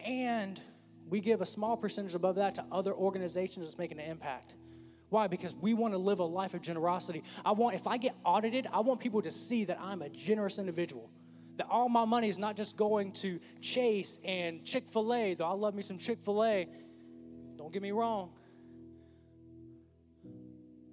and 0.00 0.60
we 1.08 1.20
give 1.20 1.40
a 1.40 1.46
small 1.46 1.76
percentage 1.76 2.14
above 2.14 2.36
that 2.36 2.54
to 2.56 2.64
other 2.72 2.92
organizations 2.92 3.66
that's 3.66 3.78
making 3.78 3.98
an 3.98 4.10
impact. 4.10 4.54
Why? 5.10 5.26
Because 5.26 5.54
we 5.54 5.74
want 5.74 5.94
to 5.94 5.98
live 5.98 6.18
a 6.18 6.24
life 6.24 6.54
of 6.54 6.62
generosity. 6.62 7.22
I 7.44 7.52
want, 7.52 7.74
if 7.74 7.86
I 7.86 7.98
get 7.98 8.14
audited, 8.24 8.66
I 8.72 8.80
want 8.80 9.00
people 9.00 9.22
to 9.22 9.30
see 9.30 9.64
that 9.64 9.78
I'm 9.80 10.02
a 10.02 10.08
generous 10.08 10.58
individual. 10.58 11.10
That 11.56 11.68
all 11.70 11.88
my 11.88 12.04
money 12.04 12.28
is 12.28 12.38
not 12.38 12.56
just 12.56 12.76
going 12.76 13.12
to 13.12 13.38
Chase 13.60 14.18
and 14.24 14.64
Chick 14.64 14.88
fil 14.88 15.14
A, 15.14 15.34
though 15.34 15.46
I 15.46 15.52
love 15.52 15.74
me 15.74 15.82
some 15.82 15.98
Chick 15.98 16.18
fil 16.20 16.44
A. 16.44 16.68
Don't 17.56 17.72
get 17.72 17.82
me 17.82 17.92
wrong. 17.92 18.32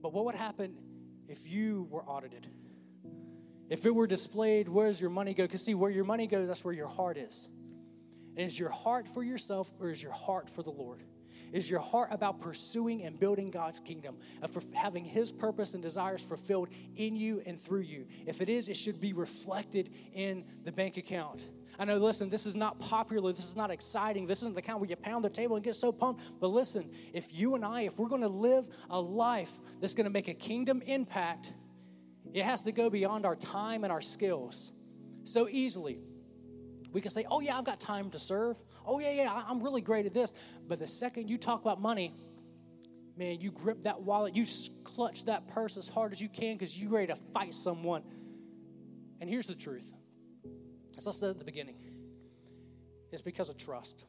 But 0.02 0.13
what 0.13 0.26
would 0.26 0.36
happen 0.36 0.76
if 1.28 1.48
you 1.48 1.88
were 1.89 2.04
audited? 2.04 2.48
If 3.72 3.86
it 3.86 3.96
were 3.96 4.06
displayed, 4.06 4.68
where 4.68 4.88
does 4.88 5.00
your 5.00 5.10
money 5.10 5.34
go? 5.34 5.46
Because 5.46 5.64
see, 5.64 5.76
where 5.76 5.90
your 5.90 6.04
money 6.04 6.28
goes, 6.28 6.46
that's 6.46 6.66
where 6.66 6.74
your 6.74 6.90
heart 6.90 7.18
is. 7.18 7.48
And 8.36 8.46
is 8.46 8.60
your 8.60 8.68
heart 8.70 9.08
for 9.08 9.24
yourself 9.24 9.72
or 9.80 9.90
is 9.90 10.04
your 10.04 10.12
heart 10.12 10.50
for 10.50 10.62
the 10.62 10.72
Lord? 10.72 11.04
Is 11.54 11.70
your 11.70 11.80
heart 11.80 12.10
about 12.12 12.42
pursuing 12.42 13.04
and 13.04 13.18
building 13.18 13.50
God's 13.50 13.80
kingdom, 13.80 14.18
and 14.42 14.52
for 14.52 14.62
having 14.74 15.06
His 15.06 15.32
purpose 15.32 15.74
and 15.74 15.82
desires 15.82 16.22
fulfilled 16.22 16.68
in 16.98 17.16
you 17.16 17.42
and 17.46 17.58
through 17.58 17.82
you? 17.82 18.08
If 18.26 18.42
it 18.42 18.50
is, 18.50 18.68
it 18.68 18.76
should 18.76 19.00
be 19.00 19.14
reflected 19.14 19.94
in 20.14 20.44
the 20.66 20.72
bank 20.74 20.98
account. 20.98 21.40
I 21.80 21.86
know, 21.86 21.96
listen, 21.98 22.28
this 22.28 22.46
is 22.46 22.56
not 22.56 22.78
popular. 22.80 23.32
This 23.32 23.46
is 23.46 23.56
not 23.56 23.72
exciting. 23.72 24.26
This 24.26 24.40
isn't 24.40 24.56
the 24.56 24.62
kind 24.62 24.82
where 24.82 24.90
you 24.90 24.98
pound 24.98 25.24
the 25.24 25.30
table 25.30 25.56
and 25.56 25.64
get 25.64 25.76
so 25.76 25.94
pumped. 25.94 26.22
But 26.42 26.50
listen, 26.50 26.92
if 27.14 27.34
you 27.34 27.56
and 27.56 27.64
I, 27.64 27.84
if 27.84 27.98
we're 27.98 28.10
going 28.10 28.22
to 28.22 28.28
live 28.28 28.68
a 28.90 29.00
life 29.00 29.52
that's 29.80 29.96
going 29.96 30.06
to 30.06 30.12
make 30.12 30.28
a 30.28 30.34
kingdom 30.34 30.82
impact, 30.86 31.54
it 32.34 32.44
has 32.44 32.62
to 32.62 32.72
go 32.72 32.89
beyond 32.89 33.26
our 33.26 33.36
time 33.36 33.84
and 33.84 33.91
our 33.91 34.02
skills. 34.02 34.72
So 35.24 35.48
easily, 35.50 36.00
we 36.91 37.02
can 37.02 37.12
say, 37.12 37.26
oh, 37.30 37.39
yeah, 37.39 37.58
I've 37.58 37.65
got 37.65 37.80
time 37.80 38.10
to 38.12 38.20
serve. 38.20 38.62
Oh, 38.86 39.00
yeah, 39.00 39.12
yeah, 39.12 39.44
I'm 39.48 39.62
really 39.62 39.82
great 39.82 40.06
at 40.06 40.13
this. 40.13 40.34
But 40.67 40.80
the 40.80 40.88
second 40.88 41.30
you 41.30 41.38
talk 41.38 41.62
about 41.62 41.82
money, 41.82 42.13
man, 43.17 43.39
you 43.39 43.52
grip 43.52 43.82
that 43.84 44.02
wallet, 44.02 44.36
you 44.36 44.46
clutch 44.84 45.26
that 45.26 45.48
purse 45.48 45.78
as 45.78 45.88
hard 45.88 46.12
as 46.12 46.22
you 46.22 46.30
can 46.30 46.56
because 46.56 46.78
you're 46.78 46.91
ready 46.91 47.08
to 47.08 47.15
fight 47.34 47.54
someone. 47.54 48.04
And 49.20 49.30
here's 49.30 49.48
the 49.48 49.56
truth 49.56 49.94
as 50.98 51.08
I 51.08 51.12
said 51.12 51.30
at 51.32 51.38
the 51.38 51.44
beginning, 51.44 51.78
it's 53.12 53.22
because 53.22 53.50
of 53.50 53.58
trust. 53.58 54.06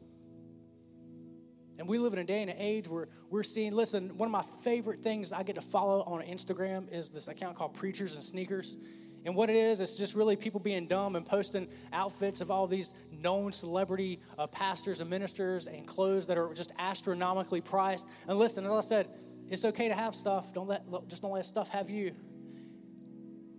And 1.79 1.89
we 1.89 1.99
live 1.99 2.13
in 2.13 2.19
a 2.19 2.25
day 2.25 2.43
and 2.43 2.51
an 2.51 2.57
age 2.59 2.87
where 2.87 3.09
we're 3.31 3.43
seeing, 3.43 3.73
listen, 3.73 4.17
one 4.19 4.27
of 4.27 4.33
my 4.33 4.45
favorite 4.63 5.03
things 5.03 5.33
I 5.33 5.43
get 5.43 5.55
to 5.55 5.63
follow 5.63 6.03
on 6.03 6.21
Instagram 6.23 6.93
is 6.93 7.11
this 7.11 7.29
account 7.29 7.57
called 7.57 7.75
Preachers 7.75 8.15
and 8.15 8.23
Sneakers. 8.23 8.77
And 9.25 9.35
what 9.37 9.49
it 9.51 9.57
is, 9.57 9.81
it's 9.81 9.95
just 9.95 10.15
really 10.15 10.37
people 10.37 10.59
being 10.61 10.87
dumb 10.87 11.17
and 11.17 11.25
posting 11.25 11.69
outfits 11.93 12.41
of 12.41 12.51
all 12.51 12.67
these 12.67 12.95
known 13.23 13.53
celebrity 13.53 14.21
uh, 14.37 14.47
pastors 14.49 15.01
and 15.01 15.09
ministers 15.09 15.69
and 15.69 15.87
clothes 15.87 16.27
that 16.27 16.37
are 16.37 16.53
just 16.55 16.73
astronomically 16.79 17.61
priced. 17.61 18.09
And 18.27 18.39
listen, 18.39 18.67
as 18.67 18.73
I 18.73 18.81
said, 18.81 19.17
it's 19.49 19.65
okay 19.65 19.89
to 19.89 19.95
have 19.95 20.15
stuff. 20.15 20.53
Don't 20.53 20.69
let 20.69 20.83
just 21.09 21.23
don't 21.23 21.33
let 21.33 21.45
stuff 21.45 21.69
have 21.69 21.89
you. 21.89 22.13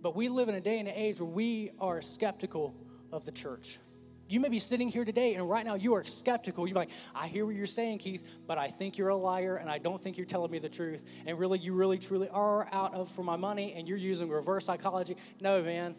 But 0.02 0.14
we 0.14 0.28
live 0.28 0.50
in 0.50 0.54
a 0.54 0.60
day 0.60 0.78
and 0.78 0.88
an 0.88 0.94
age 0.94 1.20
where 1.20 1.30
we 1.30 1.70
are 1.80 2.02
skeptical 2.02 2.74
of 3.10 3.24
the 3.24 3.32
church. 3.32 3.78
You 4.26 4.40
may 4.40 4.48
be 4.48 4.58
sitting 4.58 4.88
here 4.88 5.04
today 5.04 5.34
and 5.34 5.48
right 5.48 5.64
now 5.64 5.74
you 5.74 5.94
are 5.94 6.04
skeptical. 6.04 6.66
You're 6.66 6.76
like, 6.76 6.88
I 7.14 7.26
hear 7.26 7.44
what 7.44 7.54
you're 7.54 7.66
saying, 7.66 7.98
Keith, 7.98 8.26
but 8.46 8.56
I 8.56 8.68
think 8.68 8.96
you're 8.96 9.10
a 9.10 9.16
liar 9.16 9.56
and 9.56 9.68
I 9.68 9.78
don't 9.78 10.00
think 10.00 10.16
you're 10.16 10.26
telling 10.26 10.50
me 10.50 10.58
the 10.58 10.68
truth. 10.68 11.04
And 11.26 11.38
really, 11.38 11.58
you 11.58 11.74
really 11.74 11.98
truly 11.98 12.28
are 12.30 12.66
out 12.72 12.94
of 12.94 13.10
for 13.10 13.22
my 13.22 13.36
money 13.36 13.74
and 13.76 13.86
you're 13.86 13.98
using 13.98 14.30
reverse 14.30 14.64
psychology. 14.64 15.16
No, 15.40 15.62
man, 15.62 15.94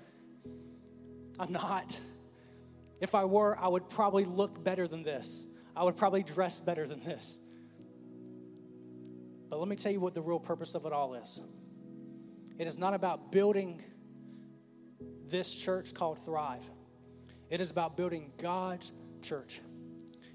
I'm 1.39 1.51
not. 1.51 1.99
If 2.99 3.13
I 3.13 3.25
were, 3.25 3.57
I 3.59 3.67
would 3.67 3.89
probably 3.89 4.25
look 4.25 4.63
better 4.63 4.87
than 4.87 5.03
this. 5.03 5.45
I 5.75 5.83
would 5.83 5.97
probably 5.97 6.23
dress 6.23 6.59
better 6.59 6.87
than 6.87 7.03
this. 7.03 7.39
But 9.49 9.59
let 9.59 9.67
me 9.67 9.75
tell 9.75 9.91
you 9.91 9.99
what 9.99 10.15
the 10.15 10.21
real 10.21 10.39
purpose 10.39 10.73
of 10.73 10.85
it 10.85 10.93
all 10.93 11.13
is. 11.13 11.41
It 12.57 12.67
is 12.67 12.79
not 12.79 12.93
about 12.93 13.31
building 13.31 13.83
this 15.27 15.53
church 15.53 15.93
called 15.93 16.19
Thrive. 16.19 16.67
It 17.49 17.61
is 17.61 17.71
about 17.71 17.95
building 17.95 18.31
God's 18.37 18.91
church. 19.21 19.61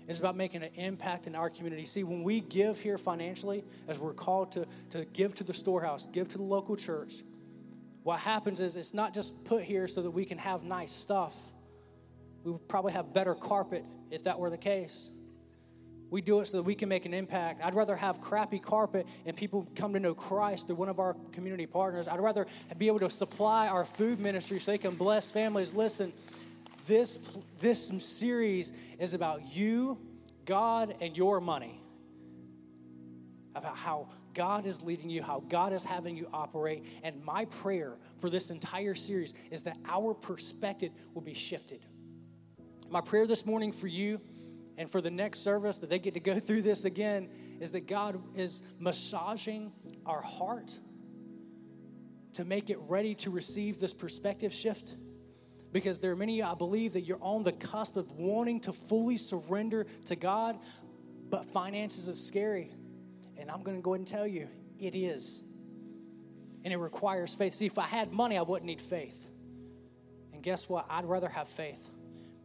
It's 0.09 0.19
about 0.19 0.37
making 0.37 0.63
an 0.63 0.71
impact 0.75 1.27
in 1.27 1.37
our 1.37 1.49
community. 1.49 1.87
See, 1.87 2.03
when 2.03 2.25
we 2.25 2.41
give 2.41 2.81
here 2.81 2.99
financially, 2.99 3.65
as 3.87 3.99
we're 3.99 4.13
called 4.13 4.53
to, 4.53 4.67
to 4.91 5.05
give 5.05 5.35
to 5.37 5.45
the 5.45 5.55
storehouse, 5.55 6.09
give 6.11 6.29
to 6.31 6.39
the 6.39 6.43
local 6.43 6.75
church, 6.75 7.23
what 8.03 8.19
happens 8.19 8.61
is 8.61 8.77
it's 8.77 8.95
not 8.95 9.15
just 9.15 9.45
put 9.45 9.63
here 9.63 9.87
so 9.87 10.03
that 10.03 10.11
we 10.11 10.25
can 10.25 10.39
have 10.39 10.65
nice 10.65 10.91
stuff. 10.91 11.37
We 12.43 12.53
would 12.53 12.67
probably 12.67 12.93
have 12.93 13.13
better 13.13 13.35
carpet 13.35 13.85
if 14.11 14.25
that 14.25 14.39
were 14.39 14.51
the 14.51 14.59
case. 14.59 15.11
We 16.11 16.23
do 16.23 16.41
it 16.41 16.47
so 16.47 16.57
that 16.57 16.65
we 16.65 16.75
can 16.75 16.89
make 16.89 17.07
an 17.07 17.15
impact. 17.15 17.65
I'd 17.65 17.77
rather 17.77 17.95
have 17.95 18.21
crappy 18.21 18.59
carpet 18.59 19.07
and 19.27 19.37
people 19.37 19.69
come 19.77 19.93
to 19.93 20.01
know 20.01 20.15
Christ 20.15 20.67
through 20.67 20.77
one 20.77 20.89
of 20.89 20.99
our 20.99 21.15
community 21.31 21.67
partners. 21.67 22.09
I'd 22.09 22.19
rather 22.19 22.47
be 22.77 22.89
able 22.89 22.99
to 23.01 23.11
supply 23.11 23.69
our 23.69 23.85
food 23.85 24.19
ministry 24.19 24.59
so 24.59 24.73
they 24.73 24.79
can 24.79 24.97
bless 24.97 25.31
families. 25.31 25.73
Listen, 25.73 26.13
this, 26.87 27.19
this 27.61 27.91
series 27.99 28.73
is 28.99 29.15
about 29.15 29.55
you, 29.55 29.99
God, 30.45 30.95
and 31.01 31.17
your 31.17 31.41
money. 31.41 31.81
About 33.55 33.77
how 33.77 34.09
God 34.35 34.67
is 34.67 34.83
leading 34.83 35.11
you, 35.11 35.23
how 35.23 35.43
God 35.49 35.73
is 35.73 35.85
having 35.85 36.17
you 36.17 36.29
operate. 36.33 36.85
And 37.03 37.23
my 37.25 37.47
prayer 37.47 37.97
for 38.19 38.31
this 38.31 38.51
entire 38.51 38.95
series 38.95 39.35
is 39.51 39.63
that 39.65 39.77
our 39.87 40.15
perspective 40.15 40.93
will 41.15 41.23
be 41.23 41.35
shifted. 41.35 41.85
My 42.89 43.01
prayer 43.01 43.27
this 43.27 43.45
morning 43.47 43.73
for 43.73 43.87
you 43.87 44.21
and 44.77 44.91
for 44.91 45.01
the 45.01 45.11
next 45.11 45.41
service 45.41 45.79
that 45.79 45.91
they 45.91 45.99
get 45.99 46.15
to 46.15 46.21
go 46.21 46.39
through 46.41 46.63
this 46.63 46.85
again 46.85 47.29
is 47.61 47.73
that 47.73 47.87
God 47.87 48.21
is 48.35 48.63
massaging 48.79 49.73
our 50.07 50.23
heart 50.23 50.79
to 52.35 52.45
make 52.45 52.71
it 52.71 52.79
ready 52.89 53.15
to 53.17 53.31
receive 53.31 53.81
this 53.81 53.93
perspective 53.93 54.55
shift. 54.55 54.97
Because 55.73 55.99
there 55.99 56.11
are 56.11 56.17
many, 56.17 56.43
I 56.43 56.55
believe, 56.55 56.95
that 56.95 57.03
you're 57.03 57.23
on 57.23 57.43
the 57.43 57.53
cusp 57.53 57.97
of 57.97 58.11
wanting 58.13 58.61
to 58.61 58.73
fully 58.73 59.17
surrender 59.17 59.87
to 60.07 60.17
God, 60.17 60.59
but 61.29 61.47
finances 61.47 62.09
is 62.09 62.23
scary. 62.23 62.73
And 63.37 63.51
I'm 63.51 63.63
going 63.63 63.77
to 63.77 63.83
go 63.83 63.95
ahead 63.95 64.01
and 64.01 64.09
tell 64.09 64.27
you, 64.27 64.49
it 64.79 64.95
is. 64.95 65.43
And 66.65 66.73
it 66.73 66.77
requires 66.77 67.35
faith. 67.35 67.55
See, 67.55 67.67
if 67.67 67.79
I 67.79 67.87
had 67.87 68.13
money, 68.13 68.37
I 68.37 68.43
wouldn't 68.43 68.67
need 68.67 68.81
faith. 68.81 69.31
And 70.33 70.43
guess 70.43 70.69
what? 70.69 70.87
I'd 70.91 71.05
rather 71.05 71.29
have 71.29 71.49
faith 71.49 71.91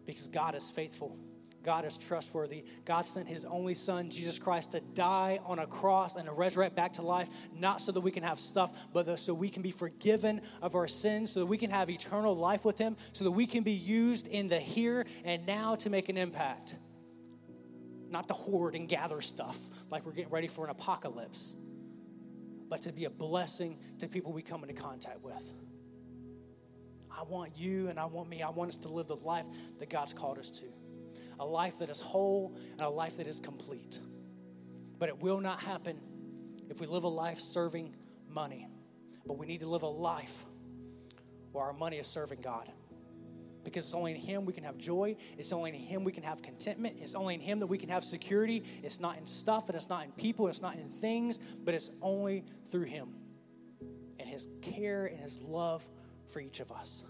because 0.05 0.27
God 0.27 0.55
is 0.55 0.69
faithful. 0.69 1.17
God 1.65 1.83
is 1.83 1.97
trustworthy. 1.97 2.63
God 2.85 3.07
sent 3.07 3.27
his 3.27 3.43
only 3.43 3.73
son, 3.73 4.09
Jesus 4.09 4.37
Christ, 4.37 4.71
to 4.73 4.81
die 4.93 5.39
on 5.45 5.57
a 5.59 5.65
cross 5.65 6.15
and 6.15 6.27
to 6.27 6.31
resurrect 6.31 6.75
back 6.75 6.93
to 6.93 7.01
life, 7.01 7.27
not 7.55 7.81
so 7.81 7.91
that 7.91 8.01
we 8.01 8.11
can 8.11 8.21
have 8.21 8.39
stuff, 8.39 8.71
but 8.93 9.17
so 9.17 9.33
we 9.33 9.49
can 9.49 9.63
be 9.63 9.71
forgiven 9.71 10.41
of 10.61 10.75
our 10.75 10.87
sins, 10.87 11.31
so 11.31 11.39
that 11.39 11.47
we 11.47 11.57
can 11.57 11.71
have 11.71 11.89
eternal 11.89 12.37
life 12.37 12.65
with 12.65 12.77
him, 12.77 12.95
so 13.13 13.23
that 13.23 13.31
we 13.31 13.47
can 13.47 13.63
be 13.63 13.71
used 13.71 14.27
in 14.27 14.47
the 14.47 14.59
here 14.59 15.07
and 15.23 15.43
now 15.47 15.75
to 15.75 15.89
make 15.89 16.07
an 16.07 16.17
impact. 16.17 16.75
Not 18.11 18.27
to 18.27 18.35
hoard 18.35 18.75
and 18.75 18.87
gather 18.87 19.19
stuff 19.19 19.57
like 19.89 20.05
we're 20.05 20.13
getting 20.13 20.31
ready 20.31 20.47
for 20.47 20.65
an 20.65 20.69
apocalypse, 20.69 21.55
but 22.69 22.83
to 22.83 22.93
be 22.93 23.05
a 23.05 23.09
blessing 23.09 23.79
to 23.97 24.07
people 24.07 24.31
we 24.31 24.43
come 24.43 24.61
into 24.61 24.79
contact 24.79 25.23
with. 25.23 25.51
I 27.09 27.23
want 27.23 27.57
you 27.57 27.87
and 27.87 27.99
I 27.99 28.05
want 28.05 28.29
me, 28.29 28.43
I 28.43 28.51
want 28.51 28.69
us 28.69 28.77
to 28.77 28.89
live 28.89 29.07
the 29.07 29.15
life 29.15 29.45
that 29.79 29.89
God's 29.89 30.13
called 30.13 30.37
us 30.37 30.51
to 30.51 30.65
a 31.39 31.45
life 31.45 31.79
that 31.79 31.89
is 31.89 32.01
whole 32.01 32.55
and 32.73 32.81
a 32.81 32.89
life 32.89 33.17
that 33.17 33.27
is 33.27 33.39
complete. 33.39 33.99
But 34.97 35.09
it 35.09 35.19
will 35.19 35.39
not 35.39 35.59
happen 35.59 35.99
if 36.69 36.79
we 36.79 36.87
live 36.87 37.03
a 37.03 37.09
life 37.09 37.39
serving 37.39 37.95
money. 38.29 38.67
But 39.25 39.37
we 39.37 39.45
need 39.45 39.59
to 39.61 39.67
live 39.67 39.83
a 39.83 39.87
life 39.87 40.45
where 41.51 41.65
our 41.65 41.73
money 41.73 41.97
is 41.97 42.07
serving 42.07 42.41
God. 42.41 42.71
Because 43.63 43.85
it's 43.85 43.95
only 43.95 44.13
in 44.13 44.21
Him 44.21 44.45
we 44.45 44.53
can 44.53 44.63
have 44.63 44.77
joy. 44.77 45.15
It's 45.37 45.51
only 45.51 45.71
in 45.71 45.75
Him 45.75 46.03
we 46.03 46.11
can 46.11 46.21
have 46.23 46.41
contentment. 46.43 46.97
It's 47.01 47.15
only 47.15 47.33
in 47.33 47.39
Him 47.39 47.59
that 47.59 47.65
we 47.65 47.79
can 47.79 47.89
have 47.89 48.03
security. 48.03 48.63
It's 48.83 48.99
not 48.99 49.17
in 49.17 49.25
stuff 49.25 49.67
and 49.67 49.75
it's 49.75 49.89
not 49.89 50.05
in 50.05 50.11
people. 50.11 50.47
It's 50.47 50.61
not 50.61 50.75
in 50.75 50.87
things, 50.87 51.39
but 51.63 51.73
it's 51.73 51.89
only 52.01 52.45
through 52.69 52.83
Him 52.83 53.15
and 54.19 54.29
His 54.29 54.49
care 54.61 55.07
and 55.07 55.19
His 55.19 55.41
love 55.41 55.83
for 56.27 56.39
each 56.39 56.59
of 56.59 56.71
us. 56.71 57.03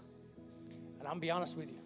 And 0.98 1.02
I'm 1.02 1.04
going 1.04 1.16
to 1.16 1.20
be 1.20 1.30
honest 1.30 1.58
with 1.58 1.68
you, 1.68 1.78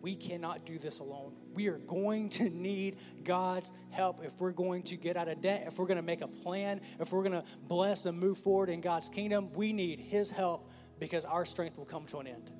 we 0.00 0.14
cannot 0.14 0.64
do 0.64 0.78
this 0.78 1.00
alone. 1.00 1.32
We 1.52 1.68
are 1.68 1.78
going 1.78 2.28
to 2.30 2.48
need 2.50 2.98
God's 3.24 3.72
help 3.90 4.24
if 4.24 4.38
we're 4.40 4.52
going 4.52 4.82
to 4.84 4.96
get 4.96 5.16
out 5.16 5.28
of 5.28 5.40
debt, 5.40 5.64
if 5.66 5.78
we're 5.78 5.86
going 5.86 5.96
to 5.96 6.02
make 6.02 6.22
a 6.22 6.28
plan, 6.28 6.80
if 7.00 7.12
we're 7.12 7.22
going 7.22 7.40
to 7.40 7.44
bless 7.62 8.06
and 8.06 8.18
move 8.18 8.38
forward 8.38 8.68
in 8.68 8.80
God's 8.80 9.08
kingdom. 9.08 9.52
We 9.52 9.72
need 9.72 10.00
His 10.00 10.30
help 10.30 10.70
because 10.98 11.24
our 11.24 11.44
strength 11.44 11.78
will 11.78 11.84
come 11.84 12.06
to 12.06 12.18
an 12.18 12.26
end. 12.26 12.52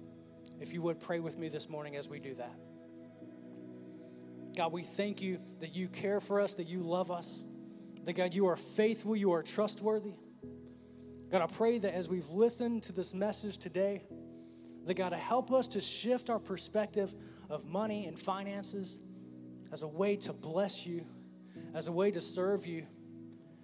If 0.60 0.72
you 0.72 0.82
would 0.82 1.00
pray 1.00 1.20
with 1.20 1.36
me 1.36 1.48
this 1.48 1.68
morning 1.68 1.96
as 1.96 2.08
we 2.08 2.18
do 2.18 2.34
that. 2.34 2.54
God, 4.56 4.72
we 4.72 4.82
thank 4.82 5.20
you 5.20 5.38
that 5.60 5.74
you 5.74 5.88
care 5.88 6.18
for 6.18 6.40
us, 6.40 6.54
that 6.54 6.66
you 6.66 6.80
love 6.80 7.10
us, 7.10 7.44
that 8.04 8.14
God, 8.14 8.32
you 8.32 8.46
are 8.46 8.56
faithful, 8.56 9.14
you 9.14 9.32
are 9.32 9.42
trustworthy. 9.42 10.14
God, 11.30 11.42
I 11.42 11.46
pray 11.46 11.78
that 11.78 11.92
as 11.92 12.08
we've 12.08 12.28
listened 12.30 12.84
to 12.84 12.92
this 12.92 13.12
message 13.12 13.58
today, 13.58 14.02
that 14.86 14.94
God, 14.94 15.10
to 15.10 15.16
help 15.16 15.52
us 15.52 15.68
to 15.68 15.80
shift 15.80 16.30
our 16.30 16.38
perspective 16.38 17.12
of 17.50 17.66
money 17.66 18.06
and 18.06 18.18
finances 18.18 19.00
as 19.72 19.82
a 19.82 19.88
way 19.88 20.16
to 20.16 20.32
bless 20.32 20.86
you, 20.86 21.04
as 21.74 21.88
a 21.88 21.92
way 21.92 22.10
to 22.12 22.20
serve 22.20 22.66
you. 22.66 22.86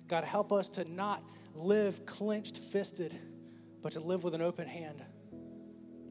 God, 0.09 0.25
help 0.25 0.53
us 0.53 0.69
to 0.71 0.85
not 0.93 1.23
live 1.55 2.05
clenched 2.07 2.59
fisted, 2.59 3.15
but 3.83 3.93
to 3.93 4.01
live 4.01 4.25
with 4.25 4.35
an 4.35 4.43
open 4.43 4.67
hand 4.67 5.03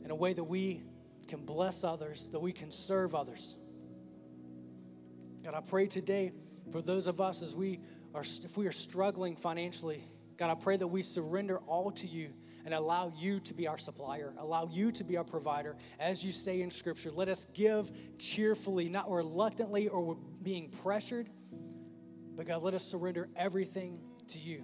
in 0.04 0.12
a 0.12 0.16
way 0.16 0.32
that 0.34 0.44
we 0.44 0.82
can 1.28 1.46
bless 1.46 1.84
others, 1.84 2.30
that 2.30 2.40
we 2.40 2.54
can 2.54 2.72
serve 2.72 3.14
others. 3.14 3.58
God, 5.44 5.56
I 5.56 5.60
pray 5.60 5.88
today 5.88 6.32
for 6.72 6.82
those 6.82 7.08
of 7.08 7.20
us 7.20 7.42
as 7.42 7.54
we 7.54 7.82
are, 8.16 8.24
if 8.44 8.58
we 8.58 8.66
are 8.66 8.72
struggling 8.72 9.36
financially, 9.36 10.04
God, 10.38 10.50
I 10.50 10.56
pray 10.56 10.78
that 10.78 10.88
we 10.88 11.04
surrender 11.04 11.60
all 11.68 11.92
to 11.92 12.08
you 12.08 12.34
and 12.66 12.74
allow 12.74 13.12
you 13.16 13.40
to 13.42 13.54
be 13.54 13.68
our 13.68 13.78
supplier, 13.78 14.34
allow 14.38 14.68
you 14.72 14.92
to 14.92 15.04
be 15.04 15.18
our 15.18 15.24
provider. 15.24 15.76
As 16.00 16.24
you 16.24 16.32
say 16.32 16.62
in 16.62 16.72
Scripture, 16.72 17.12
let 17.12 17.30
us 17.30 17.46
give 17.54 17.92
cheerfully, 18.18 18.90
not 18.90 19.10
reluctantly 19.10 19.88
or 19.88 20.18
being 20.44 20.70
pressured, 20.70 21.30
but 22.36 22.48
God, 22.48 22.64
let 22.64 22.74
us 22.74 22.84
surrender 22.84 23.30
everything 23.36 24.00
to 24.30 24.40
you. 24.40 24.64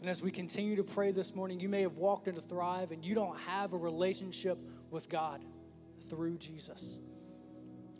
And 0.00 0.08
as 0.08 0.22
we 0.22 0.30
continue 0.30 0.76
to 0.76 0.84
pray 0.84 1.10
this 1.10 1.34
morning, 1.34 1.58
you 1.58 1.68
may 1.68 1.82
have 1.82 1.96
walked 1.96 2.28
into 2.28 2.40
Thrive 2.40 2.92
and 2.92 3.04
you 3.04 3.14
don't 3.14 3.36
have 3.40 3.72
a 3.72 3.76
relationship 3.76 4.58
with 4.90 5.08
God 5.08 5.44
through 6.08 6.38
Jesus. 6.38 7.00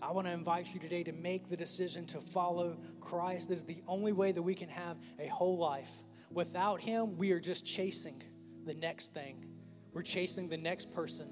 I 0.01 0.13
want 0.13 0.29
to 0.29 0.33
invite 0.33 0.73
you 0.73 0.79
today 0.79 1.03
to 1.03 1.13
make 1.13 1.49
the 1.49 1.57
decision 1.57 2.07
to 2.07 2.21
follow 2.21 2.79
Christ. 3.01 3.49
This 3.49 3.59
is 3.59 3.65
the 3.65 3.83
only 3.89 4.13
way 4.13 4.31
that 4.31 4.43
we 4.43 4.55
can 4.55 4.69
have 4.69 4.97
a 5.19 5.27
whole 5.27 5.59
life. 5.59 5.91
Without 6.31 6.81
Him, 6.81 7.17
we 7.17 7.33
are 7.33 7.41
just 7.41 7.67
chasing 7.67 8.23
the 8.69 8.75
next 8.75 9.13
thing. 9.13 9.45
We're 9.93 10.03
chasing 10.03 10.49
the 10.49 10.57
next 10.57 10.93
person, 10.93 11.29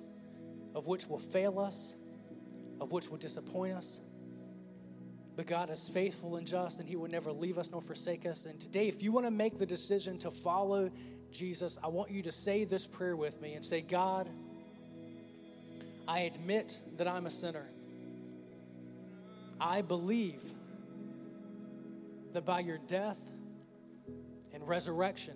of 0.75 0.89
which 0.89 1.07
will 1.07 1.19
fail 1.19 1.61
us, 1.61 1.95
of 2.81 2.91
which 2.91 3.09
will 3.09 3.19
disappoint 3.19 3.75
us. 3.75 4.01
But 5.37 5.47
God 5.47 5.71
is 5.71 5.87
faithful 5.87 6.37
and 6.37 6.47
just, 6.47 6.81
and 6.81 6.89
He 6.89 6.97
will 6.97 7.11
never 7.11 7.31
leave 7.31 7.59
us 7.59 7.71
nor 7.71 7.83
forsake 7.83 8.25
us. 8.25 8.47
And 8.47 8.59
today, 8.59 8.89
if 8.89 9.03
you 9.03 9.13
want 9.13 9.27
to 9.27 9.31
make 9.31 9.59
the 9.59 9.67
decision 9.67 10.19
to 10.19 10.31
follow 10.31 10.91
Jesus, 11.31 11.79
I 11.85 11.89
want 11.89 12.11
you 12.11 12.23
to 12.23 12.33
say 12.33 12.65
this 12.65 12.87
prayer 12.87 13.17
with 13.17 13.41
me 13.43 13.53
and 13.53 13.65
say, 13.65 13.83
God, 13.83 14.31
I 16.09 16.21
admit 16.21 16.81
that 16.97 17.07
I'm 17.07 17.27
a 17.27 17.31
sinner. 17.31 17.67
I 19.61 19.83
believe 19.83 20.43
that 22.33 22.45
by 22.47 22.61
your 22.61 22.79
death 22.79 23.21
and 24.55 24.67
resurrection, 24.67 25.35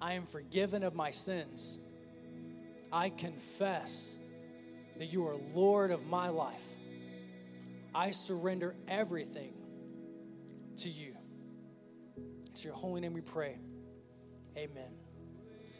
I 0.00 0.14
am 0.14 0.24
forgiven 0.24 0.82
of 0.82 0.94
my 0.94 1.10
sins. 1.10 1.78
I 2.90 3.10
confess 3.10 4.16
that 4.96 5.06
you 5.06 5.26
are 5.26 5.36
Lord 5.54 5.90
of 5.90 6.06
my 6.06 6.28
life. 6.28 6.64
I 7.94 8.10
surrender 8.10 8.74
everything 8.88 9.52
to 10.78 10.88
you. 10.88 11.14
It's 12.46 12.64
your 12.64 12.74
holy 12.74 13.00
name 13.00 13.12
we 13.12 13.20
pray. 13.20 13.56
Amen. 14.56 14.90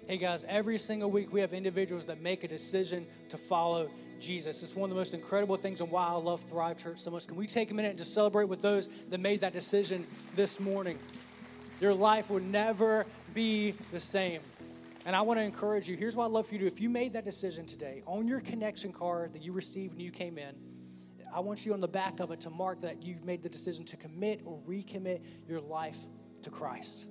Hey 0.06 0.18
guys, 0.18 0.44
every 0.48 0.76
single 0.76 1.10
week 1.10 1.32
we 1.32 1.40
have 1.40 1.52
individuals 1.52 2.06
that 2.06 2.20
make 2.20 2.44
a 2.44 2.48
decision 2.48 3.06
to 3.28 3.36
follow 3.36 3.90
Jesus. 4.18 4.62
It's 4.62 4.74
one 4.74 4.90
of 4.90 4.94
the 4.94 5.00
most 5.00 5.14
incredible 5.14 5.56
things 5.56 5.80
and 5.80 5.90
why 5.90 6.06
I 6.06 6.12
love 6.12 6.42
Thrive 6.42 6.76
Church 6.76 6.98
so 6.98 7.10
much. 7.10 7.26
Can 7.26 7.36
we 7.36 7.46
take 7.46 7.70
a 7.70 7.74
minute 7.74 7.90
and 7.90 7.98
just 7.98 8.12
celebrate 8.12 8.48
with 8.48 8.60
those 8.60 8.88
that 9.08 9.18
made 9.18 9.40
that 9.40 9.52
decision 9.52 10.06
this 10.36 10.60
morning? 10.60 10.98
Your 11.80 11.94
life 11.94 12.28
will 12.28 12.40
never 12.40 13.06
be 13.34 13.74
the 13.92 14.00
same. 14.00 14.40
And 15.06 15.16
I 15.16 15.22
want 15.22 15.38
to 15.38 15.44
encourage 15.44 15.88
you. 15.88 15.96
Here's 15.96 16.14
what 16.14 16.26
I'd 16.26 16.30
love 16.30 16.46
for 16.46 16.54
you 16.54 16.58
to 16.60 16.64
do. 16.64 16.72
If 16.72 16.80
you 16.80 16.90
made 16.90 17.12
that 17.14 17.24
decision 17.24 17.66
today, 17.66 18.02
on 18.06 18.28
your 18.28 18.40
connection 18.40 18.92
card 18.92 19.32
that 19.32 19.42
you 19.42 19.52
received 19.52 19.94
when 19.94 20.00
you 20.00 20.10
came 20.10 20.36
in, 20.36 20.54
I 21.32 21.40
want 21.40 21.64
you 21.64 21.72
on 21.72 21.80
the 21.80 21.88
back 21.88 22.20
of 22.20 22.30
it 22.32 22.40
to 22.40 22.50
mark 22.50 22.80
that 22.80 23.02
you've 23.02 23.24
made 23.24 23.42
the 23.42 23.48
decision 23.48 23.84
to 23.86 23.96
commit 23.96 24.42
or 24.44 24.60
recommit 24.66 25.20
your 25.48 25.60
life 25.60 25.98
to 26.42 26.50
Christ. 26.50 27.06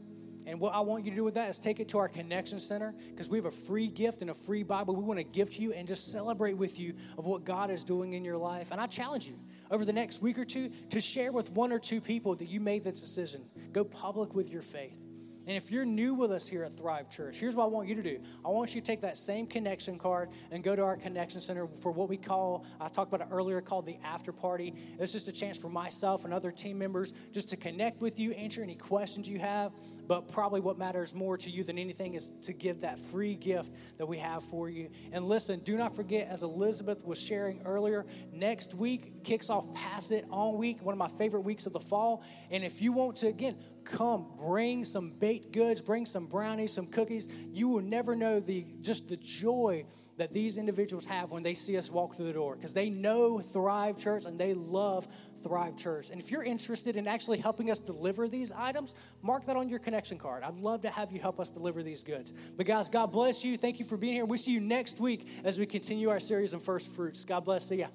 And 0.46 0.60
what 0.60 0.74
I 0.74 0.80
want 0.80 1.06
you 1.06 1.12
to 1.12 1.16
do 1.16 1.24
with 1.24 1.36
that 1.36 1.50
is 1.50 1.60
take 1.60 1.80
it 1.80 1.88
to 1.90 2.00
our 2.00 2.08
connection 2.08 2.60
center 2.60 2.94
because 3.10 3.30
we 3.30 3.38
have 3.38 3.46
a 3.46 3.52
free 3.52 3.88
gift 3.88 4.22
and 4.22 4.32
a 4.32 4.34
free 4.34 4.64
Bible 4.64 4.96
we 4.96 5.04
want 5.04 5.20
to 5.20 5.24
give 5.24 5.52
to 5.56 5.62
you 5.62 5.74
and 5.74 5.88
just 5.88 6.12
celebrate 6.12 6.54
with 6.54 6.80
you 6.80 6.96
of 7.18 7.28
what 7.28 7.44
God 7.44 7.70
is 7.70 7.84
doing 7.84 8.14
in 8.14 8.24
your 8.26 8.38
life. 8.38 8.72
And 8.72 8.82
I 8.82 8.88
challenge 8.88 9.28
you 9.28 9.38
over 9.70 9.86
the 9.86 9.94
next 9.94 10.22
week 10.22 10.40
or 10.40 10.46
two 10.46 10.70
to 10.90 11.02
share 11.02 11.32
with 11.32 11.52
one 11.52 11.72
or 11.72 11.80
two 11.80 12.02
people 12.02 12.36
that 12.36 12.50
you 12.50 12.60
made 12.60 12.84
this 12.84 13.02
decision. 13.02 13.44
Go 13.74 13.84
public 13.84 14.34
with 14.34 14.50
your 14.50 14.62
faith. 14.62 15.09
And 15.50 15.58
if 15.58 15.72
you're 15.72 15.84
new 15.84 16.14
with 16.14 16.32
us 16.32 16.48
here 16.48 16.64
at 16.64 16.72
Thrive 16.72 17.10
Church, 17.10 17.38
here's 17.38 17.56
what 17.56 17.64
I 17.64 17.68
want 17.70 17.90
you 17.90 17.96
to 17.96 18.04
do. 18.04 18.20
I 18.46 18.50
want 18.50 18.76
you 18.76 18.82
to 18.82 18.86
take 18.86 19.02
that 19.02 19.18
same 19.18 19.48
connection 19.48 19.98
card 19.98 20.30
and 20.52 20.64
go 20.64 20.76
to 20.76 20.84
our 20.84 20.96
connection 20.96 21.42
center 21.42 21.68
for 21.80 21.92
what 21.92 22.08
we 22.08 22.18
call, 22.18 22.68
I 22.80 22.88
talked 22.88 23.12
about 23.12 23.28
it 23.28 23.34
earlier, 23.34 23.60
called 23.60 23.88
the 23.88 23.98
after 24.04 24.32
party. 24.32 24.76
It's 25.00 25.12
just 25.12 25.28
a 25.28 25.32
chance 25.32 25.58
for 25.58 25.68
myself 25.68 26.24
and 26.24 26.36
other 26.36 26.52
team 26.52 26.78
members 26.78 27.14
just 27.32 27.50
to 27.50 27.58
connect 27.58 28.00
with 28.00 28.20
you, 28.20 28.32
answer 28.34 28.62
any 28.62 28.76
questions 28.76 29.28
you 29.28 29.40
have. 29.40 29.72
But 30.08 30.28
probably 30.28 30.60
what 30.60 30.78
matters 30.78 31.16
more 31.16 31.36
to 31.38 31.50
you 31.50 31.64
than 31.64 31.80
anything 31.80 32.14
is 32.14 32.34
to 32.44 32.54
give 32.54 32.82
that 32.82 33.00
free 33.00 33.36
gift 33.36 33.72
that 33.98 34.08
we 34.08 34.18
have 34.20 34.44
for 34.44 34.70
you. 34.70 34.90
And 35.12 35.28
listen, 35.28 35.62
do 35.62 35.78
not 35.78 35.96
forget, 35.96 36.28
as 36.30 36.44
Elizabeth 36.44 37.04
was 37.04 37.20
sharing 37.20 37.62
earlier, 37.64 38.06
next 38.34 38.76
week 38.76 39.24
kicks 39.24 39.50
off 39.50 39.72
Pass 39.74 40.10
It 40.12 40.26
On 40.32 40.58
Week, 40.58 40.82
one 40.84 40.94
of 40.94 41.00
my 41.00 41.08
favorite 41.08 41.42
weeks 41.42 41.66
of 41.66 41.74
the 41.74 41.80
fall. 41.80 42.24
And 42.52 42.64
if 42.64 42.82
you 42.82 42.92
want 42.92 43.18
to, 43.18 43.28
again, 43.28 43.56
come 43.86 44.28
bring 44.38 44.86
some 44.86 45.12
baked 45.12 45.52
goods 45.52 45.82
bring 45.82 46.06
some 46.06 46.26
brownies 46.26 46.74
some 46.74 46.88
cookies. 46.88 47.28
You 47.52 47.68
will 47.68 47.82
never 47.82 48.16
know 48.16 48.40
the 48.40 48.66
just 48.82 49.10
the 49.10 49.18
joy 49.18 49.86
that 50.18 50.32
these 50.32 50.58
individuals 50.58 51.06
have 51.06 51.32
when 51.32 51.42
they 51.42 51.54
see 51.54 51.78
us 51.78 51.90
walk 51.90 52.14
through 52.14 52.26
the 52.26 52.34
door 52.34 52.56
because 52.56 52.74
they 52.74 52.90
know 52.90 53.40
thrive 53.40 53.98
church 53.98 54.26
and 54.26 54.38
they 54.38 54.54
love 54.54 55.08
thrive 55.42 55.78
church. 55.78 56.10
And 56.10 56.20
if 56.20 56.30
you're 56.30 56.44
interested 56.44 56.98
in 56.98 57.08
actually 57.08 57.38
helping 57.38 57.72
us 57.72 57.80
deliver 57.80 58.28
these 58.28 58.52
items 58.52 58.96
mark 59.22 59.46
that 59.46 59.56
on 59.56 59.70
your 59.70 59.80
connection 59.80 60.18
card. 60.18 60.44
I'd 60.44 60.58
love 60.58 60.82
to 60.82 60.90
have 60.90 61.14
you 61.14 61.22
help 61.22 61.40
us 61.40 61.50
deliver 61.50 61.84
these 61.84 62.04
goods. 62.04 62.34
But 62.58 62.66
guys 62.66 62.90
god 62.90 63.08
bless 63.08 63.44
you. 63.44 63.58
Thank 63.58 63.80
you 63.80 63.86
for 63.86 63.96
being 63.96 64.14
here. 64.14 64.26
We 64.26 64.38
see 64.38 64.52
you 64.52 64.60
next 64.60 65.00
week 65.00 65.28
as 65.46 65.58
we 65.58 65.66
continue 65.66 66.10
our 66.10 66.20
series 66.20 66.54
on 66.54 66.60
first 66.60 66.90
fruits. 66.90 67.24
God 67.24 67.46
bless. 67.46 67.66
See 67.66 67.78
ya 67.78 67.88